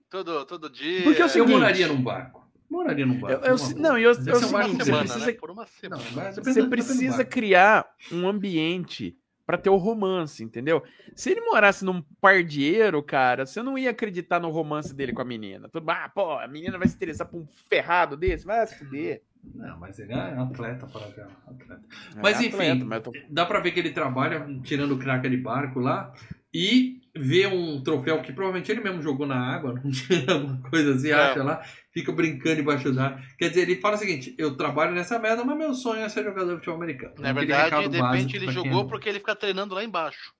[0.08, 1.02] todo, todo dia.
[1.02, 2.46] Porque é o Eu seguinte- moraria num barco.
[2.70, 3.44] Moraria num barco.
[3.46, 5.32] Eu- eu- não, eu- eu- é é que você semana, precisa- né?
[5.32, 6.02] Por uma Não, semana.
[6.14, 9.16] mas Você precisa criar um ambiente
[9.46, 10.82] pra ter o romance, entendeu?
[11.14, 15.24] Se ele morasse num pardieiro, cara, você não ia acreditar no romance dele com a
[15.24, 15.68] menina.
[15.68, 18.44] Tudo, ah, pô, a menina vai se interessar por um ferrado desse?
[18.44, 19.22] Vai se fuder.
[19.54, 21.28] Não, mas ele é atleta para cá.
[21.46, 21.82] Atleta.
[22.20, 25.30] Mas, É enfim, atleta, mas eu tô- Dá pra ver que ele trabalha tirando craca
[25.30, 26.12] de barco lá
[26.52, 30.94] e vê um troféu que provavelmente ele mesmo jogou na água, não tinha uma coisa
[30.94, 31.14] assim, É.
[31.14, 31.62] acha lá,
[31.92, 33.20] fica brincando embaixo d'água.
[33.38, 36.24] Quer dizer, ele fala o seguinte: eu trabalho nessa merda, mas meu sonho é ser
[36.24, 37.14] jogador de futebol americano.
[37.18, 40.32] Na verdade, de repente ele pra quem jogou não- porque ele fica treinando lá embaixo.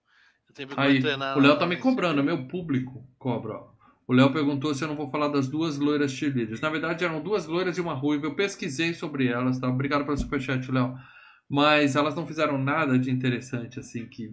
[0.76, 1.00] Aí,
[1.36, 3.52] o Léo tá me cobrando, é meu público cobra.
[3.54, 3.66] ó.
[4.08, 6.60] O Léo perguntou se eu não vou falar das duas loiras cheerleaders.
[6.60, 8.24] Na verdade, eram duas loiras e uma ruiva.
[8.26, 9.68] Eu pesquisei sobre elas, tá?
[9.68, 10.94] Obrigado pelo superchat, Léo.
[11.48, 14.32] Mas elas não fizeram nada de interessante, assim, que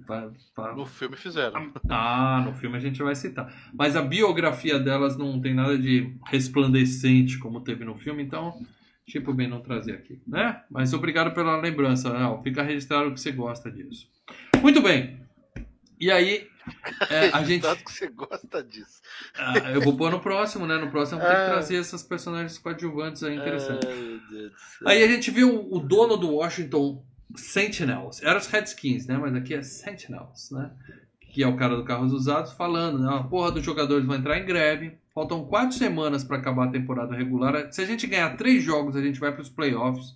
[0.76, 1.72] No filme fizeram.
[1.88, 3.54] Ah, no filme a gente vai citar.
[3.74, 8.60] Mas a biografia delas não tem nada de resplandecente como teve no filme, então,
[9.06, 10.64] tipo, bem não trazer aqui, né?
[10.72, 12.42] Mas obrigado pela lembrança, Léo.
[12.42, 14.10] Fica registrado que você gosta disso.
[14.62, 15.22] Muito bem.
[16.00, 16.48] E aí,
[17.10, 17.62] é, a gente.
[17.62, 19.02] Tanto que você gosta disso.
[19.38, 20.78] Ah, eu vou pôr no próximo, né?
[20.78, 21.54] No próximo eu vou ter que Ah.
[21.54, 23.88] trazer essas personagens coadjuvantes aí interessantes.
[24.86, 24.98] Ai.
[24.98, 27.06] Aí a gente viu o, o dono do Washington
[27.36, 28.22] Sentinels.
[28.22, 29.18] Era os Redskins, né?
[29.18, 30.72] Mas aqui é Sentinels, né?
[31.32, 33.10] Que é o cara do Carros Usados falando, né?
[33.18, 34.98] A porra dos jogadores vai entrar em greve.
[35.14, 37.72] Faltam quatro semanas para acabar a temporada regular.
[37.72, 40.16] Se a gente ganhar três jogos, a gente vai para os playoffs.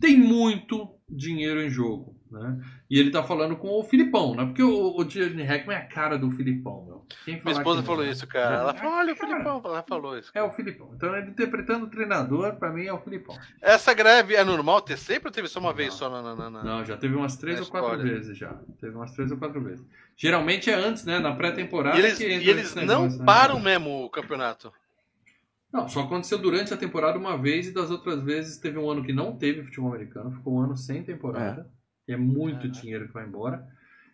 [0.00, 2.60] Tem muito dinheiro em jogo, né?
[2.90, 4.44] E ele tá falando com o Filipão, né?
[4.44, 7.06] Porque o, o Jeremy Hackman é a cara do Filipão, meu.
[7.24, 8.56] Quem Minha esposa que falou isso, cara.
[8.56, 9.62] Ela falou: olha o Cara, Filipão.
[9.64, 10.30] Ela falou isso.
[10.34, 10.90] É o Filipão.
[10.94, 13.36] Então ele interpretando o treinador, pra mim é o Filipão.
[13.62, 15.76] Essa greve é normal ter sempre ou teve só uma Não.
[15.76, 16.22] vez só na.
[16.22, 18.12] na, na- na- Não, já teve umas três Na ou quatro história.
[18.14, 18.54] vezes já.
[18.80, 19.84] Teve umas três ou quatro vezes.
[20.16, 21.18] Geralmente é antes, né?
[21.18, 21.96] Na pré-temporada.
[21.96, 23.24] E eles, que entra e eles não negócio, né?
[23.24, 24.72] param mesmo o campeonato.
[25.72, 29.02] Não, só aconteceu durante a temporada uma vez e das outras vezes teve um ano
[29.02, 31.68] que não teve futebol americano, ficou um ano sem temporada.
[31.68, 31.73] E
[32.08, 33.66] é muito dinheiro que vai embora.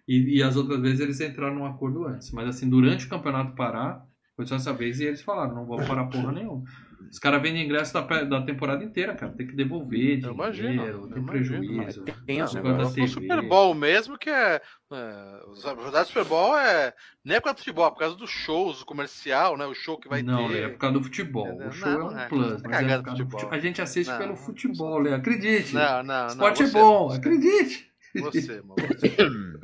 [0.06, 2.30] E, e as outras vezes eles entraram num acordo antes.
[2.32, 4.04] Mas assim, durante o campeonato parar,
[4.36, 6.64] foi só essa vez e eles falaram, não vamos parar porra nenhuma.
[7.10, 9.32] Os caras vendem ingresso da, da temporada inteira, cara.
[9.32, 11.26] Tem que devolver Eu dinheiro, imagino, eu tem imagino.
[11.26, 12.04] prejuízo.
[12.24, 12.94] Tem Não, negócios.
[12.94, 13.06] da.
[13.08, 14.62] Super Bowl mesmo, que é.
[14.92, 16.94] é os verdade, Super Bowl é.
[17.24, 19.66] Nem é por causa do futebol, é por causa dos shows, o comercial, né?
[19.66, 20.54] O show que vai não, ter.
[20.54, 21.66] Léo, é por causa do futebol.
[21.66, 23.30] O show Não, é um é, plus, tá mas é por do futebol.
[23.40, 23.54] futebol.
[23.54, 24.18] A gente assiste Não.
[24.18, 25.14] pelo futebol, Léo.
[25.16, 25.74] Acredite.
[25.74, 26.26] Não, não, não.
[26.28, 27.90] Esporte é bom, você- acredite.
[28.14, 28.76] Você, mano.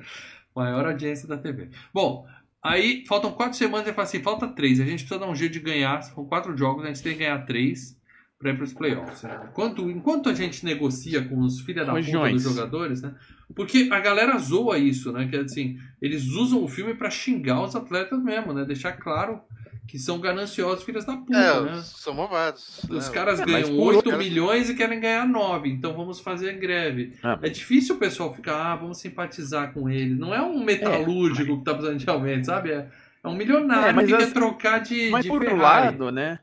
[0.54, 1.68] Maior audiência da TV.
[1.92, 2.26] Bom,
[2.66, 4.80] aí faltam quatro semanas e fala assim: falta três.
[4.80, 6.02] A gente precisa dar um jeito de ganhar.
[6.02, 7.95] São quatro jogos, a gente tem que ganhar três
[8.38, 9.22] para ir para os playoffs.
[9.22, 9.48] né?
[9.50, 13.14] Enquanto, enquanto a gente negocia com os filha da puta dos jogadores, né?
[13.54, 15.26] Porque a galera zoa isso, né?
[15.28, 18.64] Que é assim, eles usam o filme para xingar os atletas mesmo, né?
[18.64, 19.40] Deixar claro
[19.88, 21.80] que são gananciosos filhas da puta, É, né?
[21.84, 22.80] são malvados.
[22.90, 23.14] Os né?
[23.14, 26.54] caras É, mas ganham por 8 outro- milhões e querem ganhar 9, então vamos fazer
[26.58, 27.14] greve.
[27.22, 27.38] Ah.
[27.40, 30.14] É difícil o pessoal ficar, ah, vamos simpatizar com ele.
[30.16, 32.72] Não é um metalúrgico que tá precisando de aumento, sabe?
[32.72, 32.88] É,
[33.22, 35.60] é um milionário É, mas que quer as- trocar de, Mas de por Ferrari.
[35.96, 36.40] lado, né?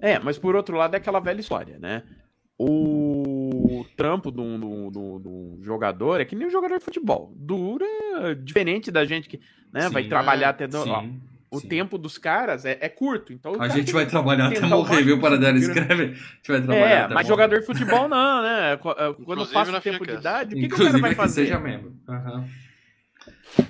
[0.00, 2.02] É, mas por outro lado é aquela velha história, né?
[2.58, 7.32] O trampo do, do, do, do jogador é que nem um jogador de futebol.
[7.36, 7.86] Dura
[8.42, 9.40] diferente da gente que
[9.72, 10.66] né, vai Sim, trabalhar é, até.
[10.66, 11.68] do- Sim, ó, o sim.
[11.68, 13.32] tempo dos caras é, é curto.
[13.32, 15.56] Então A gente vai que trabalhar até morrer, viu, Paradela?
[15.58, 16.02] Escreve.
[16.02, 17.28] A gente vai trabalhar É, até mas morrer.
[17.28, 18.72] jogador de futebol não, né?
[18.74, 21.16] Eh, Quando Inclusive passa o tempo de idade, o que, que o cara vai que
[21.16, 21.44] fazer?
[21.46, 21.94] seja membro.
[22.08, 22.46] Aham.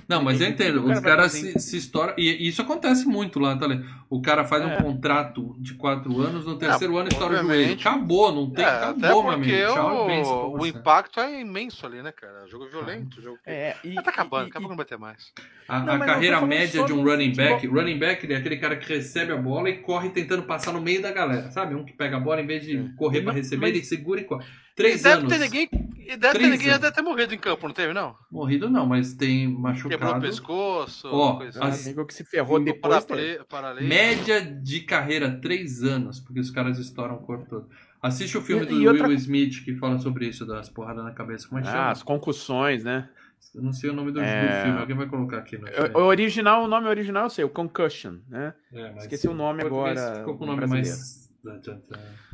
[0.07, 0.85] Não, mas eu O entendo.
[0.85, 2.13] o Os caras se, se estouram.
[2.17, 3.89] E, isso acontece muito lá, tá ligado?
[4.09, 4.81] O cara faz um É.
[4.81, 7.73] contrato de quatro anos, no terceiro ano estoura o joelho.
[7.73, 8.63] Acabou, não tem.
[8.63, 9.73] É, até acabou, meu porque amigo.
[9.73, 10.69] Tchau, e benção pra o, o você.
[10.69, 12.45] impacto é imenso ali, né, cara?
[12.47, 13.37] Jogo violento, jogo.
[13.45, 15.31] É, e, Ah, tá acabando, acabou não vai ter mais.
[15.67, 17.53] A, Não, a carreira média de um running futebol.
[17.55, 20.81] back, running back é aquele cara que recebe a bola e corre tentando passar no
[20.81, 21.73] meio da galera, sabe?
[21.75, 24.25] Um que pega a bola em vez de correr pra receber, mas- ele segura e
[24.25, 24.45] corre.
[24.75, 25.33] Três deve anos.
[25.33, 25.69] ter ninguém.
[25.97, 26.79] e Deve ter ninguém anos.
[26.81, 28.15] deve ter morrido em campo, não teve, não?
[28.31, 30.21] Morrido não, mas tem Quebrou o machucado.
[30.21, 33.05] pescoço, Ó, coisa Ah, as- amigo que se ferrou Ficou depois.
[33.05, 33.87] para- paralítico.
[33.89, 37.69] Média de carreira, três anos, porque os caras estouram o corpo todo.
[38.01, 41.03] Assiste o filme E- do e outra Will Smith que fala sobre isso, das porradas
[41.03, 41.47] na cabeça.
[41.47, 41.91] Como é que Ah, chama?
[41.91, 43.07] as concussões, né?
[43.55, 44.63] Eu não sei o nome do, do É.
[44.63, 45.67] filme, alguém vai colocar aqui no
[45.97, 48.53] O, o original, o nome original eu sei, o Concussion, né?
[48.71, 50.87] É, mas esqueci o nome agora, Ficou com o no nome brasileiro.
[50.97, 51.30] mais.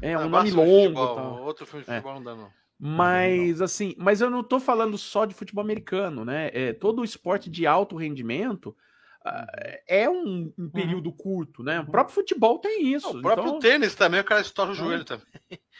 [0.02, 1.44] É Ah, um nome basta o longo futebol, tal.
[1.44, 1.96] Outro filme de É.
[1.96, 2.52] futebol não dá, não.
[2.80, 6.52] Mas assim, mas eu não tô falando só de futebol americano, né?
[6.54, 8.76] É, todo o esporte de alto rendimento
[9.26, 9.48] ah,
[9.88, 11.80] é um, um período curto, né?
[11.80, 13.18] O próprio futebol tem isso.
[13.18, 15.26] O próprio então, tênis também, o cara estoura o joelho também.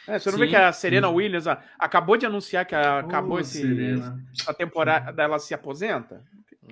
[0.08, 1.08] é, você não Sim, vê que a Serena.
[1.08, 4.18] Williams ah, acabou de anunciar que a- acabou Ô, esse, Serena.
[4.46, 6.24] a temporada dela se aposenta?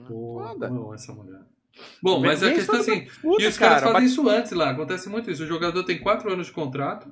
[0.09, 0.69] Pô, Foda.
[0.69, 1.41] não, essa mulher.
[2.03, 4.71] Bom, mas a questão é assim, Puta, e os caras cara, fazem isso antes lá,
[4.71, 5.43] acontece muito isso.
[5.45, 7.11] O jogador tem quatro anos de contrato,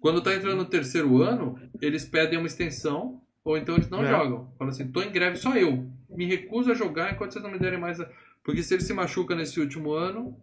[0.00, 4.08] quando tá entrando no terceiro ano, eles pedem uma extensão, ou então eles não É.
[4.08, 4.52] jogam.
[4.58, 7.58] Falam assim, tô em greve só eu, me recuso a jogar enquanto vocês não me
[7.58, 8.00] derem mais...
[8.00, 8.08] A...
[8.44, 10.36] Porque se ele se machuca nesse último ano,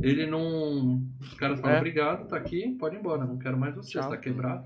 [0.00, 1.02] ele não...
[1.20, 1.78] Os caras falam, É.
[1.78, 4.64] obrigado, tá aqui, pode ir embora, não quero mais você, tá quebrado.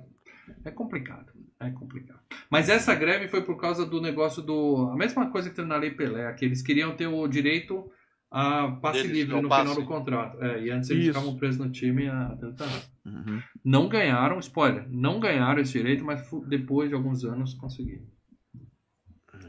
[0.65, 2.21] É complicado, é complicado.
[2.51, 4.91] Mas essa greve foi por causa do negócio do...
[4.93, 7.91] A mesma coisa que teve na Lei Pelé, que eles queriam ter o direito
[8.33, 9.69] a passe Deles, livre no passe.
[9.69, 10.43] final do contrato.
[10.43, 11.13] É, e antes eles Isso.
[11.15, 12.87] ficavam presos no time há tanto tempo.
[13.05, 13.43] Uhum.
[13.65, 18.05] Não ganharam, spoiler, não ganharam esse direito, mas depois de alguns anos conseguiram.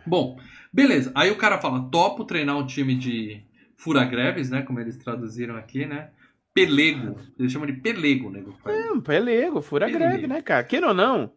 [0.05, 0.37] Bom,
[0.71, 1.11] beleza.
[1.15, 3.41] Aí o cara fala, topo treinar um time de
[3.77, 4.61] fura-greves, né?
[4.61, 6.09] Como eles traduziram aqui, né?
[6.53, 7.17] Pelego.
[7.39, 8.51] Eles chamam de pelego, nego.
[8.63, 8.75] faz.
[8.75, 10.03] É, pelego, fura Pelego.
[10.05, 10.63] greve, né, cara?
[10.63, 11.31] Queira ou não.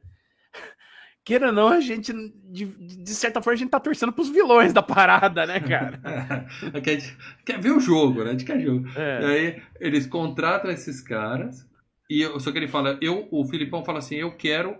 [1.26, 2.12] Queira ou não, a gente,
[2.52, 6.00] de, de certa forma, a gente tá torcendo pros vilões da parada, né, cara?
[6.72, 7.02] É, quer,
[7.44, 8.28] quer ver o jogo, né?
[8.30, 8.86] A gente quer jogo.
[8.88, 9.26] E É.
[9.26, 11.66] aí eles contratam esses caras
[12.08, 14.76] e eu, só que ele fala, eu, o Filipão fala assim, eu quero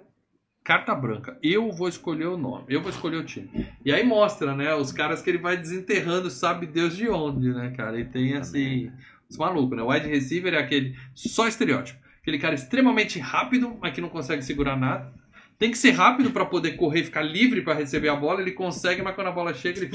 [0.62, 3.50] carta branca, eu vou escolher o nome, eu vou escolher o time.
[3.84, 7.72] E aí mostra, né, os caras que ele vai desenterrando, sabe Deus de onde, né,
[7.76, 7.98] cara?
[7.98, 8.92] E tem assim,
[9.28, 9.82] os malucos, né?
[9.82, 14.42] O wide receiver é aquele só estereótipo, aquele cara extremamente rápido, mas que não consegue
[14.42, 15.12] segurar nada.
[15.58, 19.02] Tem que ser rápido para poder correr, ficar livre para receber a bola, ele consegue,
[19.02, 19.90] mas quando a bola chega, ele,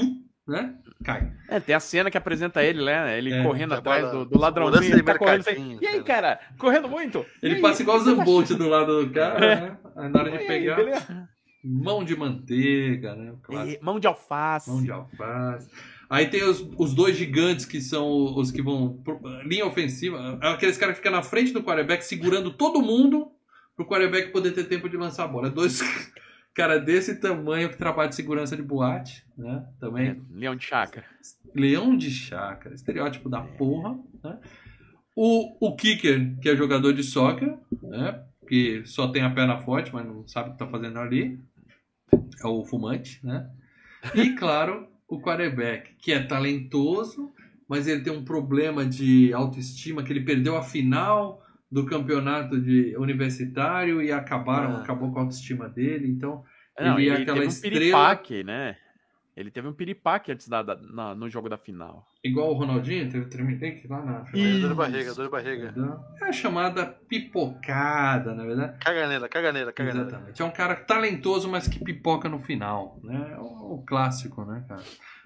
[0.46, 0.74] né,
[1.04, 1.32] cai.
[1.48, 3.16] É, tem a cena que apresenta ele, né?
[3.16, 4.92] Ele É, correndo atrás do, do ladrãozinho.
[4.94, 5.50] Ele tá correndo assim.
[5.52, 6.40] mercadinho, E aí, cara.
[6.58, 7.24] Correndo muito?
[7.42, 9.60] Ele aí, passa igual o tá Zambolt do lado do cara, É.
[9.60, 9.76] né?
[9.94, 11.28] Aí na hora de pegar, aí, beleza?
[11.62, 13.34] mão de manteiga, né?
[13.66, 14.70] E mão de alface.
[14.70, 15.68] mão de alface.
[16.08, 19.02] Aí tem os, os dois gigantes que são os que vão.
[19.44, 20.38] Linha ofensiva.
[20.42, 23.28] Aqueles caras que ficam na frente do quarterback segurando todo mundo
[23.82, 25.48] pro quarterback poder ter tempo de lançar a bola.
[25.48, 25.80] É dois
[26.54, 29.66] cara desse tamanho que trabalha de segurança de boate, né?
[29.80, 30.08] Também.
[30.08, 31.06] É, Leão de chácara.
[31.54, 33.98] Leão de chácara, estereótipo da porra.
[34.22, 34.38] Né?
[35.14, 38.22] O, o kicker, que é jogador de soccer, né?
[38.48, 41.38] que só tem a perna forte, mas não sabe o que tá fazendo ali.
[42.42, 43.48] É o fumante, né?
[44.14, 47.32] E, claro, o quarterback, que é talentoso,
[47.68, 51.41] mas ele tem um problema de autoestima, que ele perdeu a final
[51.72, 54.82] do campeonato de universitário e acabaram, Ah.
[54.82, 56.06] acabou com a autoestima dele.
[56.08, 56.44] Então,
[56.78, 58.76] Não, ele ele, é aquela teve um estrela- piripaque, né?
[59.34, 62.06] Ele teve um piripaque antes da, da- na- no jogo da final.
[62.22, 64.60] igual o Ronaldinho, teve o Tremendek lá na Ih.
[64.60, 65.74] Dor de barriga, dor de barriga.
[66.20, 68.78] É a chamada pipocada, na verdade.
[68.78, 70.08] Caganeira, caganeira, caganeira.
[70.08, 70.42] Exatamente.
[70.42, 73.00] É um cara talentoso, mas que pipoca no final.
[73.02, 73.32] Né?
[73.34, 74.82] É o, o clássico, né, cara?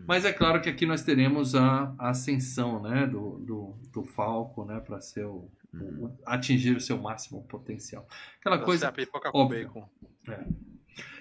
[0.06, 4.64] Mas é claro que aqui nós teremos a, a ascensão né, do, do, do Falco
[4.64, 5.51] né, para ser o,
[5.85, 8.07] o- atingir o seu máximo potencial.
[8.40, 8.86] Aquela Coisa...
[8.90, 8.93] coisa.
[8.93, 9.65] pipoca com óbvia.
[9.65, 9.89] bacon.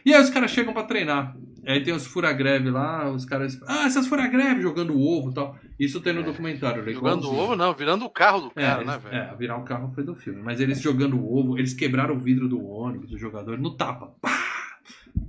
[0.05, 1.35] E aí os caras chegam pra treinar.
[1.65, 3.59] Aí tem os fura-greve lá, os caras.
[3.67, 5.57] Ah, essas fura-greve jogando ovo e tal.
[5.79, 6.83] Isso tem no documentário.
[6.85, 6.91] né?
[6.93, 9.15] Jogando ovo, não, virando o carro do cara, é, né, velho?
[9.15, 10.41] É, virar o carro foi do filme.
[10.43, 14.13] Mas eles jogando o ovo, eles quebraram o vidro do ônibus do jogador no tapa.
[14.21, 14.29] Pá!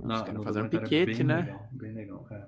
[0.03, 1.41] Na- caras no fazendo documentário, piquete, bem né?
[1.41, 2.27] Legal, bem legal.
[2.29, 2.43] é.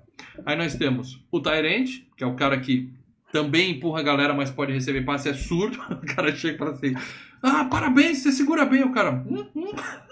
[0.46, 2.94] Aí nós temos o Tyrant, que é o cara que
[3.32, 5.78] também empurra a galera, mas pode receber passe, é surdo.
[5.90, 6.94] O cara chega e fala assim:
[7.42, 8.82] Ah, parabéns, você segura bem.
[8.82, 9.10] O cara.
[9.10, 9.72] "Hum, hum."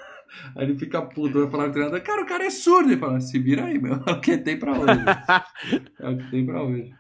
[0.54, 2.90] Aí ele fica puto, vai falar pro treinador, cara, o cara é surdo.
[2.90, 5.00] Ele fala, se vira aí, meu, é o que tem pra hoje.
[6.00, 6.94] é o que tem pra hoje.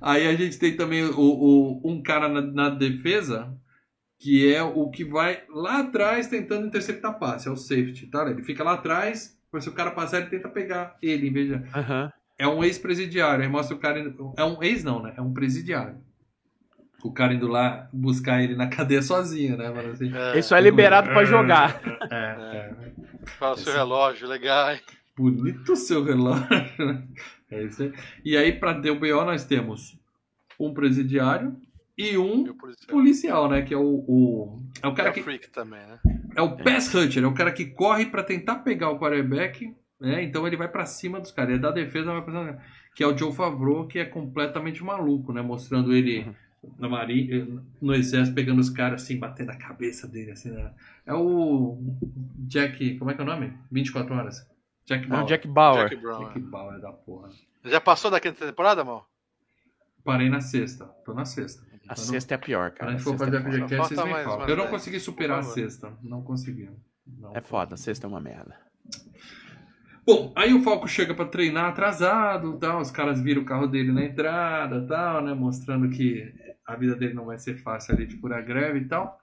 [0.00, 3.54] Aí a gente tem também o, o um cara na, na, defesa,
[4.18, 8.28] que é o que vai lá atrás tentando interceptar passe, é o safety, tá?
[8.28, 11.54] Ele fica lá atrás, se o cara passar, ele tenta pegar ele, em vez de...
[11.54, 12.12] Aham.
[12.38, 14.00] É um ex-presidiário, aí mostra o cara.
[14.00, 15.14] indo- É um ex, não, né?
[15.16, 15.96] É um presidiário.
[17.04, 19.70] O cara indo lá buscar ele na cadeia sozinho, né?
[19.70, 20.10] Mano, assim.
[20.14, 21.80] É, Isso é liberado pra jogar.
[22.10, 22.74] É, é.
[23.38, 24.72] Fala seu relógio, legal.
[24.72, 24.80] hein?
[25.16, 26.48] Bonito o seu relógio.
[26.78, 27.04] né?
[27.50, 27.92] É isso aí.
[28.24, 29.96] E aí, pra ter o BO, nós temos
[30.58, 31.56] um presidiário
[31.96, 32.88] e E um o policial.
[32.88, 33.62] policial, né?
[33.62, 33.82] Que é o.
[34.08, 35.22] o- é o cara É que.
[35.22, 35.98] freak também, né?
[36.34, 39.72] É o pass rusher, é o cara que corre pra tentar pegar o quarterback,
[40.04, 40.22] né?
[40.22, 41.50] Então ele vai pra cima dos caras.
[41.50, 42.58] Ele é da defesa, vai pra cima.
[42.94, 45.42] Que é o Joe Favreau, que é completamente maluco, né?
[45.42, 46.32] Mostrando ele
[46.78, 47.46] na marinha,
[47.80, 50.72] no exército, pegando os caras assim, batendo a cabeça dele, assim, né?
[51.04, 51.76] É o
[52.46, 53.52] Jack, como é que é o nome?
[53.70, 54.46] 24 horas.
[54.86, 55.24] Jack É Bauer.
[55.24, 55.88] o Jack Bauer.
[55.88, 56.24] Jack Brown.
[56.26, 56.40] Jack?
[56.40, 57.30] Bauer da porra.
[57.64, 59.06] Já passou da quinta temporada, mal?
[60.04, 60.84] Parei na sexta.
[61.04, 61.62] Tô na sexta.
[61.62, 62.90] A Eu não- sexta é a pior, cara.
[62.92, 63.42] a gente for fazer é a.
[63.42, 64.48] FGCast, vocês me falam.
[64.48, 65.92] Eu não consegui superar a sexta.
[66.02, 66.70] Não consegui.
[67.06, 68.56] Não É foda, a sexta é uma merda.
[70.06, 73.90] Bom, aí o Falco chega pra treinar atrasado, tal, os caras viram o carro dele
[73.90, 76.30] na entrada, tal, né, mostrando que
[76.66, 79.18] a vida dele não vai ser fácil ali de furar greve e tal.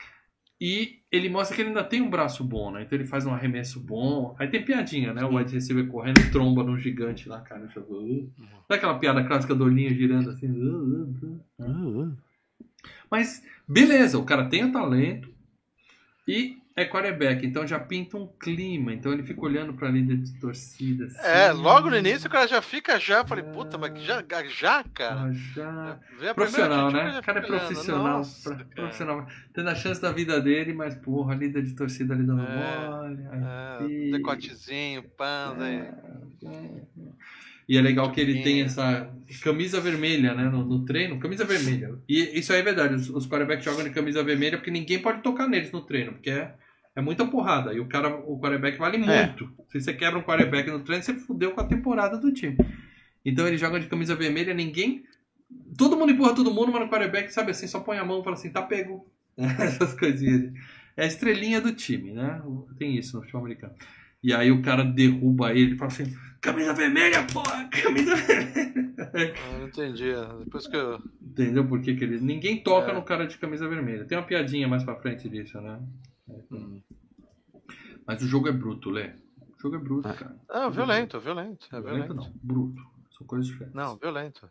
[0.60, 2.84] E ele mostra que ele ainda tem um braço bom, né?
[2.84, 4.36] Então ele faz um arremesso bom.
[4.38, 5.24] Aí tem piadinha, né?
[5.24, 7.68] O wide receiver correndo tromba num gigante lá, cara.
[7.68, 8.32] Sabe
[8.70, 10.52] aquela piada clássica do olhinho girando assim?
[10.52, 12.18] "Uh, uh, uh".
[13.10, 15.34] Mas beleza, o cara tem o talento
[16.28, 18.94] e é quarterback, então já pinta um clima.
[18.94, 21.06] Então ele fica olhando pra líder de torcida.
[21.06, 23.20] Assim, É, logo no início o cara já fica já.
[23.20, 25.22] eu Falei, puta, mas que já, já, cara.
[25.24, 26.00] Ah, já.
[26.30, 27.20] A Profissional, primeira né?
[27.20, 28.04] O cara é profissional.
[28.18, 28.70] Nossa, pra- cara.
[28.76, 29.28] profissional.
[29.54, 33.20] Tendo a chance da vida dele, mas porra, líder de torcida ali dando É, mole.
[33.32, 35.68] É, decotezinho, panza.
[35.68, 35.94] É,
[36.46, 36.82] é.
[37.72, 38.66] E é legal que ele tem Tuquinha.
[38.66, 39.10] essa
[39.42, 40.50] camisa vermelha, né?
[40.50, 41.96] No, no treino, camisa vermelha.
[42.10, 45.22] E isso aí é verdade, os, os quarterbacks jogam de camisa vermelha porque ninguém pode
[45.22, 46.54] tocar neles no treino, porque é,
[46.98, 47.74] é muita porrada.
[47.74, 49.26] E o cara, o quarterback vale É.
[49.28, 49.50] muito.
[49.70, 52.58] Se você quebra um quarterback no treino, você fudeu com a temporada do time.
[53.24, 55.04] Então ele joga de camisa vermelha, ninguém.
[55.78, 58.24] Todo mundo empurra todo mundo, mas no quarterback, sabe assim, só põe a mão e
[58.26, 59.10] fala assim, tá pego.
[59.38, 60.52] Essas coisinhas.
[60.98, 62.42] É a estrelinha do time, né?
[62.78, 63.74] Tem isso no futebol americano.
[64.22, 68.92] E aí o cara derruba ele e fala assim, camisa vermelha, porra, camisa vermelha.
[69.38, 70.12] Ah, não entendi.
[70.44, 71.00] Depois que eu.
[71.22, 72.20] Entendeu por que, que ele.
[72.20, 72.94] Ninguém toca É.
[72.94, 74.06] no cara de camisa vermelha.
[74.06, 75.80] Tem uma piadinha mais pra frente disso, né?
[78.06, 79.10] Mas o jogo é bruto, Lê.
[79.58, 80.14] O jogo é bruto, Ah.
[80.14, 80.36] cara.
[80.50, 81.68] Ah, violento, violento.
[81.72, 82.16] É violento violento.
[82.16, 82.82] não, bruto.
[83.18, 83.76] São coisas diferentes.
[83.76, 84.50] Não, violento.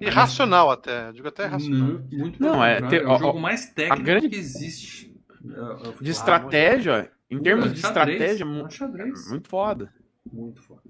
[0.00, 1.08] Irracional até.
[1.08, 1.88] Eu digo até irracional.
[1.88, 5.14] Não, muito Não, é, é o ó, jogo ó, mais técnico grande- que existe.
[5.48, 5.92] É, é.
[6.02, 9.92] De estratégia, em termos de xadrez, estratégia, é um muito foda.
[10.30, 10.82] Muito foda.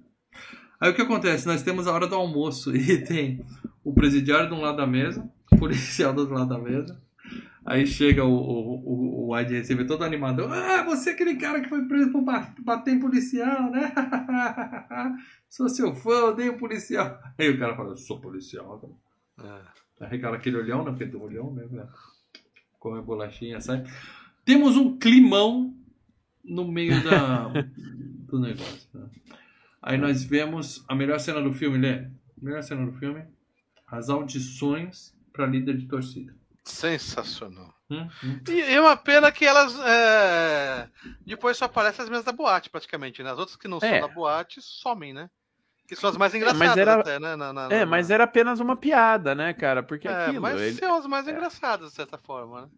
[0.81, 1.47] Aí o que acontece?
[1.47, 3.45] Nós temos a hora do almoço e tem
[3.85, 7.01] o presidiário de um lado da mesa, o policial do outro lado da mesa.
[7.65, 10.45] Aí chega o, o, o, o wide receiver todo animado.
[10.45, 13.93] Ah, você é aquele cara que foi preso por ba- bater em policial, né?
[15.51, 17.19] Sou seu fã, odeio policial.
[17.37, 18.97] Aí o cara fala, eu sou policial.
[19.43, 20.05] É.
[20.05, 20.91] Arregala aquele olhão, né?
[20.91, 21.65] Porque tem um olhão, né?
[21.71, 21.87] né?
[22.79, 23.85] Come a bolachinha, sai.
[24.45, 25.75] Temos um climão
[26.45, 27.49] no meio da,
[28.31, 28.89] do negócio.
[28.95, 29.07] né?
[29.87, 32.09] Aí nós vemos a melhor cena do filme, Lê.
[32.43, 33.25] Melhor cena do filme.
[33.87, 36.35] As audições para líder de torcida.
[36.65, 37.73] Sensacional.
[37.89, 38.41] Hum, hum.
[38.49, 39.79] E é uma pena que elas.
[39.79, 40.89] é,
[41.25, 43.31] Depois só aparecem as mesmas da boate, praticamente, né?
[43.31, 44.01] As outras que não É.
[44.01, 45.31] são da boate somem, né?
[45.87, 47.37] Que são as mais engraçadas mas era- até, né?
[47.37, 49.85] Na, na- É, na- mas era apenas uma piada, né, cara?
[49.85, 50.43] Porque É, aquilo.
[50.43, 52.69] mas ele- são as mais engraçadas, de certa forma, né?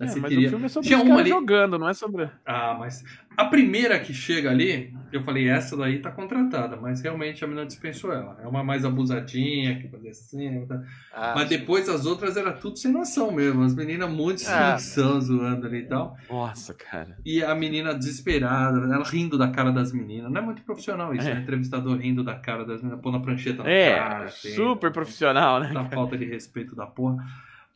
[0.00, 1.94] É, mas queria- o filme é sobre Tinha os uma caras ali- jogando, não é
[1.94, 2.30] sobre.
[2.46, 3.04] Ah, mas
[3.36, 7.66] a primeira que chega ali, eu falei, essa daí tá contratada, mas realmente a menina
[7.66, 8.38] dispensou ela.
[8.42, 10.66] É uma mais abusadinha, que fazia assim.
[10.66, 10.80] tá?
[11.12, 11.58] Ah, mas sim.
[11.58, 13.62] depois as outras era tudo sem noção mesmo.
[13.64, 14.72] As meninas muito sem Ah.
[14.74, 16.16] noção zoando ali e tal.
[16.30, 17.16] Nossa, cara.
[17.24, 20.30] E a menina desesperada, ela rindo da cara das meninas.
[20.30, 21.34] Não é muito profissional isso, É.
[21.34, 21.40] né?
[21.40, 24.24] Entrevistador rindo da cara das meninas, pondo a prancheta na É, cara.
[24.26, 25.70] assim, super profissional, né?
[25.70, 27.24] Essa falta de respeito da porra.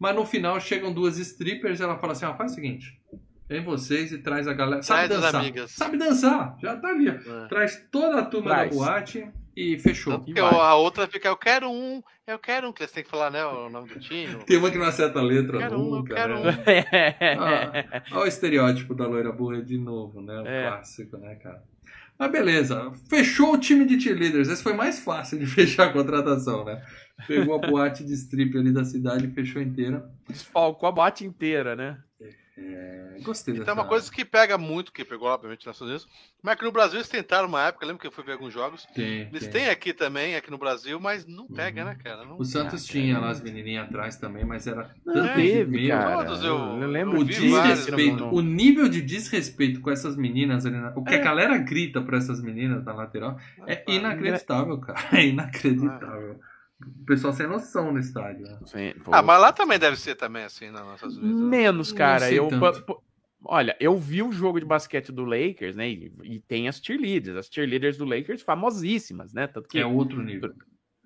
[0.03, 2.99] Mas no final chegam duas strippers e ela fala assim: ó, faz o seguinte.
[3.49, 4.83] Vem vocês e traz a galera.
[4.83, 5.41] Sabe Traz dançar.
[5.41, 5.71] amigas.
[5.71, 6.57] Sabe dançar.
[6.61, 7.09] Já tá ali.
[7.09, 7.47] É.
[7.49, 8.71] Traz toda a turma Traz.
[8.71, 10.25] da boate e fechou.
[10.27, 13.31] E a outra fica, eu quero um, eu quero um, que você tem que falar,
[13.31, 14.43] né, o nome do time.
[14.45, 16.15] Tem uma que não acerta a letra Eu quero um, eu nunca.
[16.17, 16.51] quero né?
[16.51, 17.39] um.
[17.39, 20.35] Ah, Olha o estereótipo da loira burra de novo, né?
[20.41, 20.69] O É.
[20.69, 21.63] clássico, né, cara?
[22.19, 24.49] Mas beleza, fechou o time de cheerleaders.
[24.49, 26.83] Esse foi mais fácil de fechar a contratação, né?
[27.27, 30.11] Pegou a boate de strip ali da cidade e fechou inteira.
[30.29, 31.99] Desfalcou a boate inteira, né?
[32.55, 33.81] É, gostei Então, dessa...
[33.81, 36.09] uma coisa que pega muito, que pegou, obviamente, nas Estados Unidos,
[36.43, 38.85] mas que no Brasil eles tentaram uma época, lembro que eu fui ver alguns jogos.
[38.95, 39.51] Tem, Eles tem.
[39.53, 42.25] têm aqui também, aqui no Brasil, mas não pega, né, cara?
[42.27, 42.39] Não...
[42.39, 43.27] O Santos Ah, tinha cara.
[43.27, 46.25] lá as menininhas atrás também, mas era Não tanto teve, cara.
[46.27, 50.93] Todos eu- eu lembro O desrespeito, o nível de desrespeito com essas meninas ali, na-
[50.95, 51.21] o que É.
[51.21, 54.99] a galera grita pra essas meninas na lateral é Ah, inacreditável, cara.
[55.25, 56.39] É inacreditável.
[56.87, 58.43] O pessoal sem noção no estádio.
[58.45, 58.59] né?
[58.67, 58.95] Sim.
[59.11, 61.41] Ah, mas lá também deve ser também assim, nas Estados Unidos.
[61.41, 61.47] né?
[61.49, 62.31] Menos, cara.
[62.33, 63.03] Eu, tanto.
[63.45, 65.89] olha, eu vi o jogo de basquete do Lakers, né?
[65.91, 67.37] E, e tem as cheerleaders.
[67.37, 69.47] As cheerleaders do Lakers famosíssimas, né?
[69.47, 70.53] Tanto que É outro nível.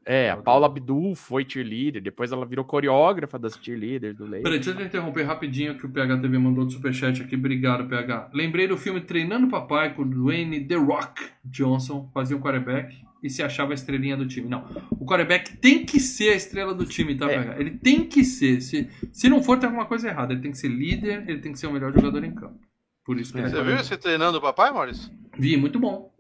[0.05, 4.43] é, a Paula Abdul foi cheerleader, depois ela virou coreógrafa das cheerleaders do Lakers.
[4.45, 7.35] Peraí, deixa eu interromper rapidinho que o PH TV mandou do superchat aqui.
[7.35, 8.31] Obrigado, PH.
[8.33, 12.97] Lembrei do filme Treinando Papai com o Dwayne The Rock Johnson, fazia um quarterback
[13.27, 14.49] e se achava a estrelinha do time.
[14.49, 17.61] Não, o quarterback tem que ser a estrela do time, tá, É.
[17.61, 18.61] Ele tem que ser.
[18.61, 20.33] Se, se não for, tem alguma coisa errada.
[20.33, 22.59] Ele tem que ser líder, ele tem que ser o melhor jogador em campo.
[23.05, 25.13] Por isso que ele Você é viu você treinando o papai, Maurício?
[25.39, 26.13] Vi, muito bom.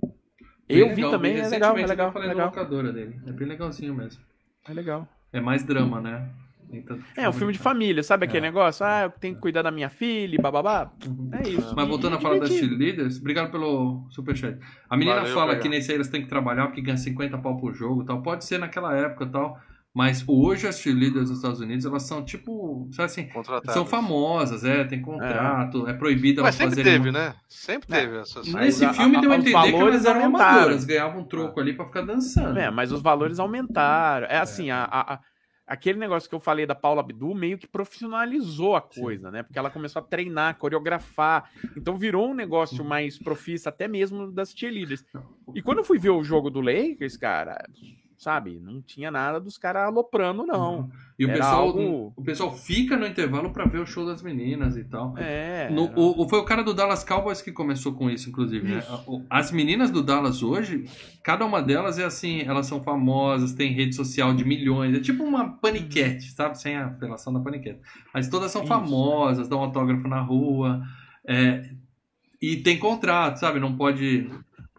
[0.68, 2.34] Eu Bem vi legal, também, bem é legal, é recentemente, legal, Eu falei é da
[2.34, 2.48] legal.
[2.48, 3.20] locadora dele.
[3.26, 4.20] É bem legalzinho mesmo.
[4.68, 5.08] É legal.
[5.32, 6.28] É mais drama, né?
[6.86, 8.48] Tanto É, um filme de família, sabe aquele É.
[8.50, 8.84] negócio?
[8.84, 10.90] Ah, eu tenho que cuidar da minha filha, e bababá.
[11.32, 11.74] É isso.
[11.76, 14.58] Mas voltando e a falar das cheerleaders, obrigado pelo superchat.
[14.90, 17.56] A menina Valeu, fala que nesse aí elas têm que trabalhar porque ganha 50 pau
[17.56, 18.20] por jogo e tal.
[18.22, 19.58] Pode ser naquela época e tal.
[19.94, 23.28] Mas hoje as cheerleaders nos Estados Unidos, elas são tipo, sabe assim,
[23.72, 27.34] são famosas, é, tem contrato, é, proibido Mas elas sempre teve, né?
[27.48, 30.50] Sempre teve essas Nesse Mas a- filme a- deu a entender que elas eram aumentaram.
[30.58, 32.58] amadoras, ganhavam um troco ali pra ficar dançando.
[32.58, 34.26] É, mas os valores aumentaram.
[34.28, 35.18] É assim, a- a-
[35.66, 39.42] aquele negócio que eu falei da Paula Abdul meio que profissionalizou a coisa, né?
[39.42, 41.50] Porque ela começou a treinar, coreografar.
[41.76, 45.04] Então virou um negócio mais profissa, até mesmo das cheerleaders.
[45.54, 47.64] E quando eu fui ver o jogo do Lakers, cara,
[48.18, 50.90] sabe, não tinha nada dos caras aloprando, não.
[51.18, 54.22] E o Era pessoal, algo- o pessoal fica no intervalo pra ver o show das
[54.22, 55.14] meninas e tal.
[55.18, 55.68] É.
[55.70, 58.66] No- era- o, o- foi o cara do Dallas Cowboys que começou com isso, inclusive.
[58.66, 58.82] né?
[59.30, 60.84] As meninas do Dallas hoje,
[61.22, 64.94] cada uma delas é assim, elas são famosas, tem rede social de milhões.
[64.94, 66.58] É tipo uma paniquete, sabe?
[66.60, 67.80] Sem a apelação da paniquete.
[68.14, 68.68] Mas todas são Isso.
[68.72, 70.82] famosas, dão autógrafo na rua.
[71.28, 71.70] é,
[72.40, 73.58] e tem contrato, sabe?
[73.58, 74.30] Não pode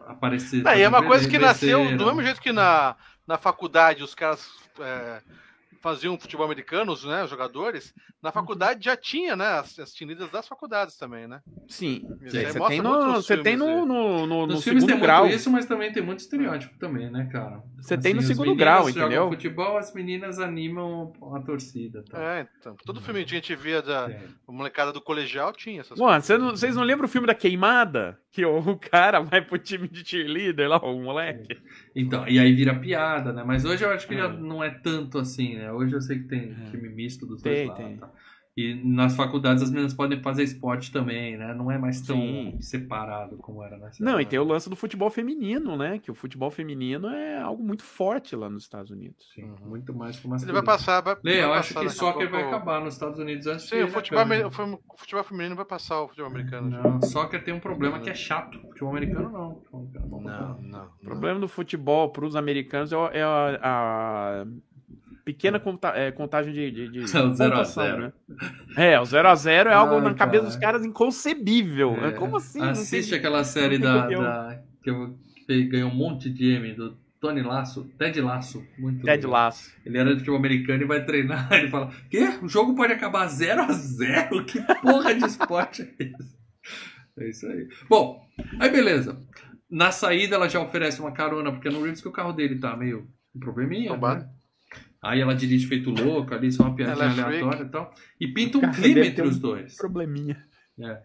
[0.08, 0.64] aparecer.
[0.64, 2.96] Não, e é uma coisa que nasceu do mesmo jeito que na,
[3.28, 4.50] na faculdade os caras
[4.80, 5.22] é,
[5.82, 7.94] faziam futebol americano, os, né, os jogadores.
[8.22, 11.42] Na faculdade já tinha, né, as, as tinidas das faculdades também, né?
[11.68, 12.04] Sim.
[12.22, 15.28] Você tem, no, você tem filmes, no, no, no, no filmes tem segundo muito grau.
[15.28, 17.62] isso, mas também tem muito estereótipo também, né, cara?
[17.80, 19.30] Você tem no os segundo grau, entendeu?
[19.30, 22.04] futebol, as meninas animam a torcida.
[22.10, 22.20] Tá?
[22.20, 22.76] É, então.
[22.86, 24.20] Todo filme que a gente via da É.
[24.48, 27.36] a molecada do colegial tinha essas Mano, vocês não, vocês não lembram o filme da
[27.36, 28.20] Queimada?
[28.32, 31.62] Que o, o cara vai pro time de cheerleader lá, o moleque?
[32.00, 33.44] Então, e aí vira piada, né?
[33.44, 34.18] Mas hoje eu acho que É.
[34.18, 35.72] já não é tanto assim, né?
[35.72, 38.00] Hoje eu sei que tem time misto dos Tem, dois lados.
[38.00, 38.12] tá?
[38.58, 41.54] E nas faculdades as meninas podem fazer esporte também, né?
[41.54, 42.58] Não é mais tão Sim.
[42.60, 46.00] separado como era nessa Não, e tem o lance do futebol feminino, né?
[46.00, 49.28] Que o futebol feminino é algo muito forte lá nos Estados Unidos.
[49.36, 51.86] Sim, muito mais que o Ele vai passar, vai, Lê, eu vai acho passar que
[51.86, 54.50] a soccer vai acabar nos Estados Unidos antes Sim, de- o futebol, né, o
[54.98, 56.68] futebol feminino vai passar o futebol americano.
[56.68, 58.60] Não, soccer tem um problema que é chato.
[58.70, 59.56] Futebol americano não.
[59.70, 60.60] Futebol americano é Não, caramba.
[60.64, 60.86] não.
[60.86, 63.60] O problema do futebol para os americanos é, o- é a,
[64.42, 64.46] a
[65.34, 68.02] pequena conta- é, contagem de, de, de É o zero a pontuação, zero.
[68.02, 68.14] né?
[68.78, 70.48] É, o 0 a 0 é algo Ai, na cabeça cara.
[70.54, 71.94] dos caras inconcebível.
[72.06, 72.12] É.
[72.12, 72.60] Como assim?
[72.60, 76.74] Não Assiste tem- aquela série da, da- que eu- que ganhou um monte de M
[76.74, 79.32] do Tony Lasso, Ted Lasso, muito Ted legal.
[79.32, 79.72] Laço.
[79.86, 81.50] Ele era de futebol americano e vai treinar.
[81.54, 82.38] Ele fala: Quê?
[82.42, 86.38] O jogo pode acabar 0 a 0 Que porra de esporte é esse?
[87.20, 87.68] É isso aí.
[87.90, 88.24] Bom,
[88.60, 89.18] aí beleza.
[89.70, 92.78] Na saída ela já oferece uma carona, porque no Reeves que o carro dele tá
[92.78, 93.90] meio um probleminha.
[93.90, 94.22] Tombado.
[94.24, 94.30] Né?
[95.02, 97.94] Aí ela dirige feito louco, ali só uma piadinha é aleatória e tal.
[98.20, 99.76] E pinta um clima entre um os dois.
[99.76, 100.44] Probleminha.
[100.80, 101.02] É.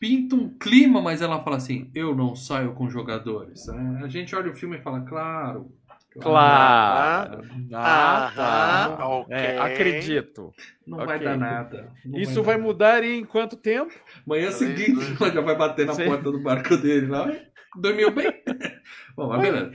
[0.00, 3.68] Pinta um clima, mas ela fala assim: eu não saio com jogadores.
[3.68, 5.72] É, A gente olha o filme e fala, claro.
[6.18, 7.46] Claro.
[7.72, 9.08] Ah, Aham, tá.
[9.08, 9.36] ok.
[9.36, 10.52] É, acredito.
[10.84, 11.06] Não Ok.
[11.06, 11.92] vai dar nada.
[12.04, 13.92] Não Isso vai vai mudar em quanto tempo?
[14.26, 16.04] Manhã seguinte, ela já vai bater na Sim.
[16.06, 17.30] porta do barco dele lá.
[17.76, 18.32] Dormiu bem?
[19.16, 19.72] Bom, mas beleza.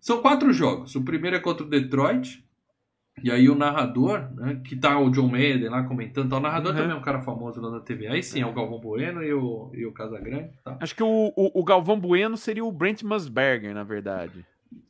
[0.00, 0.94] São quatro jogos.
[0.94, 2.42] O primeiro é contra o Detroit.
[3.22, 6.72] E aí o narrador, né, que tá o John Mayer lá comentando, tá, o narrador
[6.72, 6.78] Uhum.
[6.78, 8.06] também é um cara famoso lá da TV.
[8.08, 10.50] Aí sim, é o Galvão Bueno e o, e o Casagrande.
[10.64, 10.78] Tá.
[10.80, 14.44] Acho que o, o, o Galvão Bueno seria o Brent Musberger, na verdade.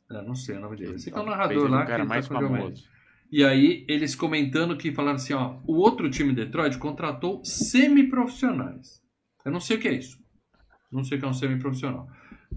[0.09, 0.95] É, não sei o nome dele.
[0.95, 1.83] Esse que é o narrador ele lá.
[1.83, 2.83] o cara mais tá famoso.
[3.31, 9.01] E aí, eles comentando que falaram assim, ó, o outro time de Detroit contratou semiprofissionais.
[9.45, 10.19] Eu não sei o que é isso.
[10.91, 12.09] Não sei o que é um semiprofissional.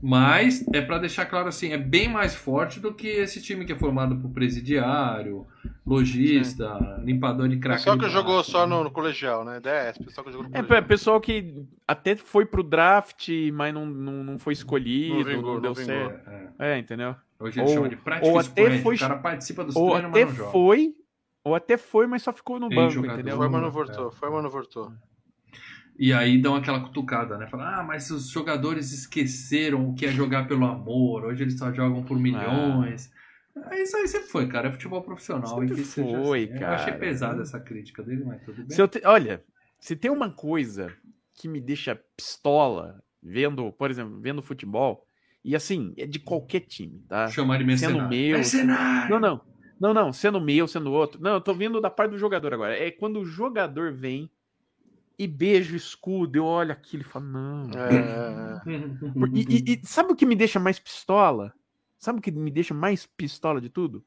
[0.06, 3.72] Mas é pra deixar claro assim, é bem mais forte do que esse time que
[3.72, 5.46] é formado por presidiário,
[5.86, 7.78] lojista, limpador de crack.
[7.78, 9.60] Pessoal que jogou só no, no colegial, né?
[9.60, 10.82] 10, pessoal que jogou no É, colegial.
[10.82, 15.24] pe- pessoal que até foi pro draft, mas não, não, não foi escolhido, Não não,
[15.24, 16.10] vingou, deu não vingou.
[16.10, 16.30] certo.
[16.58, 17.16] É, É, entendeu?
[17.40, 20.20] Hoje Ou- chama de prática ou até foi- O cara participa dos Ou treinos, até
[20.24, 20.50] mas não joga.
[20.52, 20.94] foi,
[21.42, 23.14] ou até foi, mas só ficou no Tem banco, jogador.
[23.14, 23.36] entendeu?
[23.38, 23.72] Foi, mas não É.
[23.72, 24.10] voltou.
[24.12, 24.92] Foi, mas não voltou.
[25.96, 27.46] E aí dão aquela cutucada, né?
[27.46, 31.24] Fala, ah, mas os jogadores esqueceram o que é jogar pelo amor.
[31.24, 33.12] Hoje eles só jogam por milhões.
[33.70, 34.68] É Isso aí sempre foi, cara.
[34.68, 35.46] É futebol profissional.
[35.60, 36.62] Sempre e que seja foi, assim.
[36.64, 36.98] Eu achei cara.
[36.98, 38.70] pesada essa crítica dele, mas tudo bem.
[38.70, 39.44] Se eu te- Olha,
[39.78, 40.92] se tem uma coisa
[41.32, 45.06] que me deixa pistola vendo, por exemplo, vendo futebol,
[45.44, 47.28] e assim, é de qualquer time, tá?
[47.28, 48.00] Chamar de mercenário.
[48.00, 49.10] Sendo meu, Mercenário!
[49.10, 49.40] Não, não.
[49.80, 51.20] Não, não, sendo meu, sendo outro.
[51.20, 52.76] Não, eu tô vindo da parte do jogador agora.
[52.76, 54.30] É quando o jogador vem
[55.18, 57.68] e beija o escudo, eu olho aquilo e falo, não.
[57.72, 58.60] É,
[59.14, 59.40] Por- E,
[59.72, 61.52] e- e sabe o que me deixa mais pistola?
[61.98, 64.04] Sabe o que me deixa mais pistola de tudo?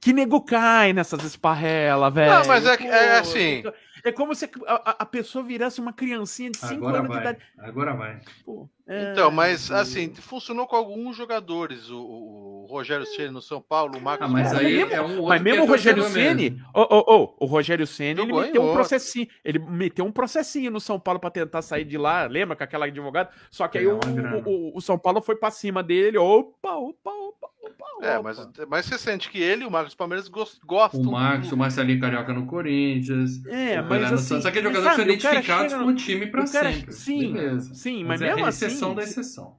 [0.00, 2.46] Que nego cai nessas esparrelas, velho.
[2.46, 3.62] mas é é Pô, assim.
[4.04, 7.22] É como se a, a- pessoa virasse uma criancinha de 5 Agora anos de vai.
[7.22, 7.38] idade.
[7.58, 8.20] Agora vai.
[8.44, 11.88] Pô, é, Então, mas assim, funcionou com alguns jogadores.
[11.88, 15.08] O, o- Rogério Ceni no São Paulo, o Marcos Ah, mas aí mesmo- é um
[15.10, 18.60] outro Mas mesmo é o Rogério Ceni, ô, ô, ô, o Rogério Ceni, ele meteu
[18.62, 18.80] um outro.
[18.80, 22.64] processinho, ele meteu um processinho no São Paulo pra tentar sair de lá, lembra com
[22.64, 23.28] aquela advogado?
[23.50, 27.10] Só que aí o, o, o- o São Paulo foi pra cima dele, opa, opa,
[27.10, 27.23] opa,
[27.62, 28.22] opa, É, opa.
[28.22, 31.00] mas, mas você sente que ele e o Marcos Palmeiras gos- gostam.
[31.00, 33.44] O Marcos, do- o Marcelinho Carioca no Corinthians.
[33.46, 34.36] É, mas no assim.
[34.38, 36.92] Aqueles mas jogadores sabe, são identificados com no- o time pra o cara- sempre.
[36.92, 37.74] sim, Beleza.
[37.74, 39.56] sim, Mas, mas, é a mesmo exceção assim, da se- exceção.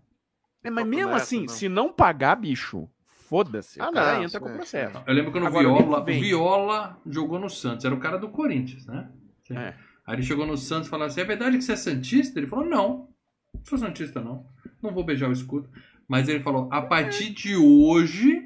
[0.64, 1.48] é, mas mesmo assim, não.
[1.48, 5.02] se não pagar, bicho, foda-se, Ah, o cara não, entra com o processo.
[5.08, 8.18] Eu lembro quando Agora, o o Viola, o Viola jogou no Santos, era o cara
[8.18, 9.10] do Corinthians, né?
[9.52, 9.74] É.
[10.06, 12.40] Aí ele chegou no Santos e falou assim: é verdade que você é Santista?
[12.40, 13.10] Ele falou: não,
[13.54, 14.46] não sou Santista, não.
[14.82, 15.68] Não vou beijar o escudo.
[16.08, 18.42] Mas ele falou: a partir de hoje,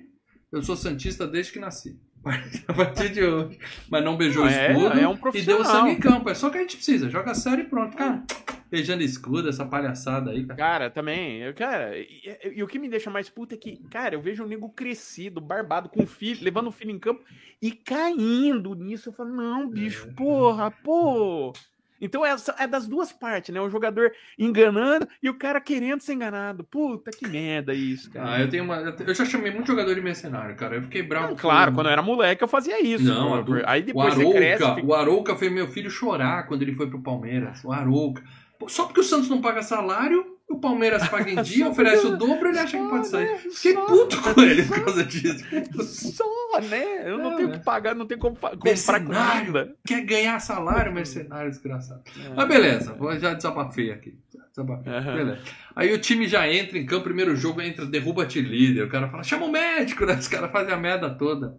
[0.51, 1.99] eu sou Santista desde que nasci.
[2.67, 3.57] A partir de hoje.
[3.89, 6.29] Mas não beijou o É, escudo é um e deu sangue em campo.
[6.29, 7.09] É só o que a gente precisa.
[7.09, 7.95] Joga sério e pronto.
[7.95, 8.25] Cara,
[8.69, 10.57] beijando escudo, essa palhaçada aí, cara.
[10.57, 12.03] Cara, também, eu, cara, e,
[12.43, 14.69] e- e o que me deixa mais puto é que, cara, eu vejo um nego
[14.69, 17.23] crescido, barbado, com filho, levando o filho em campo
[17.61, 19.07] e caindo nisso.
[19.09, 21.53] Eu falo, não, bicho, porra, pô.
[22.01, 23.59] Então é, é das duas partes, né?
[23.61, 26.63] O jogador enganando e o cara querendo ser enganado.
[26.63, 28.33] Puta que merda isso, cara.
[28.33, 28.77] Ah, eu tenho uma.
[28.77, 30.75] Eu já chamei muito jogador de mercenário, cara.
[30.75, 31.29] Eu fiquei bravo.
[31.29, 33.03] Não, claro, quando eu era moleque eu fazia isso.
[33.05, 33.63] Não, adulto.
[33.65, 34.75] aí O depois você Arouca, cresce.
[34.75, 37.63] fica- o Arouca fez meu filho chorar quando ele foi pro Palmeiras.
[37.63, 38.23] O Arouca.
[38.67, 42.49] Só porque o Santos não paga salário, o Palmeiras paga em dia, oferece o dobro,
[42.49, 43.25] ele acha que Só, pode sair.
[43.25, 43.37] né?
[43.37, 43.85] Fiquei Só.
[43.85, 45.45] puto com ele por causa disso.
[45.83, 47.09] Só, né?
[47.09, 47.57] Eu não É, tenho né?
[47.57, 49.75] que pagar, não tenho como comprar nada.
[49.85, 52.01] Quer ganhar salário, mercenário desgraçado.
[52.25, 52.33] É.
[52.35, 54.17] Mas beleza, vou- já desabafei aqui.
[54.49, 54.91] Desabafei.
[54.93, 55.15] Aham.
[55.15, 55.39] Beleza.
[55.75, 58.83] Aí o time já entra em campo, primeiro jogo entra, derruba te líder.
[58.83, 60.15] O cara fala, chama o médico, né?
[60.15, 61.55] Os caras fazem a merda toda.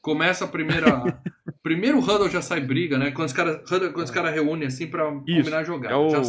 [0.00, 1.02] Começa a primeira.
[1.62, 3.10] primeiro huddle já sai briga, né?
[3.10, 3.60] Quando os caras
[3.96, 5.92] os caras reúnem assim pra combinar a jogada.
[5.92, 6.22] É o- já,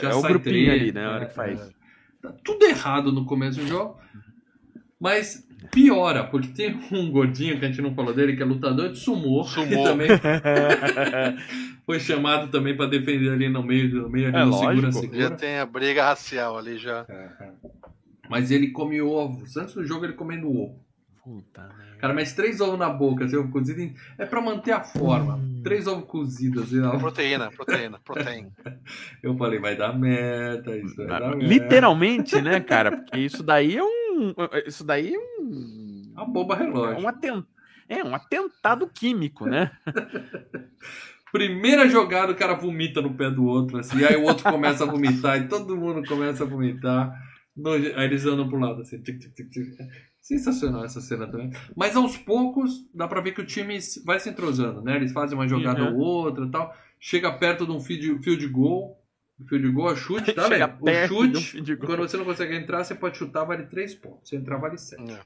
[0.00, 1.04] já é o grupinho ali, né?
[1.06, 1.60] A hora é, que faz.
[1.60, 1.68] é.
[2.22, 3.98] Tá tudo errado no começo do jogo.
[4.98, 8.90] Mas piora, porque tem um gordinho que a gente não falou dele, que é lutador
[8.90, 9.44] de sumô.
[9.44, 9.84] Sumô.
[9.84, 10.08] também
[11.84, 14.92] foi chamado também pra defender ali no meio, no meio ali É no lógico.
[14.92, 15.30] segura Já segura.
[15.36, 17.06] tem a briga racial ali já.
[18.28, 19.56] Mas ele come ovos.
[19.56, 20.84] Antes do jogo ele comendo ovo.
[21.26, 21.96] Puta merda.
[21.98, 25.40] Cara, mas três ovos na boca, assim, ovo cozido, em- é pra manter a forma.
[25.64, 26.96] Três ovos cozidos, assim, na.
[26.96, 28.52] Proteína, proteína, proteína.
[29.24, 31.44] Eu falei, vai dar merda, isso vai dar merda.
[31.44, 32.96] Literalmente, né, cara?
[32.98, 34.32] Porque isso daí é um.
[34.66, 36.12] Isso daí é um.
[36.14, 37.04] Uma bomba É relógio.
[37.04, 37.44] um, aten-
[37.88, 39.72] é um atentado químico, né?
[41.32, 44.86] Primeira jogada, o cara vomita no pé do outro, assim, aí o outro começa a
[44.86, 47.12] vomitar, e todo mundo começa a vomitar.
[47.96, 49.00] Aí eles andam pro lado, assim.
[49.02, 49.66] tic, tic, tic, tic.
[50.26, 51.52] Sensacional essa cena também.
[51.76, 54.96] Mas aos poucos, dá pra ver que o time vai se entrosando, né?
[54.96, 55.94] Eles fazem uma jogada Uhum.
[55.94, 56.74] ou outra e tal.
[56.98, 59.00] Chega perto de um field, field goal.
[59.48, 60.74] Field goal é chute, tá, velho?
[60.80, 64.28] O um chute, quando você não consegue entrar, você pode chutar, vale 3 pontos.
[64.28, 65.00] Se entrar, vale 7.
[65.12, 65.20] É.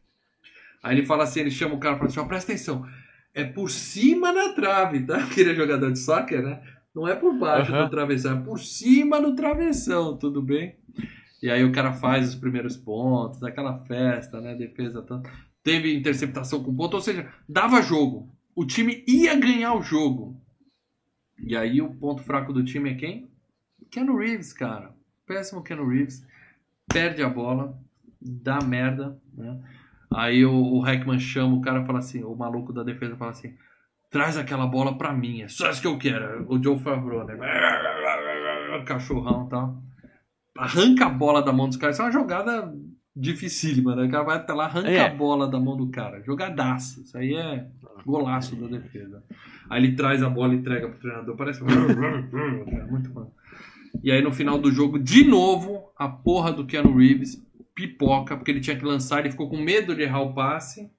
[0.82, 2.86] Aí ele fala assim, ele chama o cara e fala assim, ó, presta atenção,
[3.32, 5.16] é por cima da trave, tá?
[5.24, 6.62] Aquele jogador de soccer, né?
[6.94, 7.84] Não é por baixo Aham.
[7.84, 10.76] do travessão, é por cima do travessão, tudo bem?
[11.42, 14.54] E aí o cara faz os primeiros pontos, aquela festa, né?
[14.54, 15.30] Defesa tanto.
[15.62, 18.34] Teve interceptação com ponto, ou seja, dava jogo.
[18.54, 20.40] O time ia ganhar o jogo.
[21.38, 23.30] E aí o ponto fraco do time é quem?
[23.90, 24.94] Keanu Reeves, cara.
[25.26, 26.26] Péssimo Keanu Reeves.
[26.92, 27.78] Perde a bola,
[28.20, 29.60] dá merda, né?
[30.12, 33.54] Aí o, o Heckman chama o cara fala assim, o maluco da defesa fala assim,
[34.10, 36.44] traz aquela bola pra mim, é só isso que eu quero.
[36.52, 37.36] O Joe Favreau, né?
[38.84, 39.89] Cachorrão e tal.
[40.64, 41.96] Arranca a bola da mão dos caras.
[41.96, 42.72] Isso é uma jogada
[43.14, 44.04] dificílima, né?
[44.04, 45.00] O cara vai até lá, arranca É.
[45.06, 46.22] a bola da mão do cara.
[46.22, 47.00] Jogadaça.
[47.00, 47.66] Isso aí é
[48.06, 49.22] golaço da defesa.
[49.68, 51.36] Aí ele traz a bola e entrega pro treinador.
[51.36, 51.62] Parece.
[52.90, 53.32] Muito bom.
[54.02, 57.42] E aí no final do jogo, de novo, a porra do Keanu Reeves
[57.74, 60.90] pipoca, porque ele tinha que lançar, ele ficou com medo de errar o passe.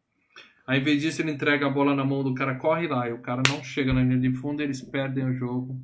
[0.67, 3.13] Aí, em vez disso, ele entrega a bola na mão do cara, corre lá, e
[3.13, 5.75] o cara não chega na linha de fundo, eles perdem o jogo.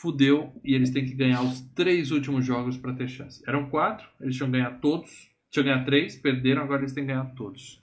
[0.00, 3.42] Fudeu, e eles têm que ganhar os três últimos jogos para ter chance.
[3.46, 7.04] Eram quatro, eles tinham que ganhar todos, tinham que ganhar três, perderam, agora eles têm
[7.04, 7.82] que ganhar todos.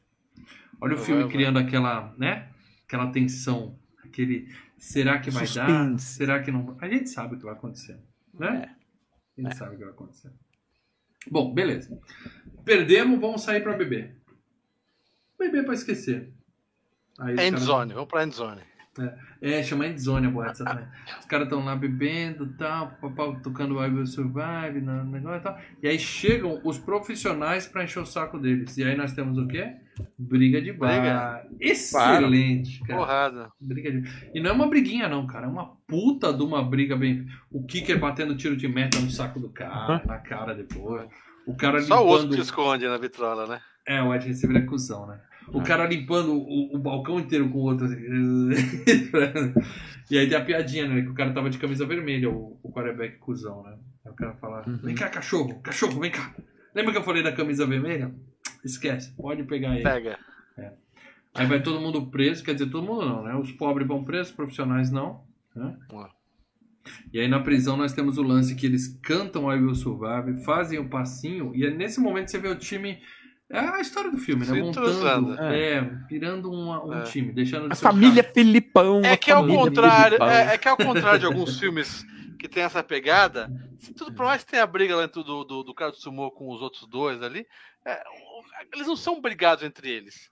[0.79, 1.31] Olha o Vai, filme vai.
[1.31, 2.49] criando aquela, né?
[2.85, 4.47] Aquela tensão, aquele
[4.77, 5.67] será que vai dar?
[5.67, 6.05] Suspense.
[6.15, 6.77] Será que não?
[6.79, 7.99] A gente sabe o que vai acontecer,
[8.33, 8.75] né?
[9.37, 10.31] A gente sabe o que vai acontecer.
[11.29, 11.99] Bom, beleza.
[12.63, 14.15] Perdemos, vamos sair pra beber.
[15.37, 16.31] Beber pra esquecer.
[17.19, 18.61] Aí Endzone, vamos pra Endzone.
[18.99, 19.17] É,
[19.63, 20.89] chama Endzone a boate, exatamente.
[21.19, 25.59] Os caras estão lá bebendo tal, papá tocando I Will Survive no negócio e tal.
[25.84, 28.77] E aí chegam os profissionais pra encher o saco deles.
[28.77, 29.76] E aí nós temos o quê?
[30.17, 30.89] Briga de bar.
[30.99, 31.47] Briga.
[31.59, 32.99] Excelente, cara.
[32.99, 33.51] Porrada.
[33.59, 34.03] Briga de...
[34.34, 35.45] E não é uma briguinha, não, cara.
[35.45, 37.26] É uma puta de uma briga bem.
[37.51, 41.07] O kicker batendo tiro de meta no saco do cara, na cara depois.
[41.47, 42.35] O cara Só o osso limpando.
[42.35, 43.61] que esconde na vitrola, né?
[43.88, 45.19] É, o wide receiver é cuzão, né?
[45.49, 47.97] O cara limpando o, o balcão inteiro com o outro assim.
[50.09, 51.01] e aí tem a piadinha, né?
[51.01, 53.77] Que o cara tava de camisa vermelha, o, o quarterback cuzão, né?
[54.05, 54.77] Aí o cara fala: Uhum.
[54.77, 56.34] Vem cá, cachorro, cachorro, vem cá.
[56.73, 58.13] Lembra que eu falei da camisa vermelha?
[58.63, 59.84] Esquece, pode pegar ele.
[59.84, 60.17] Pega.
[61.35, 63.35] Aí vai todo mundo preso, quer dizer, todo mundo não, né?
[63.35, 65.22] Os pobres vão presos, os profissionais não.
[65.53, 65.77] Né?
[65.91, 66.09] Ué.
[67.11, 70.80] E aí na prisão nós temos o lance que eles cantam I Will Survive, fazem
[70.80, 72.99] o passinho, e é nesse momento você vê o time.
[73.49, 74.53] É a história do filme, né?
[74.53, 74.89] Se Montando.
[74.89, 75.34] entrosando.
[75.41, 77.03] É, virando uma- um É.
[77.03, 79.01] time, deixando de A família cara- Filipão.
[79.03, 82.03] É a que ao contrário, é, é que ao contrário de alguns filmes
[82.39, 83.49] que tem essa pegada,
[83.80, 86.31] se tudo por mais que tenha a briga lá do, do, do cara do sumô
[86.31, 87.45] com os outros dois ali,
[87.85, 88.03] é,
[88.73, 90.30] eles não são brigados entre eles,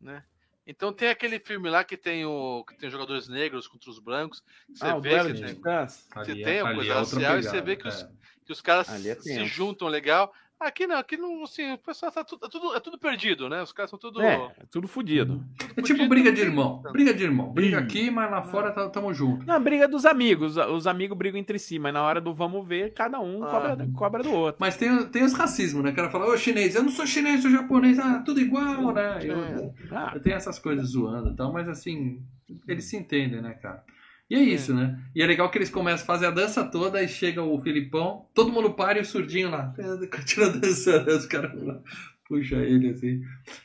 [0.00, 0.24] né?
[0.66, 4.42] Então tem aquele filme lá que tem o que tem jogadores negros contra os brancos,
[4.74, 5.54] você Ah, o vê que de tem.
[5.54, 8.08] Você Ali é- tem ali coisa é racial e você vê que os- é.
[8.44, 10.30] que os caras é se juntam legal.
[10.60, 13.62] Aqui não, aqui não, assim, o pessoal tá tudo, é tudo, é tudo perdido, né?
[13.62, 14.20] Os caras são tudo.
[14.20, 15.44] É, é tudo fudido.
[15.76, 16.82] É tipo briga de irmão.
[16.90, 17.52] Briga de irmão.
[17.52, 19.46] Briga aqui, mas lá fora tá- tamo junto.
[19.46, 20.56] Na briga dos amigos.
[20.56, 23.50] Os amigos brigam entre si, mas na hora do vamos ver, cada um Ah.
[23.50, 24.56] cobra, cobra do outro.
[24.60, 25.90] Mas tem, tem os racismos, né?
[25.90, 29.20] O cara fala, ô chinês, eu não sou chinês, sou japonês, ah, tudo igual, né?
[29.22, 32.20] Eu, Ah, eu tenho essas coisas zoando e tal, mas assim,
[32.66, 33.84] eles se entendem, né, cara?
[34.30, 35.02] E é isso, né?
[35.14, 38.26] E é legal que eles começam a fazer a dança toda e chega o Filipão,
[38.34, 39.72] todo mundo para e o surdinho lá,
[40.14, 41.80] continua dançando, os caras lá,
[42.28, 43.22] puxa ele assim.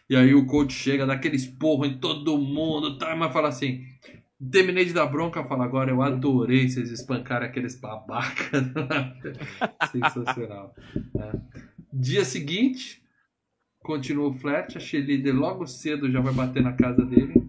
[0.09, 3.15] E aí o coach chega, dá aquele esporro em todo mundo, tá?
[3.15, 3.83] mas fala assim.
[4.51, 8.63] Terminei de dar bronca, fala agora, eu adorei vocês espancarem aqueles babacas.
[9.89, 10.75] Sensacional.
[11.13, 11.31] né?
[11.93, 13.01] Dia seguinte,
[13.79, 17.47] continua o flat, a cheerleader logo cedo já vai bater na casa dele.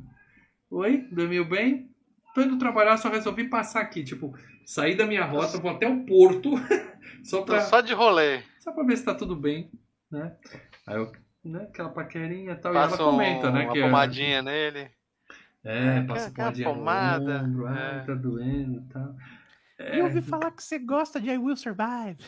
[0.70, 1.93] Oi, dormiu bem?
[2.34, 4.02] Tô indo trabalhar, só resolvi passar aqui.
[4.02, 4.36] Tipo,
[4.66, 6.50] sair da minha rota, vou até o porto,
[7.24, 8.42] só Tô pra, só de rolê.
[8.58, 9.70] só pra ver se tá tudo bem,
[10.10, 10.34] né?
[10.86, 11.12] Aí eu,
[11.44, 13.64] né, aquela paquerinha e tal, e ela comenta, um- né?
[13.64, 14.90] uma que é- pomadinha nele.
[15.62, 17.70] É, É, passa pomadinha no pomada, ombro, é.
[18.00, 19.16] ai, tá doendo e tal.
[19.78, 22.18] É, Eu ouvi falar que você gosta de I Will Survive.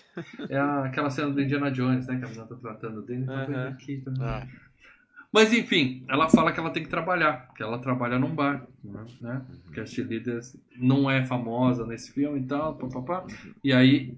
[0.49, 2.19] é aquela cena do Indiana Jones, né?
[2.19, 3.27] Que a menina tá tratando dele.
[3.27, 3.69] tá vendo Aham.
[3.69, 4.47] aqui, tá- Ah,
[5.33, 8.67] Mas enfim, ela fala que ela tem que trabalhar, que ela trabalha num bar,
[9.21, 9.43] né?
[9.73, 10.41] Que a cheerleader
[10.77, 13.27] não é famosa nesse filme e tal, papapá.
[13.63, 14.17] E aí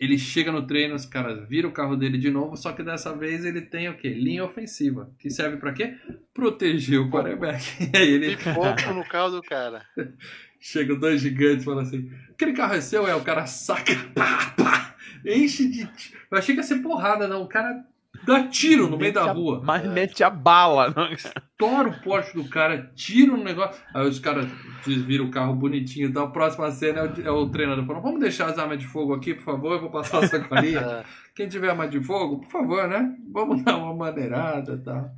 [0.00, 3.14] ele chega no treino, os caras viram o carro dele de novo, só que dessa
[3.14, 4.08] vez ele tem o quê?
[4.08, 5.94] Linha ofensiva, que serve pra quê?
[6.32, 7.62] Proteger o quarterback.
[7.92, 9.84] E aí ele pipoco no carro do cara.
[10.58, 13.06] chega dois gigantes e fala assim: aquele carro é seu?
[13.06, 15.82] É, o cara saca, pá, pá, enche de.
[15.82, 17.42] Eu achei que ia ser porrada, não.
[17.42, 17.84] O cara
[18.24, 19.60] dá tiro no meio da a- rua.
[19.64, 20.92] Mas mete a bala.
[20.96, 21.12] Não?
[21.12, 23.80] estoura o poste do cara, tira um negócio.
[23.94, 24.46] Aí os caras
[24.86, 26.26] desviram o carro bonitinho e tal.
[26.26, 29.14] A próxima cena é o, é o treinador falando: Vamos deixar as armas de fogo
[29.14, 29.72] aqui, por favor.
[29.72, 30.80] Eu vou passar a sacolinha.
[30.80, 31.04] É.
[31.34, 33.14] Quem tiver arma de fogo, por favor, né?
[33.32, 35.10] Vamos dar uma maneirada e tal.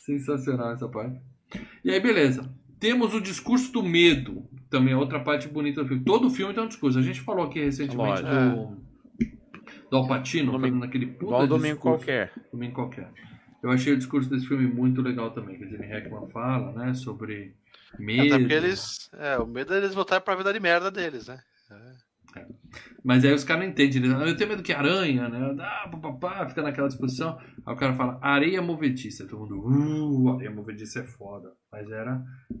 [0.00, 1.20] Sensacional essa parte.
[1.84, 2.48] E aí, beleza.
[2.78, 4.44] Temos o discurso do medo.
[4.68, 6.04] Também é outra parte bonita do filme.
[6.04, 6.98] Todo filme tem um discurso.
[6.98, 8.28] A gente falou aqui recentemente Lógico.
[8.28, 8.85] do.
[9.90, 11.98] Do Alpatino, Domingo- fazendo aquele puta Igual domingo discurso.
[11.98, 12.32] qualquer.
[12.52, 13.10] Domingo qualquer.
[13.62, 16.94] Eu achei o discurso desse filme muito legal também, que o Gene Hackman fala, né,
[16.94, 17.54] sobre
[17.98, 18.34] medo.
[18.34, 19.10] Até porque eles.
[19.14, 21.40] É, o medo é eles voltarem pra vida de merda deles, né?
[23.02, 23.96] Mas aí os caras não entendem.
[23.96, 25.56] Eles, "Ah, eu tenho medo que aranha, né?
[25.60, 27.38] Ah, papapá, fica naquela disposição.
[27.64, 29.26] Aí o cara fala, areia movediça.
[29.26, 29.62] Todo mundo,
[30.26, 31.52] uh, areia movediça é foda.
[31.72, 32.16] Mas era.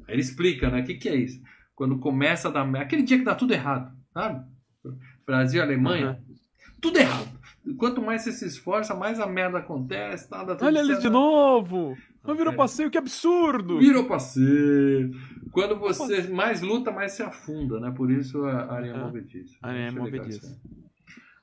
[0.08, 0.80] Aí ele explica, né?
[0.80, 1.42] O que, que é isso?
[1.74, 2.64] Quando começa a dar.
[2.64, 4.46] merda- Aquele dia que dá tudo errado, sabe?
[5.26, 6.22] Brasil e Alemanha.
[6.80, 7.28] Tudo errado.
[7.78, 10.30] Quanto mais você se esforça, mais a merda acontece.
[10.30, 11.02] Nada tudo Olha eles certo.
[11.02, 11.96] de novo!
[12.24, 12.56] Não virou É.
[12.56, 13.78] passeio, que absurdo!
[13.78, 15.10] Virou passeio.
[15.52, 17.90] Quando você mais luta, mais se afunda, né?
[17.96, 19.06] Por isso a areia Aham.
[19.06, 19.56] movediça.
[19.62, 20.46] Areia Acho legal movediça.
[20.46, 20.60] isso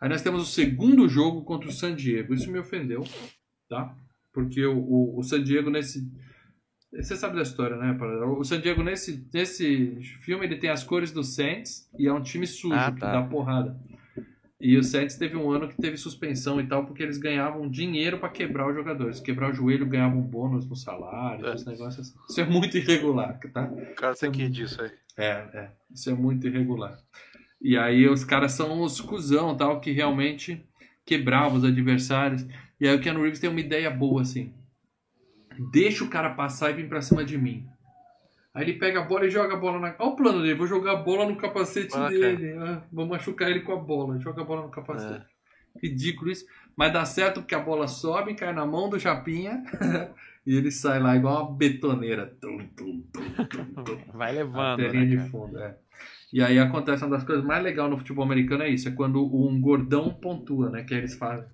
[0.02, 0.10] aí.
[0.10, 2.34] Nós temos o segundo jogo contra o San Diego.
[2.34, 3.04] Isso me ofendeu,
[3.70, 3.96] tá?
[4.34, 6.10] Porque o, o, o San Diego nesse.
[6.94, 7.98] Você sabe da história, né?
[8.38, 12.22] O San Diego nesse, nesse filme ele tem as cores do Saints e é um
[12.22, 13.14] time sujo Ah, que tá.
[13.14, 13.76] dá porrada.
[14.66, 18.18] E o Saints teve um ano que teve suspensão e tal, porque eles ganhavam dinheiro
[18.18, 19.20] pra quebrar os jogadores.
[19.20, 21.54] Quebrar o joelho ganhavam bônus no salário, É.
[21.54, 22.14] esse negócio assim.
[22.30, 23.66] Isso é muito irregular, tá?
[23.66, 24.92] O cara tem que ir disso aí.
[25.18, 25.72] É, é.
[25.94, 26.98] Isso é muito irregular.
[27.62, 30.64] E aí os caras são os cuzão, tal, que realmente
[31.06, 32.46] quebravam os adversários.
[32.80, 34.54] E aí o Keanu Reeves tem uma ideia boa, assim.
[35.74, 37.68] Deixa o cara passar e vir pra cima de mim.
[38.54, 39.96] Aí ele pega a bola e joga a bola na...
[39.98, 42.56] Olha o plano dele, vou jogar a bola no capacete Ah, dele.
[42.58, 44.20] Ah, vou machucar ele com a bola.
[44.20, 45.26] Joga a bola no capacete.
[45.82, 46.46] Ridículo isso.
[46.76, 49.64] Mas dá certo porque a bola sobe, cai na mão do Japinha
[50.46, 52.28] e ele sai lá igual uma betoneira.
[52.40, 54.02] Tum, tum, tum.
[54.14, 55.76] Vai A levando, telinha né, de fundo, é.
[56.32, 59.24] E aí acontece uma das coisas mais legais no futebol americano é isso, é quando
[59.24, 60.84] um gordão pontua, né?
[60.84, 61.46] Que eles fazem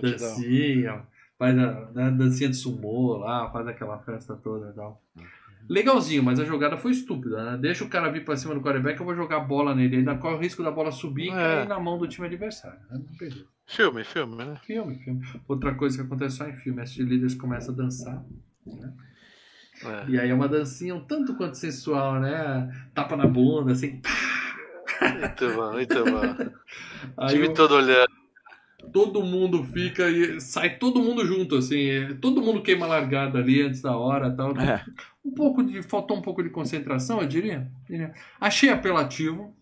[0.00, 1.02] dancinha,
[1.36, 5.02] faz a né, dancinha de sumô lá, faz aquela festa toda e tal.
[5.68, 7.58] Legalzinho, mas a jogada foi estúpida, né?
[7.58, 9.96] Deixa o cara vir pra cima do quarterback, eu vou jogar a bola nele.
[9.96, 11.32] Ainda corre o risco da bola subir e É.
[11.32, 12.78] cair na mão do time adversário.
[12.90, 13.02] Né?
[13.06, 13.44] Não perdeu.
[13.66, 14.56] Filme, filme, né?
[14.66, 15.20] Filme, filme.
[15.46, 18.24] Outra coisa que acontece só em filme, as cheerleaders começam a dançar.
[19.84, 20.04] É.
[20.10, 22.68] E aí é uma dancinha um tanto quanto sensual, né?
[22.94, 24.00] Tapa na bunda, assim.
[25.00, 26.52] Muito bom, muito bom.
[27.16, 28.08] Aí Time o- todo olhando.
[28.92, 31.80] Todo mundo fica e sai todo mundo junto, assim.
[31.88, 34.56] é, Todo mundo queima a largada ali antes da hora tal.
[34.58, 34.84] É.
[35.24, 35.82] Um pouco de.
[35.82, 37.70] Faltou um pouco de concentração, eu diria.
[38.40, 39.54] Achei apelativo.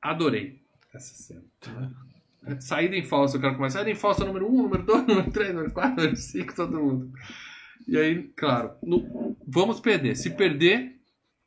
[0.00, 0.60] Adorei
[0.94, 1.42] essa cena.
[2.42, 2.58] né?
[2.60, 3.74] Saída em falsa, o cara começa.
[3.78, 7.12] Saída em falsa número 1, número 2, número 3, número 4, número 5, todo mundo.
[7.86, 10.16] E aí, claro, no- vamos perder.
[10.16, 10.98] Se perder,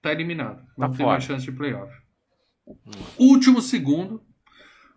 [0.02, 0.62] tá eliminado.
[0.78, 1.92] Não Tá tem mais chance de playoff.
[3.18, 4.22] Último segundo,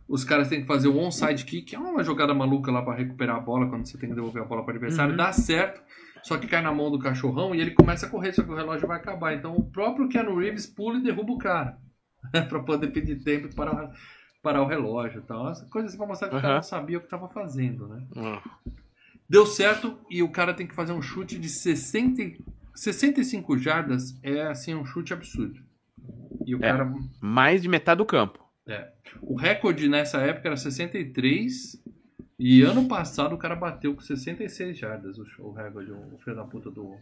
[0.09, 3.37] os caras têm que fazer o onside kick, é uma jogada maluca lá pra recuperar
[3.37, 5.11] a bola quando você tem que devolver a bola para o adversário.
[5.13, 5.17] Uhum.
[5.17, 5.81] Dá certo,
[6.23, 8.55] só que cai na mão do cachorrão e ele começa a correr, só que o
[8.57, 9.35] relógio vai acabar.
[9.35, 11.79] Então o próprio Keanu Reeves pula e derruba o cara
[12.49, 13.93] pra poder pedir tempo para
[14.43, 15.51] parar o relógio e tal.
[15.51, 16.57] Essa coisa assim pra mostrar que o cara Uhum.
[16.59, 18.07] não sabia o que tava fazendo, né?
[18.17, 18.39] Hum.
[19.29, 22.39] Deu certo e o cara tem que fazer um chute de 60, e-
[22.75, 24.17] 65 jardas.
[24.23, 25.59] É assim um chute absurdo.
[26.47, 26.71] E o É.
[26.71, 28.46] cara Mais de metade do campo.
[29.23, 31.83] O recorde nessa época era 63.
[32.39, 36.71] E ano passado o cara bateu com 66 jardas, o, recorde, o filho da puta
[36.71, 36.95] do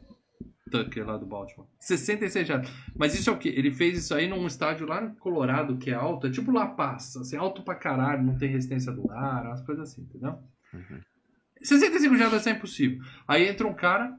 [0.71, 1.67] Tucker lá do Baltimore.
[1.81, 2.71] 66 jardas.
[2.97, 3.49] Mas isso é o quê?
[3.49, 6.67] Ele fez isso aí num estádio lá no Colorado, que é alto, é tipo La
[6.67, 10.39] Paz, assim, alto pra caralho, não tem resistência do ar, umas coisas assim, entendeu?
[11.61, 13.03] 65 jardas é impossível.
[13.27, 14.17] Aí entra um cara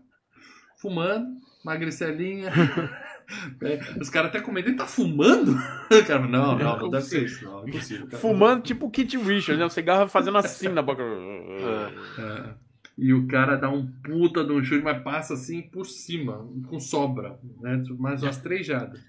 [0.78, 2.52] fumando, magricelinha.
[3.62, 5.52] É, Os caras até com medo, ele tá fumando?
[5.52, 5.58] O
[6.06, 8.08] cara, não, não, não deve ser isso, não, é impossível.
[8.08, 8.18] cara.
[8.22, 9.66] Fumando tipo o Kit Richards, né?
[9.66, 11.02] O cigarro fazendo assim na boca.
[11.04, 12.54] É.
[12.98, 16.80] E o cara dá um puta de um chute, mas passa assim por cima, com
[16.80, 17.84] sobra, né?
[18.00, 19.00] Mais umas três jadas.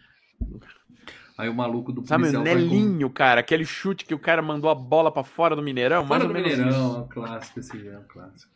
[1.39, 4.19] Aí o maluco do Sabe, o policial vai com- Nelinho, cara, aquele chute que o
[4.19, 6.97] cara mandou a bola pra fora do Mineirão, mais Fora ou do menos Mineirão, isso.
[6.97, 8.51] é um clássico esse é um clássico.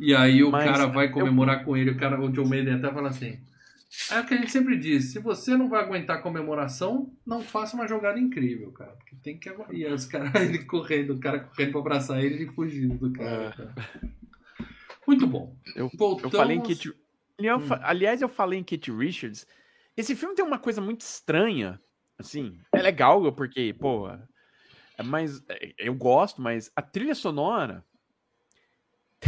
[0.00, 2.74] E aí o Mas cara vai eu- comemorar com ele, o cara, o John Maiden
[2.74, 3.38] até fala assim.
[4.10, 7.42] É o que a gente sempre diz, se você não vai aguentar a comemoração, não
[7.42, 8.92] faça uma jogada incrível, cara.
[8.92, 12.44] Porque tem que E aí os caras, ele correndo, o cara correndo pra abraçar ele
[12.44, 13.44] e fugindo do cara.
[13.44, 13.50] É.
[13.52, 13.74] cara.
[15.06, 15.56] Muito bom.
[15.76, 16.32] Eu- Voltamos...
[16.32, 16.88] Eu falei em Kit.
[16.90, 16.94] Hum.
[17.82, 19.46] Aliás, eu falei em Kit Richards.
[19.96, 21.80] Esse filme tem uma coisa muito estranha.
[22.18, 24.08] Assim, é legal porque, pô.
[24.96, 27.84] é mais, é, eu gosto, mas a trilha sonora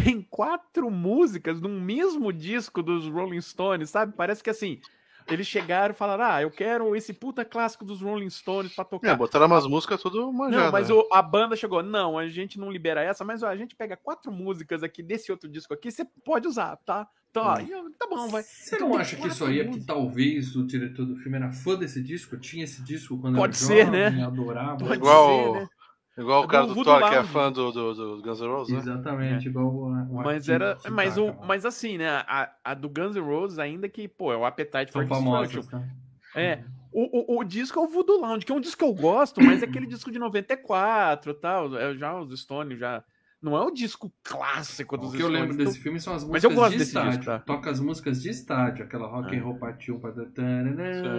[0.03, 4.13] tem quatro músicas num mesmo disco dos Rolling Stones, sabe?
[4.17, 4.81] Parece que assim.
[5.27, 9.09] Eles chegaram e falaram: Ah, eu quero esse puta clássico dos Rolling Stones pra tocar.
[9.13, 10.67] É, botaram umas músicas tudo manjadas.
[10.67, 10.95] Não, mas né?
[10.95, 13.97] o- a banda chegou, não, a gente não libera essa, mas ó, a gente pega
[13.97, 17.09] quatro músicas aqui desse outro disco aqui, você pode usar, tá?
[17.31, 18.43] Então, ó, eu, tá bom, vai.
[18.43, 19.97] Você Então não acha que isso aí é porque músicas.
[19.97, 22.37] talvez o diretor do filme era fã desse disco?
[22.37, 24.25] Tinha esse disco quando Pode era ser, jovem, né?
[24.27, 24.77] adorava.
[24.77, 25.69] Pode Igual- ser, né?
[26.17, 28.73] Igual É o cara do Thor, que é fã do, do, do Guns N' Roses,
[28.73, 28.79] né?
[28.79, 30.79] Exatamente, igual o, o Mas era.
[30.91, 31.47] Mas, o, cara.
[31.47, 32.09] mas assim, né?
[32.09, 35.53] A, a do Guns N' Roses, ainda que, pô, é o Appetite São for famosos,
[35.53, 35.79] Destruction.
[35.79, 35.91] né?
[36.37, 36.65] É.
[36.93, 39.43] O, o, o disco é o Voodoo Lounge, que é um disco que eu gosto,
[39.43, 41.77] mas é aquele disco de 94 e tal.
[41.77, 43.03] É, já os Stones já
[43.45, 46.31] Não é o disco clássico dos O que eu lembro desse filme são as Mas
[46.43, 47.11] músicas eu gosto de desse estádio.
[47.11, 47.39] disco, tá?
[47.41, 49.39] Toca as músicas de estádio, aquela rock Ah.
[49.39, 50.15] and roll parte 1 para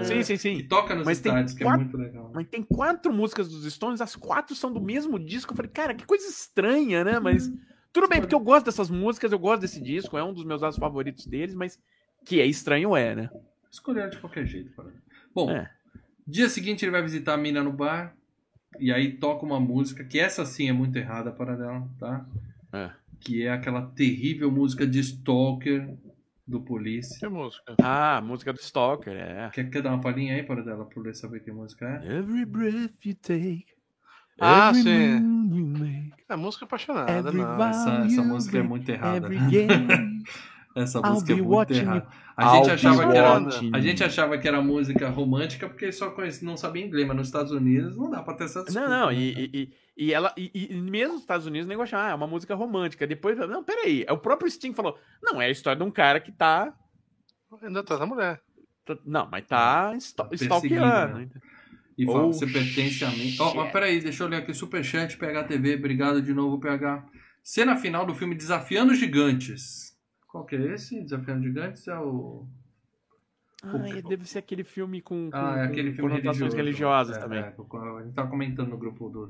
[0.03, 0.57] Sim, sim, sim.
[0.57, 2.31] que toca nos Mas estádios, que é quatro- muito legal.
[2.33, 5.53] Mas tem quatro músicas dos Stones, as quatro são do mesmo disco.
[5.53, 7.19] Eu falei, cara, que coisa estranha, né?
[7.19, 7.51] Mas
[7.93, 10.63] tudo bem, porque eu gosto dessas músicas, eu gosto desse disco, é um dos meus
[10.63, 11.79] álbuns favoritos deles, mas
[12.25, 13.29] que é estranho é, né?
[13.71, 14.71] Escolheram de qualquer jeito.
[14.75, 14.89] Para...
[15.33, 15.69] Bom, É.
[16.25, 18.15] dia seguinte ele vai visitar a mina no bar.
[18.79, 22.25] E aí toca uma música, que essa sim é muito errada para dela, tá?
[22.73, 22.91] É.
[23.19, 25.95] Que é aquela terrível música de Stalker
[26.47, 27.17] do Polícia.
[27.19, 27.75] Que música?
[27.81, 29.49] Ah, música do Stalker, é.
[29.53, 32.17] Quer, quer dar uma palhinha aí para dela, para saber que música é?
[32.17, 33.65] Every breath you take.
[34.39, 35.19] Ah, every sim.
[35.21, 37.63] move you make, É música apaixonada, não.
[37.63, 39.29] Essa, essa música é muito errada.
[40.75, 42.07] Essa I'll música é muito errada.
[42.35, 43.37] A gente, I'll achava que era,
[43.73, 47.27] a gente achava que era música romântica porque só conhecia, não sabia inglês, mas nos
[47.27, 48.89] Estados Unidos não dá pra ter essa desculpa.
[48.89, 49.15] Não, não, né?
[49.15, 52.27] e, e, e- ela, e, e mesmo nos Estados Unidos, o negócio, ah, é uma
[52.27, 53.07] música romântica.
[53.07, 56.19] Depois, não, peraí, é o próprio Sting falou, não, é a história de um cara
[56.19, 56.73] que tá,
[57.63, 58.41] Ainda atrás da mulher.
[59.05, 59.93] não, mas tá
[60.33, 61.19] stalkeando.
[61.19, 61.29] né?
[61.97, 63.33] E fala, Oh, você pertence a mim.
[63.39, 63.55] Ó, shit.
[63.57, 64.53] mas peraí, deixa eu ler aqui.
[64.53, 67.05] Superchat, PHTV, obrigado de novo, PH.
[67.41, 69.84] Cena final do filme Desafiando os Gigantes.
[70.35, 71.01] Qual que é esse?
[71.01, 72.45] Desafiando Gigantes é o.
[73.63, 76.57] Ah, é, deve ser aquele filme com, com, Ah, é com aquele filme conotações religioso.
[76.57, 77.39] religiosas É, também.
[77.39, 77.41] é,
[77.99, 79.27] a gente tava comentando no grupo do.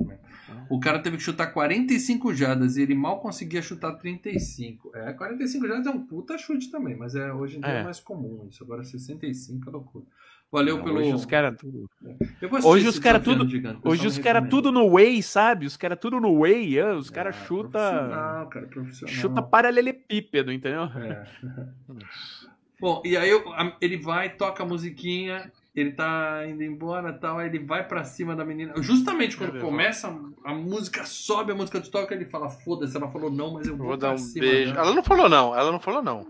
[0.49, 0.65] Ah.
[0.67, 4.91] O cara teve que chutar 45 jadas e ele mal conseguia chutar 35.
[4.95, 7.83] É, 45 jadas é um puta chute também, mas é, hoje em dia é, É.
[7.83, 8.63] mais comum isso.
[8.63, 10.05] Agora 65 é loucura.
[10.51, 10.99] Valeu pelo.
[10.99, 14.71] Hoje os caras tudo, assistir hoje os cara Desafiando tudo- Gigante, hoje os caras tudo
[14.71, 15.65] no Way, sabe?
[15.65, 19.15] Os caras tudo no Way, ah, os caras Ah, chuta Profissional, cara, profissional.
[19.15, 20.83] chuta paralelepípedo, entendeu?
[20.83, 21.25] É.
[22.79, 23.43] Bom, e aí eu-
[23.81, 28.03] ele vai, toca a musiquinha, ele tá indo embora e tal, aí ele vai pra
[28.03, 28.73] cima da menina.
[28.81, 30.07] Justamente quando começa
[30.43, 33.67] a, a música, sobe a música do toca, ele fala, foda-se, ela falou não, mas
[33.67, 34.73] eu vou, Vou pra dar um cima beijo.
[34.73, 34.85] dela.
[34.87, 36.27] Ela não falou não, ela não falou não.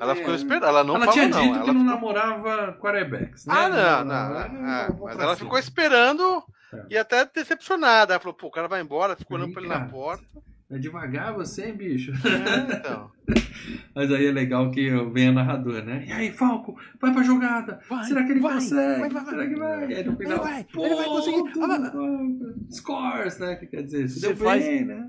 [0.00, 1.40] Ela ficou esperando, ela não ela falou tinha não.
[1.42, 3.54] dito ela que não ficou- namorava quarterbacks, né?
[3.56, 4.14] Ah, não, não.
[4.14, 6.42] ela- ah, eu vou mas ela ficou esperando
[6.72, 6.84] É.
[6.90, 8.12] e até decepcionada.
[8.14, 10.24] Ela falou, pô, o cara vai embora, ficou olhando pra ele na porta.
[10.70, 12.12] É devagar você, hein, bicho?
[12.12, 13.10] É, então.
[13.94, 16.04] Mas aí é legal que vem a narradora, né?
[16.06, 17.80] E aí, Falco, vai pra jogada.
[17.88, 19.00] Vai, Será que ele vai, consegue?
[19.00, 19.24] vai, vai, vai.
[19.34, 19.88] Será que vai?
[19.90, 21.42] E aí no final, vai, ele vai conseguir.
[21.52, 23.56] ponto, Ah, Scores, né?
[23.56, 25.08] Que quer dizer, se Você deu faz- bem, né?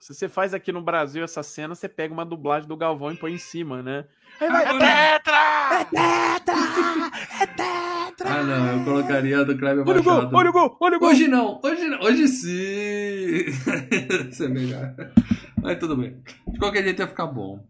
[0.00, 3.16] Se você faz aqui no Brasil essa cena, você pega uma dublagem do Galvão e
[3.16, 4.06] põe em cima, né?
[4.40, 5.84] Aí vai, é Tetra!
[5.84, 6.54] tetra!
[7.38, 8.30] É tetra!
[8.30, 10.36] Ah, não, eu colocaria a do Kleber Olha o gol, Machado.
[10.36, 11.08] olha o gol, olha o gol!
[11.10, 13.44] Hoje não, hoje não, hoje sim.
[14.30, 14.94] Isso é melhor.
[15.62, 16.16] Mas tudo bem.
[16.48, 17.62] De qualquer jeito ia ficar bom.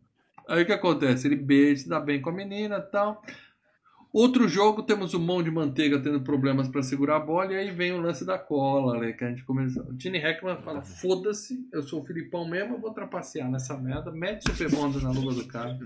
[0.49, 1.27] Aí o que acontece?
[1.27, 3.23] Ele beija, se dá bem com a menina e tal.
[4.13, 7.71] Outro jogo, temos o mão de manteiga tendo problemas para segurar a bola, e aí
[7.71, 9.85] vem o lance da cola, né, que a gente começou.
[9.85, 14.11] O Tini Heckman fala: foda-se, eu sou o Filipão mesmo, eu vou trapacear nessa merda,
[14.11, 15.79] mete Super Bonder na luva do cara.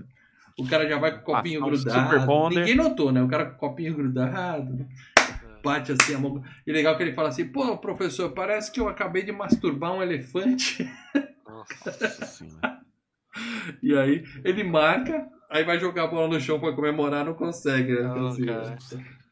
[0.57, 2.49] O cara já vai com o copinho um grudado.
[2.49, 3.21] Ninguém notou, né?
[3.21, 4.87] O cara com o copinho grudado
[5.65, 6.43] bate assim a mão.
[6.65, 10.03] E legal que ele fala assim: pô, professor, parece que eu acabei de masturbar um
[10.03, 10.87] elefante.
[11.43, 12.75] Nossa senhora.
[13.83, 17.93] E aí ele marca, aí vai jogar a bola no chão pra comemorar, não consegue.
[17.93, 18.01] Né?
[18.03, 18.77] Não, Assim, cara.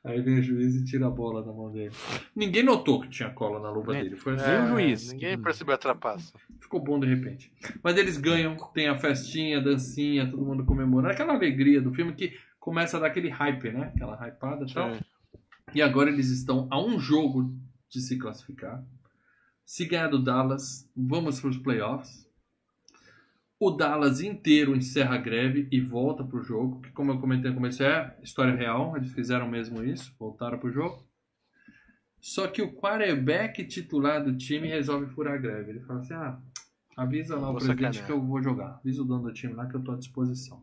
[0.03, 1.91] aí vem o juiz e tira a bola da mão dele.
[2.35, 4.15] Ninguém notou que tinha cola na luva Nem- dele.
[4.15, 5.11] Foi assim, Nem o É, juiz.
[5.13, 6.33] Ninguém percebeu a trapaça.
[6.59, 7.51] ficou bom de repente.
[7.83, 11.13] Mas eles ganham, tem a festinha, a dancinha, todo mundo comemorando.
[11.13, 13.91] Aquela alegria do filme que começa a dar aquele hype, né?
[13.95, 14.93] Aquela hypada e tal.
[14.93, 14.99] Sim.
[15.75, 17.53] E agora eles estão a um jogo
[17.89, 18.83] de se classificar.
[19.65, 22.22] Se ganhar do Dallas, vamos para os playoffs.
[23.65, 27.49] O Dallas inteiro encerra a greve e volta para o jogo, que como eu comentei
[27.49, 31.01] no começo é história real, eles fizeram mesmo isso, voltaram para o jogo.
[32.19, 35.71] Só que o quarterback titular do time resolve furar a greve.
[35.71, 36.37] Ele fala assim: ah,
[36.97, 38.05] avisa lá o presidente sacanear.
[38.05, 38.79] que eu vou jogar.
[38.83, 40.61] Avisa o dono do time lá que eu estou à disposição.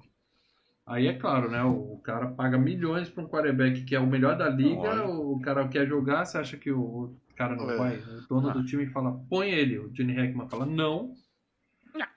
[0.86, 1.62] Aí é claro, né?
[1.62, 5.66] O, cara paga milhões para um quarterback que é o melhor da liga, o cara
[5.68, 7.76] quer jogar, você acha que o, cara não É.
[7.76, 7.96] vai?
[7.98, 8.52] O dono Ah.
[8.52, 9.78] do time fala, põe ele.
[9.78, 11.14] O Johnny Heckman fala, não.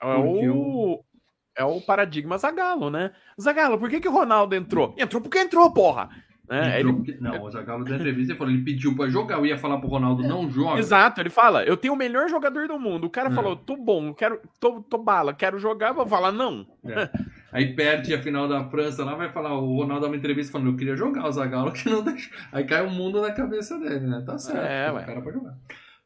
[0.02, 1.04] É o...
[1.56, 3.12] é o paradigma Zagalo, né?
[3.40, 4.94] Zagalo, por que, que o Ronaldo entrou?
[4.98, 6.08] Entrou porque entrou, porra!
[6.48, 6.78] Né?
[6.80, 9.38] Entrou Ele- Não, o Zagallo deu entrevista e falou, ele pediu para jogar.
[9.38, 10.78] Eu ia falar pro Ronaldo, não joga.
[10.78, 13.06] Exato, ele fala, eu tenho o melhor jogador do mundo.
[13.06, 13.32] O cara É.
[13.32, 16.66] falou, tô bom, quero, tô, tô bala, quero jogar, eu vou falar não.
[16.84, 17.08] É.
[17.50, 20.72] Aí perde a final da França lá, vai falar, o Ronaldo dá uma entrevista falando,
[20.72, 22.28] eu queria jogar o Zagallo que não deixa.
[22.52, 24.22] Aí cai o mundo na cabeça dele, né?
[24.26, 25.54] Tá certo, É, o cara pode jogar.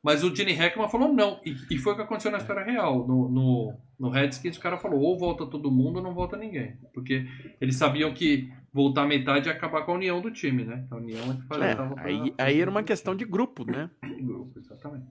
[0.09, 1.39] Mas o Gene Hackman falou não.
[1.45, 3.07] E, e foi o que aconteceu na história real.
[3.07, 6.79] No, no, no Redskins, o cara falou, ou volta todo mundo ou não volta ninguém.
[6.95, 7.27] Porque
[7.61, 10.87] eles sabiam que voltar metade ia acabar com a união do time, né?
[10.91, 11.65] A união é que fazia.
[11.67, 13.91] É, pra- aí, aí era uma questão de grupo, né?
[14.03, 15.05] de grupo, exatamente.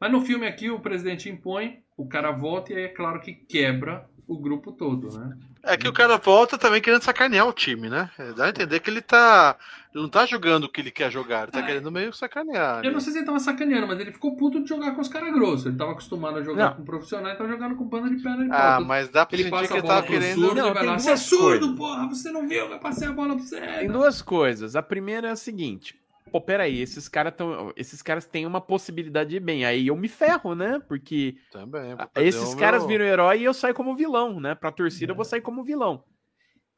[0.00, 3.32] Mas no filme aqui o presidente impõe, o cara volta e aí é claro que
[3.34, 5.36] quebra o grupo todo, né?
[5.66, 8.10] É que o cara volta também querendo sacanear o time, né?
[8.18, 9.56] É, Dá a entender que ele tá.
[9.94, 12.78] Ele não tá jogando o que ele quer jogar, ele tá Ah, querendo meio sacanear.
[12.78, 12.90] Eu né?
[12.90, 15.32] não sei se ele tava sacaneando, mas ele ficou puto de jogar com os caras
[15.32, 15.66] grossos.
[15.66, 16.74] Ele tava acostumado a jogar Não.
[16.76, 18.84] com profissionais, tava jogando com banda de perna de Ah, pau.
[18.84, 20.40] mas dá pra Ele sentir que a ele bola tava pro querendo.
[20.40, 20.98] surdo Não, e tem lá.
[20.98, 21.76] Você é duas surdo, coisas.
[21.78, 22.08] porra!
[22.08, 23.60] Você não viu que eu passei a bola pra você?
[23.60, 24.74] Tem duas coisas.
[24.76, 25.96] A primeira é a seguinte.
[26.30, 29.64] Pô, peraí, esses caras tão, esses caras têm uma possibilidade de bem.
[29.64, 30.80] Aí eu me ferro, né?
[30.88, 31.94] Porque Também.
[32.16, 34.54] esses caras meu- viram herói e eu saio como vilão, né?
[34.54, 36.02] Pra torcida eu vou sair como vilão.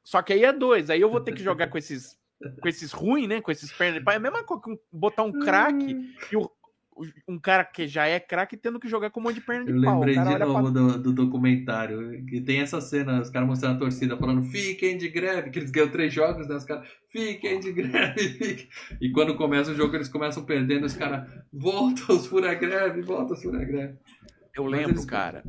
[0.04, 0.90] Só que aí é dois.
[0.90, 2.18] Aí eu vou ter que jogar com esses
[2.60, 3.40] com esses ruins, né?
[3.40, 4.02] Com esses pernas.
[4.06, 5.96] É a mesma coisa que botar um craque
[6.30, 6.50] e o-
[7.28, 9.72] um cara que já é craque tendo que jogar com um monte de perna de
[9.72, 9.96] Eu pau.
[9.96, 13.48] O lembrei de olha pra- novo do, do documentário, que tem essa cena, os caras
[13.48, 16.56] mostrando a torcida falando fiquem de greve, que eles ganham três jogos, né?
[16.56, 18.68] Os caras fiquem de greve, fiquem.
[19.00, 23.42] E quando começa o jogo, eles começam perdendo, os caras voltam os fura-greve, voltam os
[23.42, 23.94] fura-greve.
[24.54, 25.42] Eu Mas lembro, eles- cara.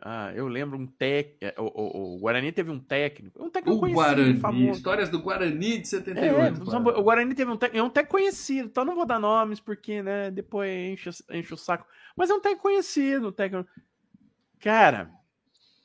[0.00, 1.60] Ah, eu lembro um técnico.
[1.62, 3.42] O, o- o Guarani teve um técnico.
[3.44, 4.70] Um técnico O conhecido, Guarani, famoso.
[4.78, 6.64] histórias do Guarani de É, 78.
[6.64, 6.98] cara.
[6.98, 10.02] o Guarani teve um técnico, é um técnico conhecido, então não vou dar nomes porque,
[10.02, 11.86] né, depois enche, enche o saco.
[12.16, 13.68] Mas é um técnico conhecido, um técnico.
[14.60, 15.10] Cara,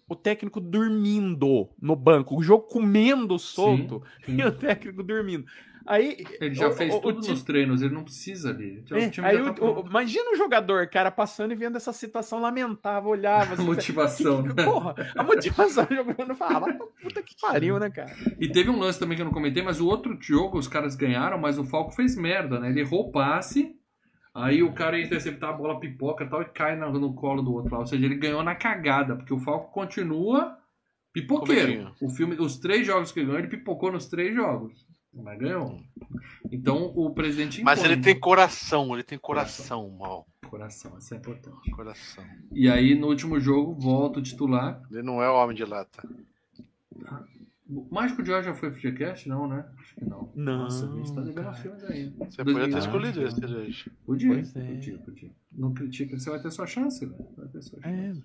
[0.08, 4.38] o técnico dormindo no banco, o jogo comendo solto Sim.
[4.38, 5.46] e o técnico dormindo.
[5.88, 8.84] Aí Ele já o- fez o- o tudo time- nos treinos, ele não precisa ali.
[8.92, 11.78] É, o time aí já o- tá o- imagina o jogador, cara, passando e vendo
[11.78, 13.54] essa situação lamentável, olhava.
[13.56, 14.56] assim, motivação, que- né?
[14.56, 18.12] que- Porra, a motivação jogando falava, puta que pariu, né, cara?
[18.40, 20.96] E teve um lance também que eu não comentei, mas o outro jogo os caras
[20.96, 22.70] ganharam, mas o Falco fez merda, né?
[22.70, 23.74] Ele errou o passe,
[24.34, 27.42] aí o cara ia interceptar a bola pipoca e tal e cai no, no colo
[27.42, 27.80] do outro lá.
[27.80, 30.58] Ou seja, ele ganhou na cagada, porque o Falco continua
[31.14, 31.62] pipoqueiro.
[31.62, 31.96] Comedinho.
[32.02, 34.86] O filme, os três jogos que ele ganhou, ele pipocou nos três jogos.
[35.24, 35.80] Mas ganhou.
[36.52, 37.92] Então o presidente Mas impõe.
[37.94, 40.26] ele tem coração, ele tem coração, mal.
[40.50, 41.70] coração, isso é importante.
[41.72, 42.24] Coração.
[42.54, 44.82] E aí no último jogo volta o titular.
[44.92, 46.08] Ele não é o homem de lata.
[47.70, 49.28] O Mágico de Oz já foi pro GCast?
[49.28, 49.66] Não, né?
[49.78, 50.32] Acho que não.
[50.34, 52.14] Não, Nossa, a gente tá devendo filmes aí.
[52.18, 52.78] Você podia ter 2020.
[52.80, 53.90] escolhido esse, gente.
[54.06, 54.64] Podia, Pois é.
[54.74, 55.32] podia, podia.
[55.52, 57.28] Não critica, você vai ter sua chance, velho.
[57.36, 58.24] Vai ter sua chance.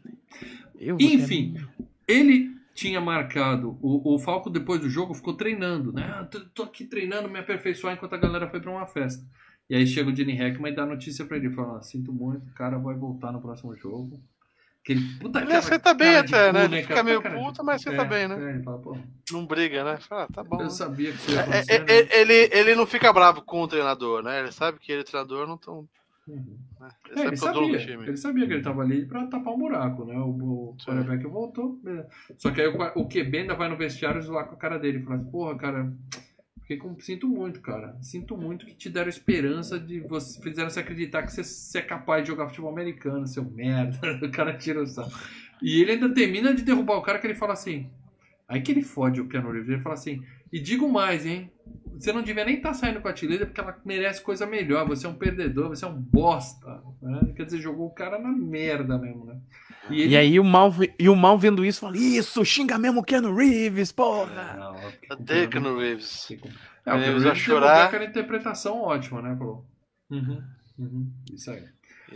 [0.79, 1.55] É, eu vou Enfim.
[1.55, 1.69] ter-
[2.07, 6.11] Ele tinha marcado, o, o Falco depois do jogo ficou treinando, né?
[6.15, 9.25] Ah, tô, tô aqui treinando, me aperfeiçoar enquanto a galera foi pra uma festa.
[9.69, 12.47] E aí chega o Gene Hackman e dá notícia pra ele, fala, ah, sinto muito,
[12.51, 14.21] o cara vai voltar no próximo jogo.
[14.83, 16.65] Aquele puta Ele aceita bem cara de até, cu, né?
[16.65, 18.51] Ele fica meio Cara puto, mas aceita É, bem, né?
[18.51, 18.97] é, ele fala, pô,
[19.31, 19.97] Não briga, né?
[20.01, 20.61] Fala, ah, tá bom.
[20.61, 21.87] eu sabia que isso ia É, acontecer, é, né?
[21.89, 24.41] é, ele, ele não fica bravo com o treinador, né?
[24.41, 25.89] Ele sabe que ele e o treinador não estão.
[26.29, 26.57] Uhum.
[26.81, 26.89] Né?
[27.11, 29.59] É, Ele ele, é do sabia, ele sabia que ele tava ali pra tapar um
[29.59, 30.17] buraco, né?
[30.19, 31.81] O, o quarterback voltou.
[31.83, 32.09] beleza.
[32.39, 35.03] Só que aí o, o QB ainda vai no vestiário zoar com a cara dele.
[35.03, 35.93] Fala assim, porra, cara,
[36.61, 37.97] fiquei com, sinto muito, cara.
[38.01, 40.41] Sinto muito que te deram esperança de você.
[40.41, 43.99] Fizeram você acreditar que você, você é capaz de jogar futebol americano, seu merda.
[44.23, 45.11] O cara tira o saco.
[45.61, 47.91] E ele ainda termina de derrubar o cara que ele fala assim.
[48.49, 49.69] Aí que ele fode o Keanu Reeves.
[49.71, 50.23] Ele fala assim,
[50.53, 51.51] e digo mais, hein?
[52.03, 54.87] Você não devia nem estar saindo com a Tilida porque ela merece coisa melhor.
[54.89, 56.83] Você é um perdedor, você é um bosta.
[57.01, 57.33] né?
[57.37, 59.39] Quer dizer, jogou o cara na merda mesmo, né?
[59.89, 60.11] E, ele...
[60.13, 63.35] E aí o mal, e o mal vendo isso fala: Isso, xinga mesmo o Keanu
[63.35, 64.55] Reeves, porra!
[64.59, 66.31] Não, porque o Odeio Keanu- Reeves.
[66.31, 67.87] É, o Keanu Reeves chorar.
[67.87, 69.37] aquela interpretação ótima, né?
[69.37, 69.65] Falou.
[70.11, 70.43] Uhum,
[70.79, 71.63] uhum, isso aí.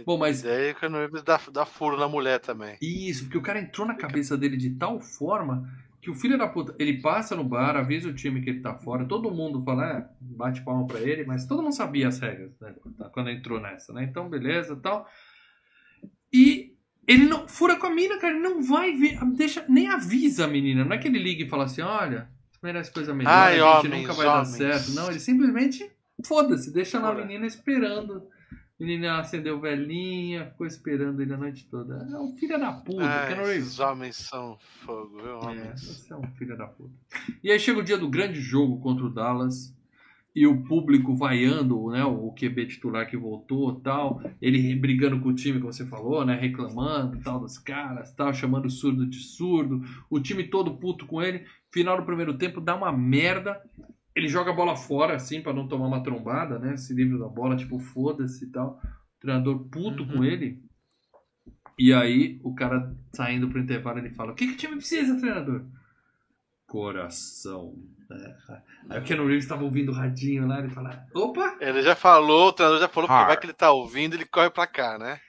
[0.05, 2.77] Bom, mas E aí o Keanu Reeves dá, dá furo na mulher também.
[2.83, 5.65] Isso, porque o cara entrou na cabeça dele de tal forma
[6.07, 8.73] que o filho da puta, ele passa no bar, avisa o time que ele tá
[8.73, 12.53] fora, todo mundo fala, é, bate palma pra ele, mas todo mundo sabia as regras,
[12.61, 12.73] né,
[13.11, 14.05] quando entrou nessa, né?
[14.05, 15.05] Então, beleza tal.
[16.33, 16.77] E
[17.09, 20.49] ele não fura com a mina, cara, ele não vai ver, deixa, nem avisa a
[20.49, 22.29] menina, não é que ele liga e fala assim, olha,
[22.63, 24.49] merece coisa melhor, Ai, a gente homens, nunca vai dar homens.
[24.51, 24.93] certo.
[24.93, 25.91] Não, ele simplesmente,
[26.25, 27.27] foda-se, deixa lá a Fora.
[27.27, 28.23] menina esperando.
[28.79, 32.07] Menina acendeu velhinha, ficou esperando ele a noite toda.
[32.13, 33.49] É um filho da puta, Reeves.
[33.69, 35.31] esses homens são fogo, viu?
[35.31, 35.83] É, Homens.
[35.83, 36.93] você é um filho da puta.
[37.43, 39.75] E aí chega o dia do grande jogo contra o Dallas.
[40.35, 42.05] E o público vaiando, né?
[42.05, 44.21] O QB titular que voltou tal.
[44.43, 46.39] Ele brigando com o time, como você falou, né?
[46.39, 49.81] Reclamando tal dos caras, tal, chamando o surdo de surdo.
[50.11, 51.47] O time todo puto com ele.
[51.71, 53.59] Final do primeiro tempo dá uma merda.
[54.17, 56.77] Ele joga a bola fora, assim, pra não tomar uma trombada, né?
[56.79, 58.81] Se livra da bola, tipo, foda-se e tal.
[58.83, 60.09] O treinador puto Uhum.
[60.17, 60.59] com ele.
[61.79, 65.21] E aí, o cara saindo pro intervalo, ele fala: O que, que o time precisa,
[65.21, 65.67] treinador?
[66.67, 67.75] Coração.
[68.11, 68.37] É.
[68.89, 71.57] Aí o Keanu Reeves tava ouvindo o radinho lá, ele fala: Opa!
[71.61, 74.49] Ele já falou, o treinador já falou, porque vai que ele tá ouvindo, ele corre
[74.51, 75.21] pra cá, né?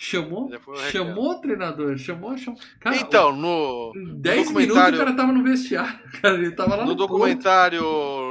[0.00, 0.48] Chamou?
[0.92, 2.60] Chamou o treinador, chamou, chamou.
[2.78, 6.34] Cara, então, no, em 10 minutos documentário- o cara tava no vestiário, cara.
[6.36, 7.08] Ele tava lá no, no ponto.
[7.08, 7.82] documentário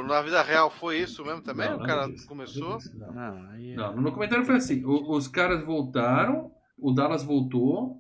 [0.08, 1.70] na vida real foi isso mesmo também?
[1.70, 2.78] Não, o cara disso, começou.
[2.96, 3.12] não.
[3.14, 3.76] Não, aí...
[3.76, 6.50] Não, no documentário foi assim: o- os caras voltaram,
[6.80, 7.98] o Dallas voltou,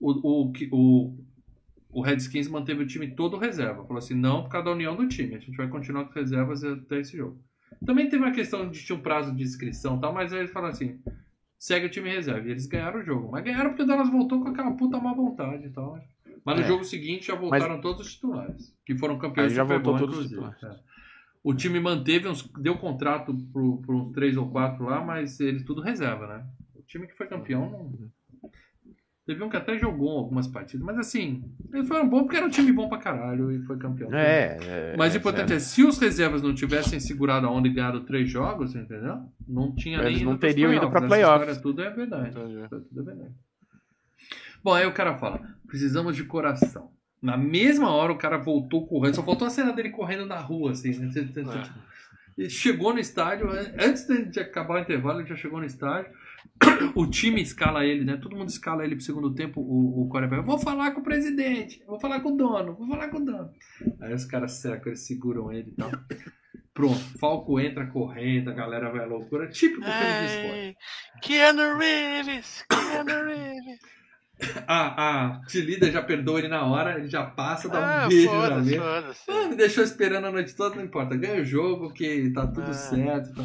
[0.00, 1.12] o, o, que- o,
[1.90, 3.82] o Redskins manteve o time todo reserva.
[3.82, 6.14] Falou assim: não, por causa da união do time, a gente vai continuar com as
[6.14, 7.36] reservas até esse jogo.
[7.84, 10.52] Também teve uma questão de tinha um prazo de inscrição e tal, mas aí eles
[10.52, 11.00] falaram assim:
[11.58, 12.46] segue o time reserva.
[12.48, 13.30] E eles ganharam o jogo.
[13.32, 15.98] Mas ganharam porque o Dallas voltou com aquela puta má vontade e tal.
[16.44, 16.66] Mas no É.
[16.66, 20.18] jogo seguinte já voltaram todos os titulares, que foram campeões Aí já voltou Bowl, todos
[20.18, 20.64] os inclusive.
[20.66, 20.76] É.
[21.42, 22.42] O time manteve uns.
[22.58, 26.46] deu contrato pro uns três ou quatro lá, mas eles tudo reserva, né?
[26.74, 28.10] O time que foi campeão não.
[29.28, 32.48] Teve um que até jogou algumas partidas, mas assim, eles foram bons porque era um
[32.48, 34.10] time bom pra caralho e foi campeão.
[34.14, 37.68] É, é, Mas o é, importante é, se os reservas não tivessem segurado a onda
[37.68, 39.20] e ganhado três jogos, entendeu?
[39.46, 41.56] Não tinha Eles nem não teriam ido pra playoffs.
[41.56, 42.30] história Tudo é verdade.
[42.32, 43.34] Tudo é verdade.
[44.64, 46.90] Bom, aí o cara fala: precisamos de coração.
[47.20, 50.70] Na mesma hora o cara voltou correndo, só faltou a cena dele correndo na rua,
[50.70, 51.12] assim, né?
[52.38, 56.10] Ele chegou no estádio, an- antes de acabar o intervalo, ele já chegou no estádio.
[56.94, 58.16] O time escala ele, né?
[58.16, 60.44] Todo mundo escala ele pro segundo tempo, o, o quarterback.
[60.44, 63.50] Vou falar com o presidente, vou falar com o dono, vou falar com o dono.
[64.00, 65.90] Aí os caras cercam, eles seguram ele e tal.
[66.74, 69.48] Pronto, Falco entra correndo, a galera vai à loucura.
[69.48, 70.76] Típico filme de esporte.
[71.22, 72.64] Keanu Reeves!
[72.68, 73.80] Keanu Reeves!
[74.68, 78.32] A, a Tilida já perdoa ele na hora, ele já passa, dá um Ah, beijo
[78.32, 78.80] na mesa.
[78.80, 79.30] foda-se.
[79.30, 81.16] Ah, me deixou esperando a noite toda, não importa.
[81.16, 82.72] Ganha o jogo, que tá tudo Ah.
[82.72, 83.34] certo.
[83.34, 83.42] tá.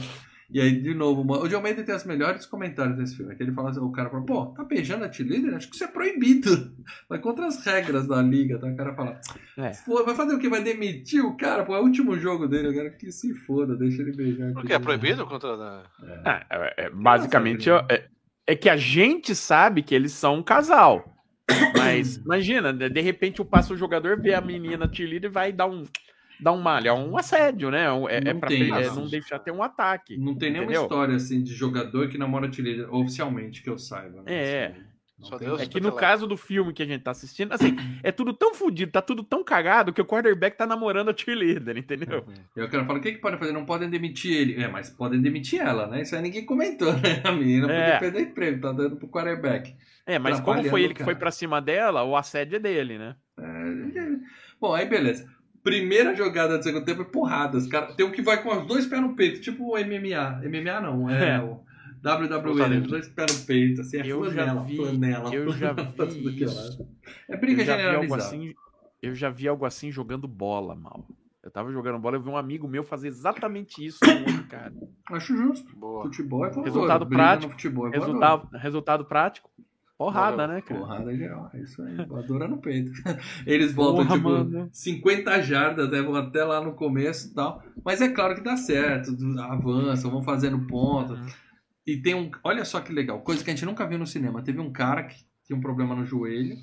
[0.49, 3.35] E aí, de novo, mano, o John Mayer tem os melhores comentários desse filme.
[3.35, 5.55] Que ele fala assim, o cara fala, pô, tá beijando a T-Leader?
[5.55, 6.75] Acho que isso é proibido.
[7.09, 8.67] Vai contra as regras da liga, tá?
[8.67, 9.19] O cara fala,
[9.57, 9.71] É.
[10.03, 10.49] vai fazer o quê?
[10.49, 11.63] Vai demitir o cara?
[11.63, 14.53] Pô, é o último jogo dele, eu quero que se foda, deixa ele beijar.
[14.53, 15.49] Porque é proibido contra.
[15.53, 15.83] a-
[16.25, 18.07] Ah, é, é, basicamente, é,
[18.45, 21.09] é que a gente sabe que eles são um casal.
[21.77, 25.67] Mas imagina, de repente o passa o jogador, vê a menina cheerleader e vai dar
[25.67, 25.83] um,
[26.39, 27.91] dar um malha, é um assédio, né?
[27.91, 30.17] Um- É, é Não pra tem é, não deixar ter um ataque.
[30.17, 30.83] Não tem nenhuma Entendeu?
[30.83, 34.21] história assim de jogador que namora T-Leader oficialmente que eu saiba.
[34.23, 34.33] né?
[34.33, 34.75] É.
[35.21, 38.11] Assim, Deus É que no caso do filme que a gente tá assistindo, assim, é
[38.11, 42.25] tudo tão fodido, tá tudo tão cagado que o quarterback tá namorando a cheerleader, entendeu?
[42.57, 43.53] E aí o cara fala, o que, que pode fazer?
[43.53, 44.61] Não podem demitir ele.
[44.61, 46.01] É, mas podem demitir ela, né?
[46.01, 47.21] Isso aí ninguém comentou, né?
[47.23, 47.83] A menina É.
[47.83, 49.73] podia perder emprego, tá dando pro quarterback.
[50.05, 53.15] É, mas como foi ele que foi pra cima dela, o assédio é dele, né?
[53.39, 53.43] É,
[54.59, 55.25] Bom, aí beleza.
[55.63, 57.67] Primeira jogada do segundo tempo é porradas.
[57.67, 60.41] Cara, tem um que vai com os dois pés no peito, tipo o MMA.
[60.43, 61.39] MMA não, é, É.
[61.39, 61.61] o
[62.05, 62.79] WWE, Luta né?
[62.81, 65.33] dois pés no peito, assim, é Eu já flanela, vi- flanela.
[65.35, 66.79] eu já vi é isso.
[66.79, 66.89] lado.
[67.29, 68.21] É briga generalizada.
[68.21, 68.53] assim,
[69.01, 71.07] eu já vi algo assim jogando bola, mal.
[71.41, 73.99] Eu tava jogando bola, eu vi um amigo meu fazer exatamente isso
[74.49, 74.73] cara.
[75.11, 75.75] Acho justo.
[75.75, 76.03] Boa.
[76.03, 76.65] Futebol é voadora.
[76.73, 77.91] Resultado Briga prático, futebol é.
[77.91, 79.49] Resultado, resultado prático,
[79.97, 80.79] porrada, né, cara?
[80.79, 82.91] Porrada geral, é isso aí, voadora no peito.
[83.45, 84.69] Eles voltam, Porra, tipo, mano.
[84.71, 86.01] 50 jardas, né?
[86.01, 87.63] Vão até lá no começo e tal.
[87.83, 91.13] Mas é claro que dá certo, avançam, vão fazendo ponto.
[91.13, 91.27] Uhum.
[91.85, 92.31] E tem um.
[92.43, 94.41] Olha só que legal, coisa que a gente nunca viu no cinema.
[94.41, 96.57] Teve um cara que tinha um problema no joelho.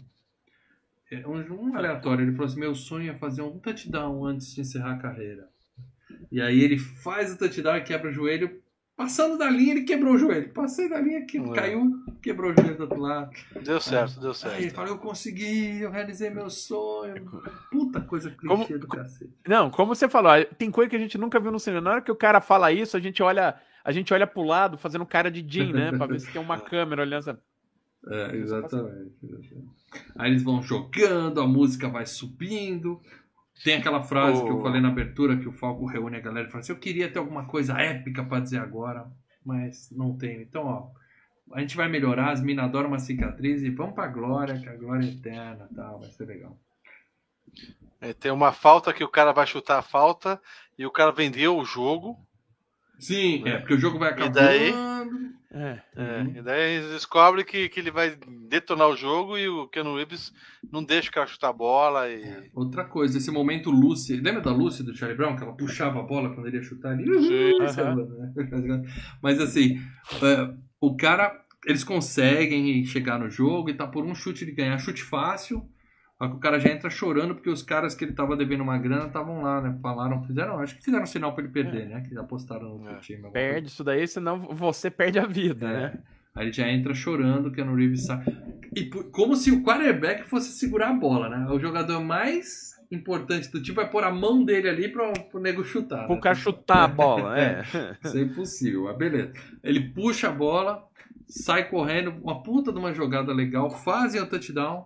[1.10, 4.60] É, Um, um aleatório, ele falou assim: meu sonho é fazer um touchdown antes de
[4.62, 5.48] encerrar a carreira.
[6.30, 8.59] E aí ele faz o touchdown e quebra o joelho.
[9.00, 10.50] Passando da linha, ele quebrou o joelho.
[10.50, 11.52] Passei da linha, que É.
[11.54, 11.90] caiu,
[12.20, 13.30] quebrou o joelho do outro lado.
[13.62, 14.74] Deu certo, deu Aí ele certo.
[14.74, 17.24] fala, eu consegui, eu realizei meu sonho.
[17.72, 19.32] Puta coisa clichê Como- do cacete.
[19.48, 21.80] Não, como você falou, tem coisa que a gente nunca viu no cinema.
[21.80, 24.76] Na hora que o cara fala isso, a gente olha, a gente olha pro lado,
[24.76, 25.92] fazendo cara de Jim, né?
[25.92, 27.22] Pra ver se tem uma câmera olhando.
[27.22, 27.38] sabe?
[28.06, 29.56] É, exatamente, exatamente.
[30.16, 33.00] Aí eles vão jogando, a música vai subindo.
[33.62, 36.50] Tem aquela frase que eu falei na abertura, que o Falco reúne a galera e
[36.50, 39.06] fala assim, eu queria ter alguma coisa épica pra dizer agora,
[39.44, 40.40] mas não tenho.
[40.40, 40.90] Então, ó,
[41.54, 44.76] a gente vai melhorar, as minas adoram uma cicatriz e vamos pra glória, que a
[44.76, 46.56] glória é eterna e tal, vai ser legal.
[48.00, 50.40] É, tem uma falta que o cara vai chutar a falta
[50.78, 52.18] e o cara vendeu o jogo.
[52.98, 54.32] Sim, é, porque o jogo vai E acabando.
[54.34, 54.72] daí?
[55.52, 55.80] É.
[55.96, 56.36] É, Uhum.
[56.36, 58.16] E daí eles descobrem que, que ele vai
[58.48, 60.32] detonar o jogo e o Keanu Reeves
[60.70, 62.08] não deixa o cara chutar a bola.
[62.08, 62.50] E...
[62.54, 64.16] Outra coisa, esse momento Lucy.
[64.16, 65.36] Lembra da Lucy do Charlie Brown?
[65.36, 67.04] Que ela puxava a bola quando ele ia chutar ali?
[67.04, 68.82] Né?
[69.22, 69.80] Mas assim,
[70.22, 71.38] é, o cara.
[71.66, 74.78] Eles conseguem chegar no jogo e tá por um chute de ganhar.
[74.78, 75.69] Chute fácil.
[76.20, 78.76] Só que o cara já entra chorando porque os caras que ele tava devendo uma
[78.76, 79.78] grana estavam lá, né?
[79.80, 82.02] Falaram, fizeram, acho que fizeram sinal pra ele perder, né?
[82.06, 82.98] Que apostaram no outro É.
[82.98, 83.30] time.
[83.30, 85.72] Perde isso daí, senão você perde a vida, É.
[85.72, 85.98] né?
[86.34, 88.22] Aí ele já entra chorando, que no Reeves sai.
[88.76, 91.46] E por- como se o quarterback fosse segurar a bola, né?
[91.50, 95.64] O jogador mais importante do time vai pôr a mão dele ali pro, pro nego
[95.64, 96.04] chutar.
[96.04, 96.20] Pro né?
[96.20, 97.62] cara chutar a bola, é.
[98.04, 99.32] Isso é impossível, mas beleza.
[99.64, 100.84] Ele puxa a bola,
[101.26, 104.84] sai correndo, uma puta de uma jogada legal, fazem o touchdown.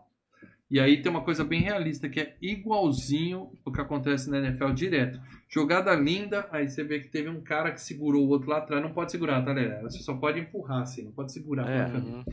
[0.70, 4.70] E aí tem uma coisa bem realista, que é igualzinho o que acontece na NFL
[4.70, 5.20] direto.
[5.48, 8.82] Jogada linda, aí você vê que teve um cara que segurou o outro lá atrás.
[8.82, 9.82] Não pode segurar, tá, Lelé?
[9.82, 11.68] Você só pode empurrar, assim, não pode segurar.
[11.70, 11.86] É.
[11.86, 12.24] Uhum.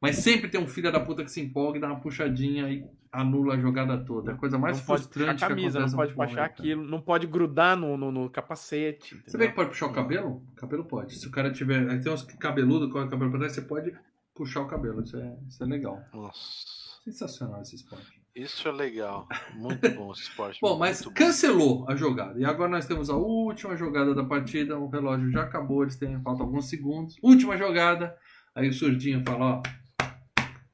[0.00, 2.84] Mas sempre tem um filho da puta que se empolga e dá uma puxadinha e
[3.12, 4.32] anula a jogada toda.
[4.32, 7.26] É a coisa mais não pode frustrante a camisa, não pode puxar aquilo, não pode
[7.28, 9.10] grudar no, no, no capacete.
[9.10, 9.38] Você entendeu?
[9.38, 10.42] vê que pode puxar o cabelo?
[10.52, 11.14] O cabelo pode.
[11.14, 11.88] Se o cara tiver.
[11.88, 13.94] Aí tem uns cabeludos com o cabelo pra trás, você pode
[14.34, 15.02] puxar o cabelo.
[15.02, 16.00] Isso é, isso é legal.
[16.12, 16.81] Nossa.
[17.04, 18.22] Sensacional esse esporte.
[18.34, 19.28] Isso é legal.
[19.56, 20.58] Muito bom esse esporte.
[20.62, 21.14] Bom, mas muito bom.
[21.14, 22.38] cancelou a jogada.
[22.38, 24.78] E agora nós temos a última jogada da partida.
[24.78, 27.16] O relógio já acabou, eles têm falta alguns segundos.
[27.22, 28.16] Última jogada.
[28.54, 29.62] Aí o surdinho fala, ó.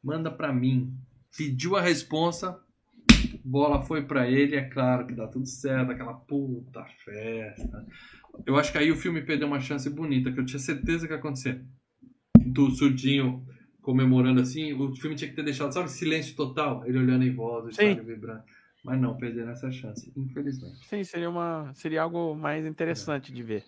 [0.03, 0.95] Manda pra mim.
[1.37, 2.61] Pediu a responsa.
[3.45, 7.87] Bola foi pra ele, é claro que dá tudo certo, aquela puta festa.
[8.47, 11.13] Eu acho que aí o filme perdeu uma chance bonita, que eu tinha certeza que
[11.13, 11.65] ia acontecer.
[12.37, 13.45] Do surdinho
[13.83, 17.69] comemorando assim, o filme tinha que ter deixado, sabe, silêncio total, ele olhando em volta,
[17.69, 17.91] o Sim.
[17.91, 18.43] estádio vibrando.
[18.85, 20.87] Mas não, perderam essa chance, infelizmente.
[20.89, 23.65] Sim, seria, uma, seria algo mais interessante de ver.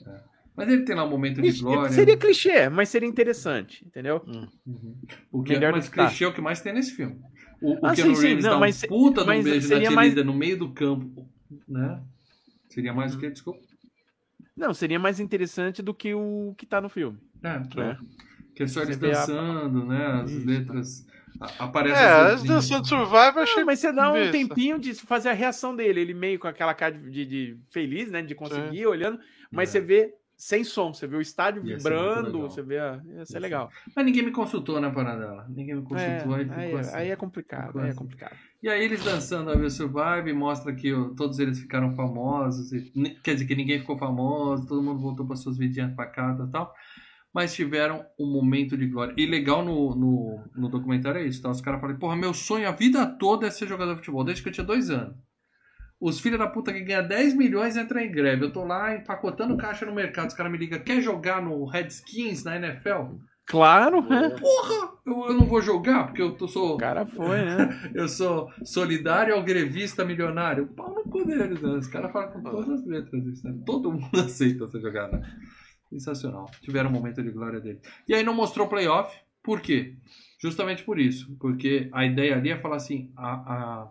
[0.56, 1.92] Mas ele tem lá um momento de Clichê- glória.
[1.92, 4.22] Seria clichê, mas seria interessante, entendeu?
[4.66, 4.96] Uhum.
[5.32, 6.06] O que é Melhor mais do que tá.
[6.06, 7.20] clichê é o que mais tem nesse filme.
[7.60, 9.26] O, o Ah, Keanu sim, sim, Reeves não, dá um mas se- puta de um
[9.26, 11.28] mas beijo na mais- no meio do campo,
[11.68, 12.02] né?
[12.68, 13.60] Seria mais o que, desculpa?
[14.56, 17.18] Não, seria mais interessante do que o que tá no filme.
[17.42, 17.66] É, né?
[17.70, 17.96] que é
[18.66, 20.06] só eles Você vê a- dançando, né?
[20.22, 20.46] As Isso.
[20.46, 21.06] letras...
[21.40, 23.56] a- Aparece É, as de Survivor eu achei.
[23.58, 24.32] Não, mas você dá um besta.
[24.32, 26.00] tempinho de fazer a reação dele.
[26.00, 28.22] Ele meio com aquela cara de, de- de feliz, né?
[28.22, 29.18] De conseguir, olhando.
[29.50, 29.72] Mas É.
[29.72, 30.92] você vê sem som.
[30.94, 32.40] Você vê o estádio Ia vibrando.
[32.42, 32.78] Você vê.
[32.78, 33.00] A...
[33.06, 33.38] Ia ser ser.
[33.40, 33.70] legal.
[33.94, 35.46] Mas ninguém me consultou na parada dela.
[35.48, 36.96] Ninguém me É, consultou, aí ficou aí, assim.
[36.96, 37.66] aí é complicado.
[37.68, 37.98] Ficou Aí é assim.
[37.98, 38.36] complicado.
[38.62, 42.92] E aí eles dançando a ver Survive, mostra que todos eles ficaram famosos, e,
[43.22, 46.74] quer dizer que ninguém ficou famoso, todo mundo voltou para suas vidinhas pacatas e tal,
[47.32, 49.14] mas tiveram um momento de glória.
[49.16, 51.50] E legal no, no, no documentário é isso, tá?
[51.50, 54.42] Os caras falam, porra, meu sonho a vida toda é ser jogador de futebol, desde
[54.42, 55.16] que eu tinha dois anos.
[56.00, 58.46] Os filhos da puta que ganham 10 milhões entram em greve.
[58.46, 60.28] Eu tô lá empacotando caixa no mercado.
[60.28, 63.18] Os caras me ligam, quer jogar no Redskins, na NFL?
[63.50, 64.30] Claro, né?
[64.30, 64.92] Porra!
[65.04, 66.76] Eu, eu não vou jogar, porque eu tô, sou.
[66.76, 67.68] O cara foi, né?
[67.94, 70.68] Eu sou solidário ao grevista milionário.
[70.68, 71.70] Pau no cu deles, né?
[71.70, 73.60] Os caras falam com todas as letras isso, né?
[73.66, 75.20] Todo mundo aceita essa jogada.
[75.90, 76.50] Sensacional.
[76.62, 77.80] Tiveram um momento de glória dele.
[78.08, 79.18] E aí não mostrou playoff.
[79.42, 79.94] Por quê?
[80.40, 81.34] Justamente por isso.
[81.40, 83.88] Porque a ideia ali é falar assim: a, a-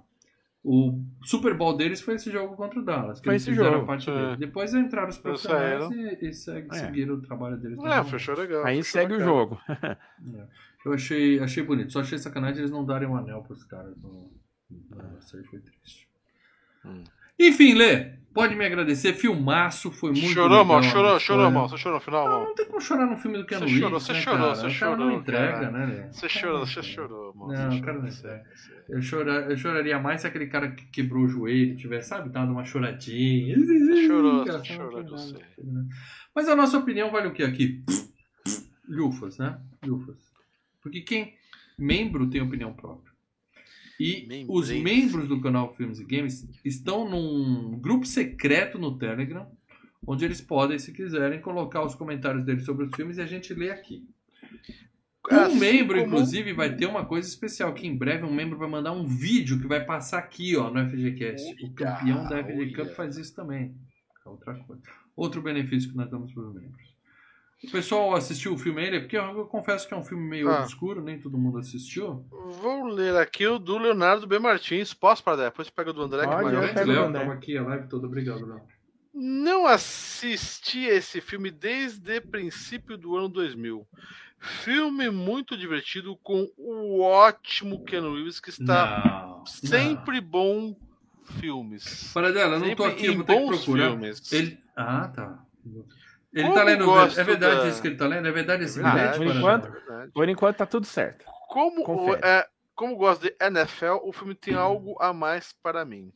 [0.64, 3.20] o Super Bowl deles foi esse jogo contra o Dallas.
[3.20, 4.36] Que Foi eles esse fizeram jogo, a parte é.
[4.36, 6.74] Depois entraram os profissionais e, e segue- É.
[6.76, 7.78] seguiram o trabalho deles.
[7.84, 8.66] É, fechou legal.
[8.66, 9.32] Aí fechou segue o bacana.
[9.32, 9.62] jogo.
[10.36, 10.48] É.
[10.86, 11.92] Eu achei, achei bonito.
[11.92, 13.96] Só achei sacanagem eles não darem um anel pros caras.
[13.98, 14.32] No...
[14.70, 16.08] no- Isso aí foi triste.
[16.86, 17.04] Hum.
[17.38, 19.14] Enfim, Lê, pode me agradecer.
[19.14, 20.66] Filmaço, foi muito Chorou, legal.
[20.66, 21.70] mal, chorou, chorou, mal.
[21.70, 22.44] Você chorou no final, Não, mal.
[22.46, 24.56] não tem como chorar no filme do Keanu Reeves, chorou, você né, chorou, cara?
[24.56, 25.72] você não chorou, entrega, cara.
[25.72, 26.10] né?
[26.12, 27.48] Você chorou, não você chorou, mal.
[27.50, 28.44] Não, o cara não entrega.
[28.88, 32.52] Eu, chora, eu choraria mais se aquele cara que quebrou o joelho tivesse, sabe, dado
[32.52, 33.56] uma choradinha.
[33.58, 35.40] Você chorou, Cara, você não chorou, eu sei.
[35.64, 35.86] né?
[36.36, 37.84] Mas a nossa opinião vale o que aqui?
[38.88, 39.60] Lufas, né?
[39.86, 40.18] Lufas.
[40.82, 41.34] Porque quem
[41.78, 43.09] membro tem opinião própria.
[44.00, 44.82] E Membro, os hein?
[44.82, 49.46] membros do canal Filmes e Games estão num grupo secreto no Telegram,
[50.08, 53.54] onde eles podem, se quiserem, colocar os comentários deles sobre os filmes e a gente
[53.54, 54.08] lê aqui.
[55.32, 58.58] Um Assim membro, como- inclusive, vai ter uma coisa especial, que em breve um membro
[58.58, 61.66] vai mandar um vídeo que vai passar aqui, ó, no FGCast.
[61.66, 63.76] O campeão da FG Cup faz isso também.
[64.26, 64.82] É outra coisa.
[65.16, 66.89] Outro benefício que nós damos para os membros.
[67.62, 69.00] O pessoal assistiu o filme ainda?
[69.02, 70.62] Porque eu, eu confesso que é um filme meio Ah.
[70.62, 72.26] obscuro, nem todo mundo assistiu.
[72.62, 74.40] Vou ler aqui o do Leonardo B.
[74.40, 74.94] Martins.
[74.94, 75.46] Posso parar?
[75.46, 76.20] Depois pega o do André.
[76.22, 76.64] que é Pode, maior.
[76.68, 77.24] eu pego Léo, André.
[77.26, 78.08] aqui a live toda.
[78.08, 78.62] Obrigado, Léo.
[79.14, 83.86] Não assisti esse filme desde princípio do ano 2000.
[84.40, 90.74] Filme muito divertido com o ótimo Keanu Reeves que está Não, sempre bom
[91.42, 92.12] filmes.
[92.14, 93.90] Para dela, eu não tô Sempre aqui, eu vou ter que bons procurar.
[93.90, 94.32] filmes.
[94.32, 94.58] Ele...
[94.78, 95.44] Ah, tá.
[96.34, 97.00] Ele Como tá lendo.
[97.20, 98.28] É verdade da- isso que ele tá lendo?
[98.28, 99.18] É verdade esse É bilhete?
[99.18, 100.08] por enquanto- é.
[100.14, 101.26] Por enquanto tá tudo certo.
[101.48, 106.14] Como, o- é, como gosto de NFL, o filme tem algo a mais para mim.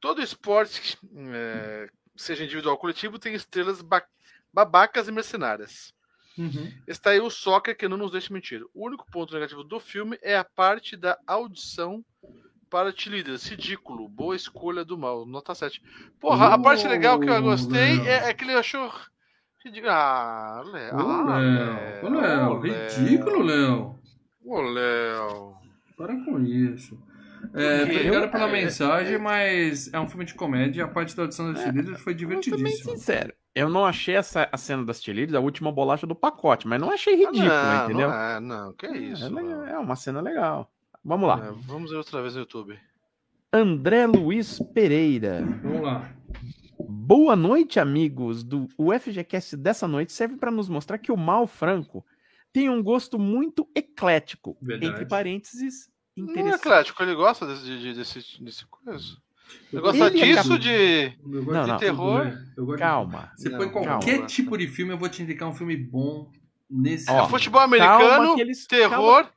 [0.00, 0.98] Todo esporte,
[1.32, 4.04] é, seja individual ou coletivo, tem estrelas ba-
[4.52, 5.94] babacas e mercenárias.
[6.36, 6.70] Uhum.
[6.86, 8.62] Está aí o soccer que não nos deixa mentir.
[8.74, 12.04] O único ponto negativo do filme é a parte da audição
[12.72, 13.46] para cheerleaders.
[13.46, 14.08] Ridículo.
[14.08, 15.26] Boa escolha do mal.
[15.26, 15.82] Nota 7.
[16.18, 18.06] Porra, a parte legal que eu gostei Léo.
[18.08, 18.90] é, é que ele achou.
[19.88, 20.94] Ah, Léo.
[20.96, 22.06] Ô, Ah, Léo.
[22.06, 22.60] Ô, Léo.
[22.60, 23.98] Ridículo, Léo.
[24.44, 25.54] Ô, Léo.
[25.96, 26.98] Para com isso.
[27.54, 31.24] É, obrigado Eu- pela é, mensagem, mas é um filme de comédia a parte da
[31.24, 32.92] audição das cheerleaders foi Eu também divertidíssima.
[32.96, 33.34] sincero.
[33.54, 36.90] Eu não achei essa, a cena das cheerleaders a última bolacha do pacote, mas não
[36.90, 38.08] achei ridículo, Ah, não, entendeu?
[38.08, 39.38] Não, é, não, que isso.
[39.38, 40.70] é, é uma cena legal.
[41.04, 41.46] Vamos lá.
[41.46, 42.78] É, vamos ver outra vez no YouTube.
[43.52, 45.42] André Luiz Pereira.
[45.62, 46.10] Vamos lá.
[46.88, 51.46] Boa noite, amigos do o FGCast dessa noite serve para nos mostrar que o Mal
[51.46, 52.04] Franco
[52.52, 54.92] tem um gosto muito eclético, Verdade.
[54.92, 56.54] entre parênteses, Não é interessante.
[56.60, 59.16] Atlético, ele gosta desse, de- desse, desse coisa.
[59.72, 60.70] Ele gosta Ele disso de.
[60.70, 61.78] Eu gosto Não, de não.
[61.78, 62.24] terror.
[62.24, 62.46] né?
[62.56, 63.32] Eu gosto de- Calma.
[63.36, 64.26] Você Não, põe qualquer calma.
[64.26, 66.30] tipo de filme, eu vou te indicar um filme bom
[66.70, 69.28] nesse Ó, É futebol Calma americano, eles- terror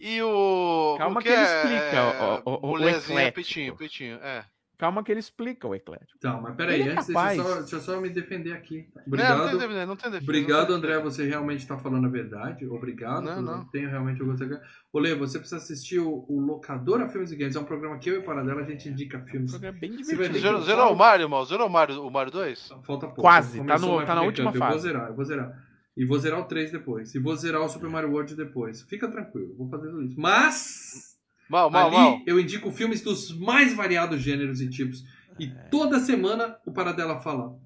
[0.00, 0.94] e o.
[0.98, 3.34] Calma o que ele explica, é, o- o- o eclético.
[3.34, 4.16] peitinho, peitinho.
[4.22, 4.44] É.
[4.78, 6.16] Calma que ele explica o eclético.
[6.20, 8.86] Tá, mas peraí, Ele é antes deixa eu, só, deixa eu só me defender aqui.
[8.94, 9.48] Não, não Obrigado.
[9.50, 10.24] tem defesa, não tem defesa.
[10.30, 10.98] Obrigado, não André.
[11.00, 12.64] Você realmente está falando a verdade.
[12.64, 13.24] Obrigado.
[13.24, 13.64] Não, eu não.
[13.64, 14.48] Tenho realmente o gosto.
[14.92, 17.56] Olê, você precisa assistir o, o Locadora Filmes e Games.
[17.56, 19.50] É um programa que eu e o Paradela a gente indica O filmes.
[19.50, 20.34] programa é bem Você vai ter divertido.
[20.38, 21.44] que- Zero, zerou o Mario, mal?
[21.44, 22.68] Zerou o Mario, o Mario 2?
[22.86, 23.20] Falta pouco.
[23.20, 24.54] Quase, Começou tá no- o tá na última Cup.
[24.54, 24.82] Eu vou fase.
[24.86, 25.67] zerar, eu vou zerar.
[25.98, 27.12] E vou zerar o 3 depois.
[27.14, 28.82] E vou zerar o Super Mario World depois.
[28.82, 30.18] Fica tranquilo, vou fazer tudo isso.
[30.18, 31.18] Mas,
[31.50, 32.20] Mal, mal, ali mal.
[32.26, 35.04] eu indico filmes dos mais variados gêneros e tipos.
[35.40, 35.48] E É.
[35.70, 37.58] toda semana o Paradela fala: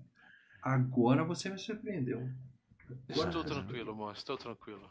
[0.63, 2.27] Agora você me surpreendeu.
[3.09, 4.13] Estou tranquilo, mal.
[4.13, 4.89] Estou tranquilo.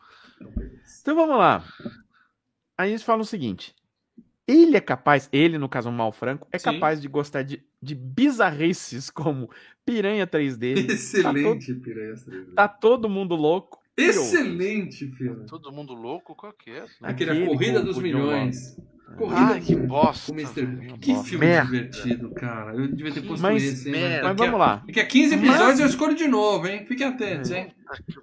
[1.01, 1.63] Então vamos lá.
[2.77, 3.75] Aí eles falam o seguinte:
[4.51, 6.65] ele é capaz, ele, no caso o Mal Franco, é Sim.
[6.65, 9.49] capaz de gostar de, de bizarrices como
[9.85, 10.89] Piranha 3D.
[10.91, 12.53] Excelente, Piranhas 3D.
[12.55, 13.79] Tá todo mundo louco.
[13.97, 15.45] Excelente filme.
[15.45, 16.33] Todo mundo louco?
[16.35, 16.85] Qual que é?
[17.01, 18.77] Aquele, Aquele A Corrida com dos Milhões.
[19.17, 20.31] Corrida Ai, que bosta.
[20.31, 20.97] Mr.
[21.01, 21.29] Que bosta.
[21.29, 21.71] filme Merda.
[21.71, 22.73] divertido, cara.
[22.73, 24.21] Eu devia ter posto Mas- esse, hein?
[24.23, 24.77] Mas vamos lá.
[24.87, 26.85] Daqui a 15 episódios Mas- eu escolho de novo, hein?
[26.85, 27.73] Fiquem atentos, hein?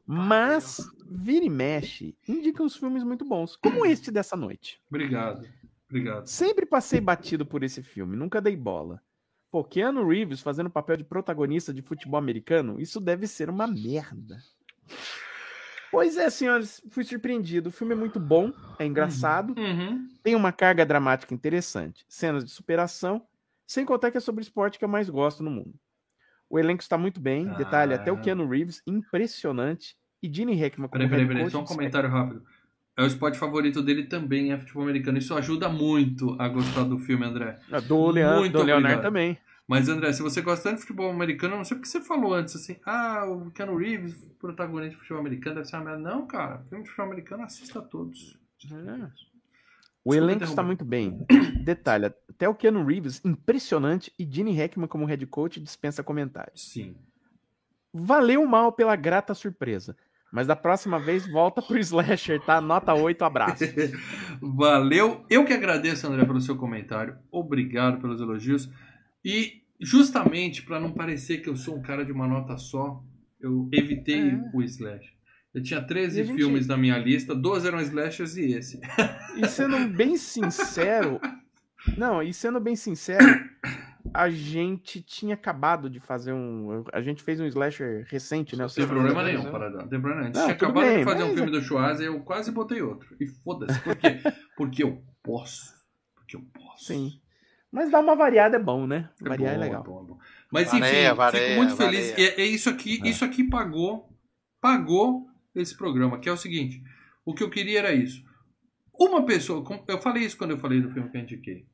[0.07, 0.81] Mas,
[1.11, 4.81] vira e mexe, indica uns filmes muito bons, como este dessa noite.
[4.89, 5.45] Obrigado.
[5.89, 6.27] Obrigado.
[6.27, 9.01] Sempre passei batido por esse filme, nunca dei bola.
[9.51, 14.39] Pô, Keanu Reeves fazendo papel de protagonista de futebol americano, isso deve ser uma merda.
[15.91, 17.71] Pois é, senhores, fui surpreendido.
[17.71, 20.07] O filme é muito bom, é engraçado, Uhum.
[20.23, 23.27] tem uma carga dramática interessante, cenas de superação,
[23.67, 25.75] sem contar que é sobre esporte que eu mais gosto no mundo.
[26.51, 28.21] O elenco está muito bem, detalhe, até o Ah.
[28.21, 31.51] Keanu Reeves, impressionante, e Gene Hackman como Peraí, peraí, peraí.
[31.51, 32.45] Só um comentário rápido.
[32.99, 35.19] É o esporte favorito dele também, é futebol americano.
[35.19, 37.57] Isso ajuda muito a gostar do filme, André.
[37.71, 39.39] Ah, Do, Leandro, Muito do Leonardo também.
[39.69, 42.35] Mas, André, se você gosta tanto de futebol americano, eu não sei porque você falou
[42.35, 46.01] antes assim, ah, o Keanu Reeves, protagonista de futebol americano, deve ser uma merda.
[46.01, 48.37] Não, cara, filme de futebol americano, assista a todos.
[48.69, 49.29] É.
[50.05, 51.25] O elenco está muito bem.
[51.63, 56.69] Detalhe, até o Keanu Reeves, impressionante, e Gene Hackman como head coach dispensa comentários.
[56.73, 56.97] Sim.
[57.95, 59.97] Valeu mal pela grata surpresa.
[60.33, 62.61] Mas da próxima vez volta pro Slasher, tá?
[62.61, 63.65] Nota 8, abraço.
[64.41, 65.25] Valeu.
[65.31, 67.17] Eu que agradeço, André, pelo seu comentário.
[67.31, 68.69] Obrigado pelos elogios.
[69.25, 73.03] E justamente para não parecer que eu sou um cara de uma nota só,
[73.41, 74.41] eu evitei É.
[74.53, 75.17] o slash.
[75.55, 78.79] Eu tinha 13 E a gente- filmes na minha lista, 12 eram slashers e esse.
[79.37, 81.19] E sendo bem sincero.
[81.97, 83.25] Não, e sendo bem sincero,
[84.15, 86.85] a gente tinha acabado de fazer um.
[86.93, 88.65] A gente fez um slasher recente, né?
[88.65, 89.33] Não tem problema né?
[89.33, 89.81] nenhum, Paradão.
[89.83, 90.35] Não tem problema nenhum.
[90.35, 93.15] Não, Tinha acabado bem, de fazer um filme do Schwarzer, eu quase botei outro.
[93.21, 93.79] E foda-se.
[93.81, 94.19] Por quê?
[94.57, 95.75] Porque eu posso.
[96.15, 96.85] Porque eu posso.
[96.87, 97.21] Sim.
[97.71, 99.11] Mas dar uma variada é bom, né?
[99.25, 99.83] É Variar bom, é legal.
[99.83, 100.19] bom, é bom.
[100.51, 102.11] Mas Vareia, enfim, vareia, fico muito feliz.
[102.11, 102.29] vareia.
[102.37, 103.09] É, é isso aqui, É.
[103.09, 104.09] isso aqui pagou,
[104.61, 106.83] pagou esse programa, que é o seguinte.
[107.27, 108.25] O que eu queria era isso.
[108.99, 111.67] Uma pessoa, com- eu falei isso quando eu falei do filme que eu indiquei.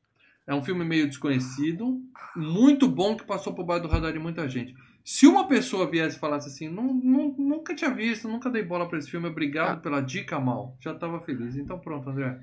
[0.47, 1.99] É um filme meio desconhecido,
[2.35, 4.75] muito bom que passou por baixo do radar de muita gente.
[5.03, 8.87] Se uma pessoa viesse e falasse assim, "Nun- nun- nunca tinha visto, nunca dei bola
[8.87, 9.81] pra esse filme, obrigado Ah.
[9.81, 10.75] pela dica, mal.
[10.79, 11.55] Já tava feliz.
[11.55, 12.39] Então pronto, André.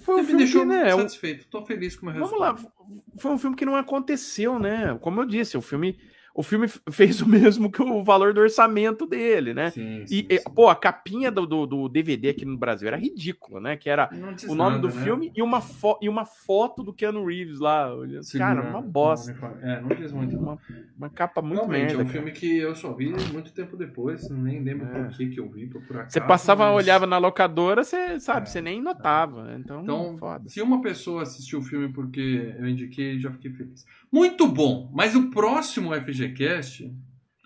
[0.00, 0.90] Foi um Você me filme deixou que, né?
[0.96, 1.46] satisfeito.
[1.48, 2.72] Tô feliz com o meu Vamos resultado.
[2.88, 4.96] lá, foi um filme que não aconteceu, né?
[5.00, 5.98] Como eu disse, o filme,
[6.34, 9.70] o filme fez o mesmo que o valor do orçamento dele, né?
[9.70, 10.44] Sim, E, sim, e, sim.
[10.54, 13.76] pô, a capinha do, do, do DVD aqui no Brasil era ridícula, né?
[13.76, 14.10] Que era
[14.48, 15.02] o nome nada, do né?
[15.04, 15.62] filme e uma,
[16.02, 17.94] e uma foto do Keanu Reeves lá.
[17.94, 18.24] olhando.
[18.36, 19.32] Cara, uma bosta.
[19.62, 20.36] É, não diz muito.
[20.36, 20.58] Uma,
[20.98, 21.92] uma capa muito Realmente, merda.
[21.94, 22.12] é um cara.
[22.12, 25.04] filme que eu só vi muito tempo depois, nem lembro É.
[25.04, 26.12] por que que eu vi, por por acaso.
[26.12, 29.54] Você passava, mas- olhava na locadora, você sabe, É, você nem notava.
[29.58, 30.48] Então, Então, foda.
[30.48, 33.84] se uma pessoa assistiu o filme porque eu indiquei, já fiquei feliz.
[34.14, 34.90] Muito bom!
[34.94, 36.90] Mas o próximo FGCast,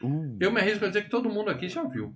[0.00, 2.14] Uh, eu me arrisco a dizer que todo mundo aqui já viu.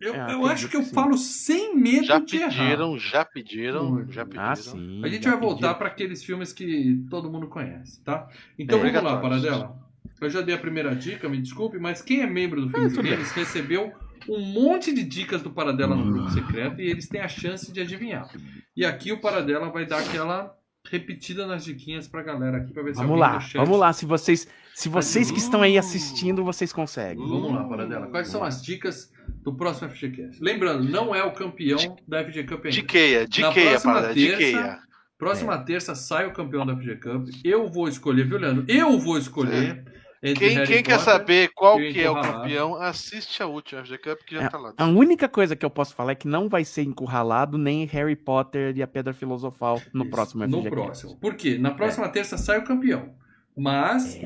[0.00, 0.94] Eu, É, eu acho que eu sim.
[0.94, 2.48] falo sem medo Já de errar.
[2.70, 4.12] pediram, já pediram, Muito.
[4.12, 4.44] já pediram.
[4.44, 5.02] ah, sim.
[5.04, 8.26] A gente vai voltar para aqueles filmes que todo mundo conhece, tá?
[8.58, 8.82] Então É.
[8.90, 9.20] vamos lá.
[9.20, 9.76] Paradela.
[10.22, 12.94] Eu já dei a primeira dica, me desculpe, mas quem é membro do Filmes e
[12.96, 13.12] tudo bem.
[13.12, 13.92] Games recebeu
[14.26, 16.10] um monte de dicas do Paradela no Hum.
[16.12, 18.26] grupo secreto e eles têm a chance de adivinhar.
[18.74, 20.56] E aqui o Paradela vai dar aquela
[20.90, 23.92] repetida nas diquinhas pra galera aqui pra ver se Vamos lá, vamos lá.
[23.92, 27.26] Se vocês, se vocês que estão aí assistindo, vocês conseguem.
[27.26, 28.06] Vamos lá, Paradela.
[28.08, 29.12] Quais são as dicas
[29.42, 30.42] do próximo FGCast?
[30.42, 32.70] Lembrando, não é o campeão da FG Cup ainda.
[32.70, 34.78] Diqueia, Na diqueia, próxima parada, terça, diqueia.
[35.18, 37.28] Próxima terça sai o campeão da FG Cup.
[37.42, 38.64] Eu vou escolher, viu, Leandro?
[38.68, 39.84] Eu vou escolher.
[40.20, 44.18] Quem, quem quer saber qual o que é o campeão, assiste a última FG Cup
[44.26, 44.74] que já É, tá lá.
[44.76, 48.16] A única coisa que eu posso falar é que não vai ser encurralado nem Harry
[48.16, 50.70] Potter e a Pedra Filosofal no Isso, próximo No FGCast.
[50.70, 51.16] próximo.
[51.20, 51.56] Por quê?
[51.58, 53.14] Na próxima terça sai o campeão.
[53.56, 54.16] Mas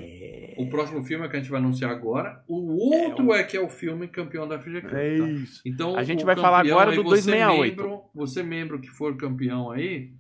[0.59, 2.43] o próximo filme é que a gente vai anunciar agora.
[2.47, 4.93] O outro é, que é o filme campeão da FG Cup.
[4.93, 5.29] É tá?
[5.29, 5.63] isso.
[5.65, 7.77] Então, A gente o vai falar agora do você 268.
[7.77, 10.11] Membro, você membro que for campeão aí,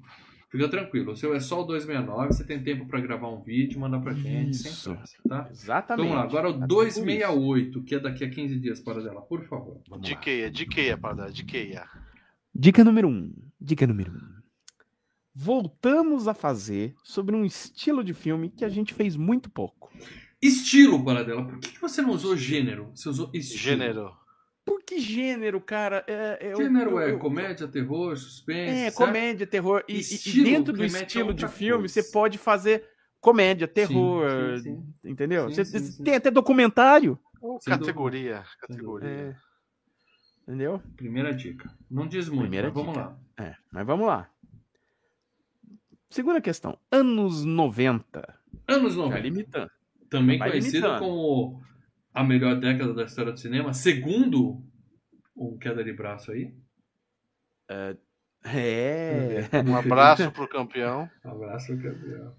[0.53, 1.13] fica tranquilo.
[1.13, 4.13] O seu é só o 269, você tem tempo pra gravar um vídeo mandar pra
[4.13, 4.95] gente, sem Isso.
[4.95, 5.49] pressa, tá?
[5.51, 6.07] Exatamente.
[6.07, 9.23] Vamos lá, agora o Tá tudo 268, que é daqui a 15 dias para dela,
[9.23, 9.81] por favor.
[9.89, 10.15] Vamos lá.
[10.15, 11.89] Diqueia, diqueia, para diqueia.
[12.55, 13.11] Dica número 1.
[13.11, 13.33] Um.
[13.59, 14.15] Dica número 1.
[14.15, 14.43] Um.
[15.35, 19.91] Voltamos a fazer sobre um estilo de filme que a gente fez muito pouco.
[20.43, 21.47] Estilo para dela.
[21.47, 22.91] Por que, que você não usou gênero?
[22.95, 23.59] Você usou estilo.
[23.59, 24.22] Gênero.
[24.65, 26.05] Por que gênero, cara?
[26.07, 28.71] É, eu- Gênero é eu- comédia, terror, suspense.
[28.71, 28.97] É, certo?
[28.97, 29.85] comédia, terror.
[29.89, 31.95] E- E, e Estilo dentro do a estilo de filme, coisa.
[32.03, 32.85] você pode fazer
[33.21, 34.59] comédia, terror.
[34.59, 34.63] sim,
[35.03, 35.11] sim.
[35.11, 35.49] Entendeu?
[35.49, 36.05] Sim, Você- sim, você sim.
[36.05, 37.19] tem até documentário.
[37.67, 38.45] Categoria.
[38.61, 39.09] Categoria.
[39.09, 39.35] É.
[40.47, 40.81] Entendeu?
[40.97, 41.69] Primeira dica.
[41.91, 43.05] Não diz muito, Primeira mas vamos dica.
[43.07, 43.19] lá.
[43.45, 44.29] É, mas vamos lá.
[46.11, 46.79] Segunda questão.
[46.91, 48.35] Anos 90.
[48.69, 49.21] Anos Já 90.
[49.23, 49.71] limitando.
[50.11, 50.99] Também Vai conhecido limitando.
[51.01, 51.63] como
[52.15, 54.63] a melhor década da história do cinema, segundo
[55.35, 56.55] o Queda de Braço aí.
[57.69, 57.97] É.
[59.67, 61.09] Um abraço pro campeão.
[61.25, 62.37] Abraço, Gabriel.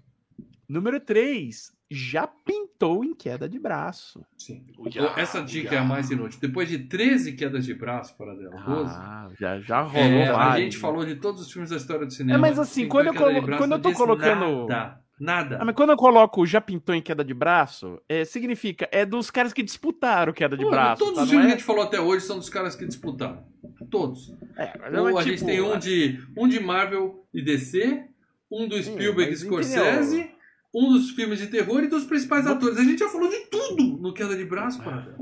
[0.68, 1.72] Número 3.
[1.90, 4.24] Já pintou em queda de braço.
[4.38, 4.66] Sim.
[4.78, 5.78] Uia, Essa dica uia.
[5.78, 6.40] é a mais inútil.
[6.40, 10.58] Depois de 13 quedas de braço para dela, 12, Ah, já, já rolou é, a
[10.58, 12.38] gente falou de todos os filmes da história do cinema.
[12.38, 15.03] É, mas assim, quando eu colo- Braço, quando eu tô colocando- Nada.
[15.18, 15.58] Nada.
[15.60, 19.30] Ah, mas quando eu coloco já pintou em queda de braço, é, significa é dos
[19.30, 21.04] caras que disputaram queda de Pô, braço.
[21.04, 21.22] todos tá?
[21.22, 21.54] os filmes que é?
[21.54, 23.44] a gente falou até hoje são dos caras que disputaram.
[23.90, 24.34] Todos.
[24.56, 27.40] É, mas não Ou é a gente tipo- tem um de, um de Marvel e
[27.42, 28.04] DC,
[28.50, 30.30] um do Spielberg e Scorsese,
[30.74, 32.76] um dos filmes de terror e dos principais atores.
[32.76, 35.14] A gente já falou de tudo no Queda de Braço, para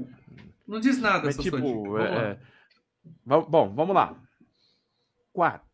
[0.67, 2.39] Não diz nada Mas essa tipo, Vamos é, é.
[3.27, 4.17] Bom, vamos lá.
[5.35, 5.69] Quatro.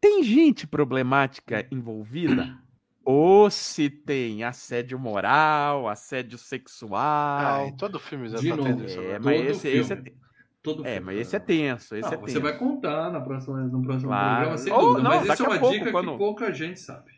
[0.00, 2.63] Tem gente problemática envolvida?
[3.04, 7.66] Ou se tem assédio moral, assédio Ah, sexual?
[7.66, 8.68] em todo filme já De tá novo.
[8.68, 9.00] tendo isso.
[9.00, 9.20] é, agora.
[9.20, 10.16] mas todo esse, esse é, filme.
[10.62, 11.36] Todo é, filme, mas esse né?
[11.36, 12.40] é tenso, esse Não, é você tenso.
[12.40, 14.34] vai contar na próxima, no próximo Claro.
[14.36, 15.02] programa, sem Ou dúvida.
[15.02, 17.12] não, mas isso é uma pouco, dica quando- que pouca gente sabe.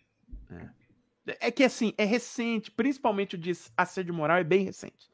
[1.41, 5.11] É que assim, é recente, principalmente o de assédio moral é bem recente.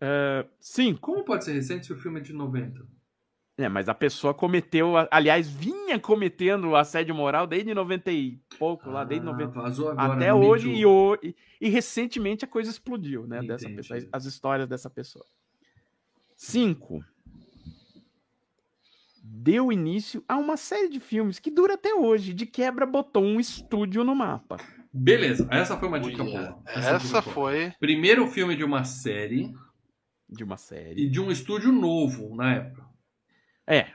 [0.00, 1.00] Ah, cinco.
[1.00, 2.86] Como pode ser recente se o filme é de 90?
[3.58, 9.02] É, mas a pessoa cometeu, aliás, vinha cometendo assédio moral desde 90 e pouco, lá,
[9.02, 9.60] desde Ah, 90.
[9.60, 13.40] Vazou agora Até hoje e, e, e recentemente a coisa explodiu, né?
[13.42, 15.24] Dessa pessoa, as histórias dessa pessoa.
[16.36, 17.02] Cinco.
[19.22, 22.34] Deu início a uma série de filmes que dura até hoje.
[22.34, 24.58] De quebra, botou um estúdio no mapa.
[24.92, 26.62] Beleza, essa foi uma dica boa.
[26.66, 27.22] Essa, boa.
[27.22, 27.72] foi.
[27.80, 29.52] Primeiro filme de uma série
[30.28, 31.04] De uma série.
[31.06, 32.85] e de um estúdio novo na época,
[33.66, 33.86] É.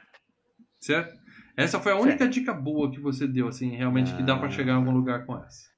[0.79, 1.19] certo?
[1.55, 4.51] Essa foi a única dica boa que você deu, assim, realmente que dá pra Ah.
[4.51, 5.69] chegar em algum lugar com essa.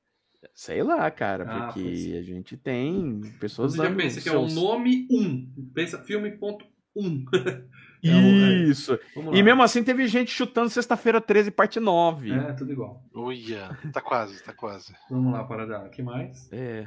[0.55, 2.17] Sei lá, cara, Ah, porque pois é.
[2.19, 5.71] a gente tem pessoas Você já pensa que é o seus- nome 1.
[5.73, 6.65] Pensa filme ponto
[6.95, 7.25] 1.
[8.05, 8.63] É.
[8.69, 8.99] Isso.
[9.31, 12.33] E mesmo assim teve gente chutando sexta-feira 13, parte 9.
[12.33, 13.01] É, tudo igual.
[13.15, 14.93] Uia, tá quase, tá quase.
[15.09, 15.85] Vamos lá, Paradela.
[15.85, 16.51] O que mais?
[16.51, 16.85] É.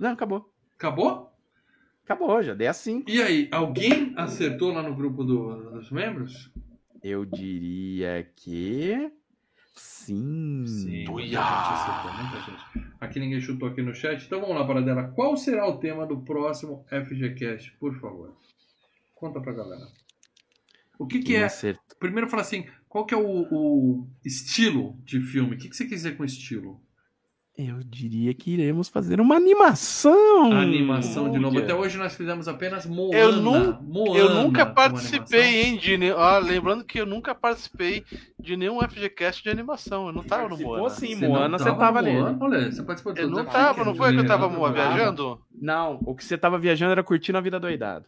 [0.00, 0.50] Não, acabou.
[0.78, 1.30] Acabou?
[2.06, 3.10] Acabou, já dei a 5.
[3.10, 6.52] E aí, alguém acertou lá no grupo do- dos membros?
[7.02, 9.10] Eu diria que.
[9.74, 10.64] Sim.
[10.66, 12.92] Sim, muita acertou, muita gente.
[13.00, 14.24] Aqui ninguém chutou aqui no chat.
[14.24, 15.08] Então vamos lá, Paradela.
[15.08, 18.36] Qual será o tema do próximo FGCast, por favor?
[19.16, 19.86] Conta pra galera.
[20.98, 21.82] O que, que é acertou?
[21.98, 25.56] Primeiro fala assim, qual que é o, o estilo de filme?
[25.56, 26.80] O que, que você quer dizer com estilo?
[27.58, 30.52] Eu diria que iremos fazer uma animação.
[30.52, 31.56] A animação de novo.
[31.56, 31.64] Olha.
[31.64, 33.16] Até hoje nós fizemos apenas Moana.
[33.16, 35.96] Eu nun- Moana Eu nunca participei, hein, de.
[35.96, 38.04] ne- Ó, lembrando que eu nunca participei
[38.38, 40.08] de nenhum FGCast de animação.
[40.08, 40.90] Eu não tava no Moana.
[40.90, 42.18] sim, Você Moana, você tava nele.
[42.20, 42.38] Moana?
[42.42, 43.84] Olha, você participou de Eu não tava, FGCast.
[43.86, 45.40] não foi que eu tava viajando?
[45.58, 48.04] Não, o que você tava viajando era curtindo a vida doidada.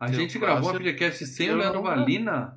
[0.00, 2.56] A Eu gente gravou o FGCast sem o eu Leandro não- Valina.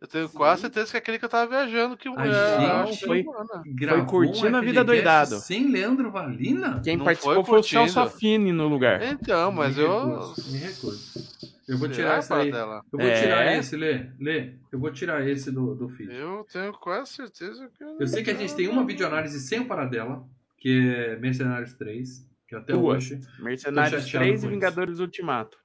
[0.00, 3.04] Eu tenho quase certeza que é aquele que eu tava viajando que A é, gente
[3.04, 3.24] foi...
[3.66, 5.36] Gravou curtindo um a vida doidado.
[5.40, 6.80] Sem Leandro Valina?
[6.84, 7.98] Quem Não participou foi foi, o Celso.
[8.00, 9.02] Affini no lugar.
[9.02, 10.08] Então, mas Me eu.
[10.08, 11.28] recuso, me recuso.
[11.68, 12.50] Eu vou tirar essa aí.
[12.50, 12.82] Paradela?
[12.92, 13.20] Eu vou É?
[13.20, 14.06] tirar esse, Lê.
[14.20, 14.52] Lê.
[14.70, 16.14] Eu vou tirar esse do, do feed.
[16.14, 17.82] Eu tenho quase certeza que.
[17.84, 20.24] Eu sei que a gente tem uma videoanálise sem o Paradela,
[20.58, 22.98] que é Mercenários 3, que até Duas.
[23.04, 23.20] hoje.
[23.40, 24.50] Mercenários Tô chateado 3 com e.
[24.50, 25.58] Vingadores Ultimato.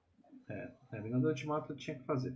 [0.49, 2.33] É, Vingador Ultimato tinha que fazer.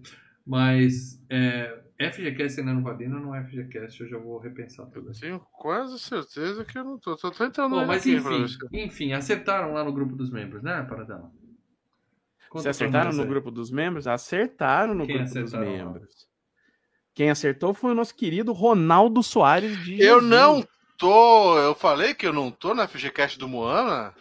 [0.47, 5.11] Mas é, FGCast ainda não vai vir, não é FGCast, eu já vou repensar tudo.
[5.19, 7.17] Tenho quase certeza que eu não tô.
[7.17, 7.75] Tô tentando.
[7.75, 11.29] Bom, mas enfim, enfim, acertaram lá no grupo dos membros, né, Paradela?
[12.49, 14.07] Vocês acertaram no grupo dos membros?
[14.07, 15.77] Acertaram no Quem grupo dos acertaram lá?
[15.85, 16.27] membros.
[17.13, 20.29] Quem acertou foi o nosso querido Ronaldo Soares de Eu Jesus.
[20.29, 20.63] não
[20.97, 21.57] tô.
[21.59, 24.13] Eu falei que eu não tô na FGCast do Moana.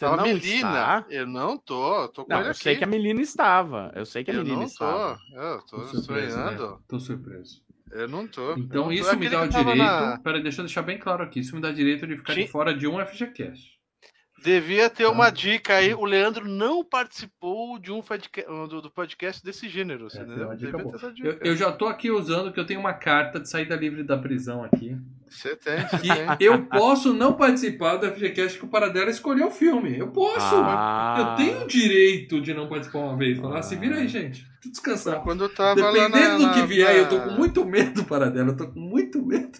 [0.00, 0.54] Você Tava não Melina.
[0.54, 1.04] está?
[1.10, 2.02] Eu não tô.
[2.04, 2.62] Eu tô com Não, ele eu aqui.
[2.62, 3.92] sei que a Melina estava.
[3.94, 5.18] Eu sei que a Eu Melina estava.
[5.30, 5.36] tô.
[5.36, 6.44] Eu tô, Tô surpreso, né?
[6.56, 6.82] sonhando.
[6.88, 7.62] Tô surpreso.
[7.92, 8.40] Eu não tô.
[8.52, 8.92] Eu Então não tô.
[8.92, 9.76] isso É me dá o direito.
[9.76, 11.40] na- Pera, deixa eu deixar bem claro aqui.
[11.40, 12.48] Isso me dá direito de ficar de Sim.
[12.48, 13.78] fora de um FGCast.
[14.42, 15.10] Devia ter Ah.
[15.10, 15.92] uma dica aí.
[15.94, 20.08] O Leandro não participou de um podca- do, do podcast desse gênero.
[20.10, 20.46] Você é entendeu?
[20.46, 21.38] uma dica Devia ter essa Eu, dica.
[21.48, 24.64] eu já tô aqui usando que eu tenho uma carta de saída livre da prisão
[24.64, 24.96] aqui.
[25.28, 26.26] Você tem, você tem.
[26.40, 29.96] eu posso não participar do FGCast que o Paradela escolheu o filme.
[29.96, 30.56] Eu posso.
[30.56, 31.36] Ah.
[31.38, 33.38] Eu tenho o direito de não participar uma vez.
[33.38, 34.44] Falar, se vira aí, gente.
[34.60, 35.20] Tô descansando.
[35.20, 37.64] Quando eu tava lá Dependendo na, do que na- vier, eu tô na- com muito
[37.64, 38.48] medo, Paradela.
[38.50, 39.58] Eu tô com muito medo.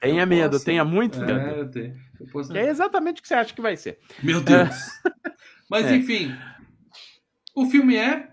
[0.00, 0.64] Tenha medo, posso.
[0.64, 1.32] tenha muito medo.
[1.32, 1.94] É, eu tenho.
[2.18, 2.50] Eu posso...
[2.52, 3.98] Que é exatamente o que você acha que vai ser.
[4.22, 4.76] Meu Deus.
[5.70, 5.96] Mas É.
[5.96, 6.34] enfim.
[7.54, 8.28] O filme é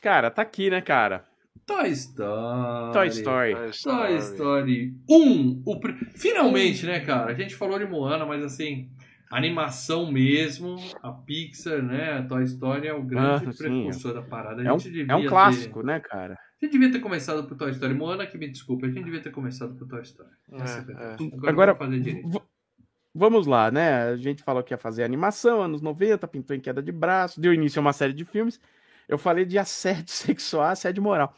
[0.00, 1.26] Cara, tá aqui, né, cara?
[1.66, 2.92] Toy Story.
[2.92, 3.54] Toy Story.
[3.54, 5.62] Toy Toy Story 1.
[5.66, 7.32] O pr- Finalmente, né, cara?
[7.32, 8.88] A gente falou de Moana, mas assim,
[9.28, 12.18] animação mesmo, a Pixar, né?
[12.18, 13.58] A Toy Story é o grande Ah, sim.
[13.58, 14.62] precursor da parada.
[14.62, 14.76] A É um,
[15.08, 16.38] é um ter- clássico, né, cara?
[16.60, 17.92] A gente devia ter começado por Toy Story.
[17.94, 20.30] Moana, que me desculpa, a gente devia ter começado por Toy Story.
[20.52, 21.16] É É.
[21.48, 22.28] Agora- vamos fazer direito.
[22.30, 22.40] V-
[23.18, 24.10] Vamos lá, né?
[24.10, 27.54] A gente falou que ia fazer animação, anos 90, pintou em queda de braço, deu
[27.54, 28.60] início a uma série de filmes.
[29.08, 31.34] Eu falei de assédio sexual, assédio moral.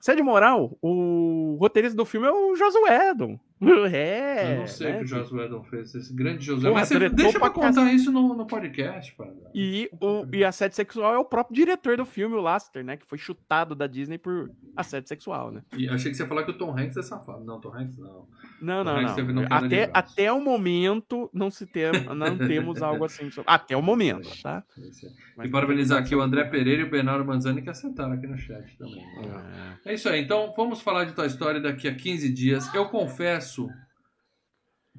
[0.00, 3.38] Assédio moral, o roteirista do filme é o Josué Edon.
[3.92, 4.54] É.
[4.54, 4.98] Eu não sei o né?
[4.98, 6.70] que o Josué Edon fez, esse grande Josué.
[6.70, 9.32] Mas você deixa pra contar isso no, no podcast, para.
[9.54, 12.96] E o e assédio sexual é o próprio diretor do filme, o Laster, né?
[12.96, 15.62] Que foi chutado da Disney por assédio sexual, né?
[15.76, 17.44] E achei que você ia falar que o Tom Hanks é safado.
[17.44, 18.26] Não, Tom Hanks não.
[18.60, 19.14] Não, não, não.
[19.14, 23.30] de Até, até o momento não se tem, não temos algo assim.
[23.30, 24.64] sobre- Até o momento, tá?
[24.76, 24.80] É.
[25.36, 28.36] Mas E parabenizar aqui o André Pereira e o Bernardo Manzani que acertaram aqui no
[28.36, 29.04] chat também.
[29.84, 29.90] É.
[29.90, 32.72] É isso aí, então vamos falar de Toy Story daqui a 15 dias.
[32.74, 33.47] Eu confesso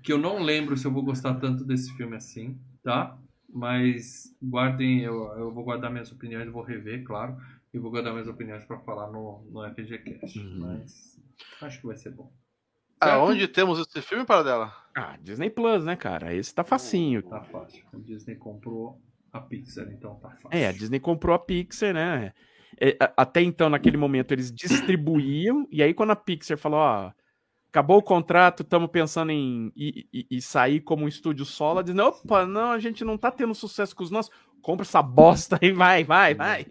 [0.03, 3.17] que eu não lembro se eu vou gostar tanto desse filme assim, tá?
[3.51, 7.37] Mas guardem, eu, eu vou guardar minhas opiniões, vou rever, claro,
[7.73, 10.39] e vou guardar minhas opiniões para falar no, no FGCast.
[10.39, 10.59] Uhum.
[10.59, 11.19] Mas
[11.61, 12.31] acho que vai ser bom.
[13.01, 13.13] Certo?
[13.13, 14.73] Aonde temos esse filme, para dela?
[14.95, 16.33] Ah, Disney Plus, né, cara?
[16.33, 17.23] Esse tá facinho.
[17.23, 17.83] Tá fácil.
[17.93, 19.01] A Disney comprou
[19.31, 20.49] a Pixar, então tá fácil.
[20.51, 22.33] É, a Disney comprou a Pixar, né?
[22.79, 27.11] É, até então, naquele momento, eles distribuíam, e aí quando a Pixar falou, ó,
[27.69, 32.71] acabou o contrato, estamos pensando em ir sair como um estúdio solo, Disney, opa, não,
[32.71, 34.31] a gente não tá tendo sucesso com os nossos,
[34.61, 36.65] compra essa bosta aí, vai, vai, vai.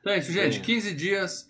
[0.00, 0.60] Então é isso, gente.
[0.60, 1.48] 15 dias.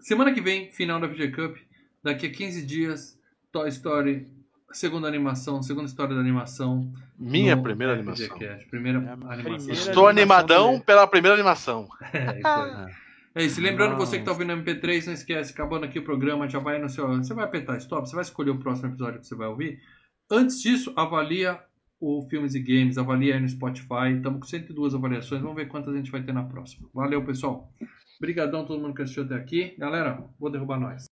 [0.00, 1.56] Semana que vem, final da VG Cup.
[2.02, 3.18] Daqui a 15 dias,
[3.50, 4.28] Toy Story,
[4.70, 6.92] segunda animação, segunda história da animação.
[7.18, 8.38] Minha no primeira animação.
[8.70, 9.42] Primeira É a animação.
[9.42, 10.84] primeira Estou animação animadão dele.
[10.84, 11.88] pela primeira animação.
[12.12, 12.94] É isso aí.
[13.36, 13.60] É isso.
[13.60, 14.42] Lembrando, você que tá Nossa.
[14.42, 17.06] ouvindo MP3, não esquece, acabando aqui o programa, já vai no seu.
[17.08, 19.78] Você vai apertar stop, você vai escolher o próximo episódio que você vai ouvir.
[20.30, 21.60] Antes disso, avalia
[22.00, 24.14] o Filmes e Games, avalia aí no Spotify.
[24.16, 26.88] Estamos com 102 avaliações, vamos ver quantas a gente vai ter na próxima.
[26.94, 27.70] Valeu, pessoal.
[28.18, 29.74] Obrigadão a todo mundo que assistiu até aqui.
[29.76, 31.04] Galera, vou derrubar nós.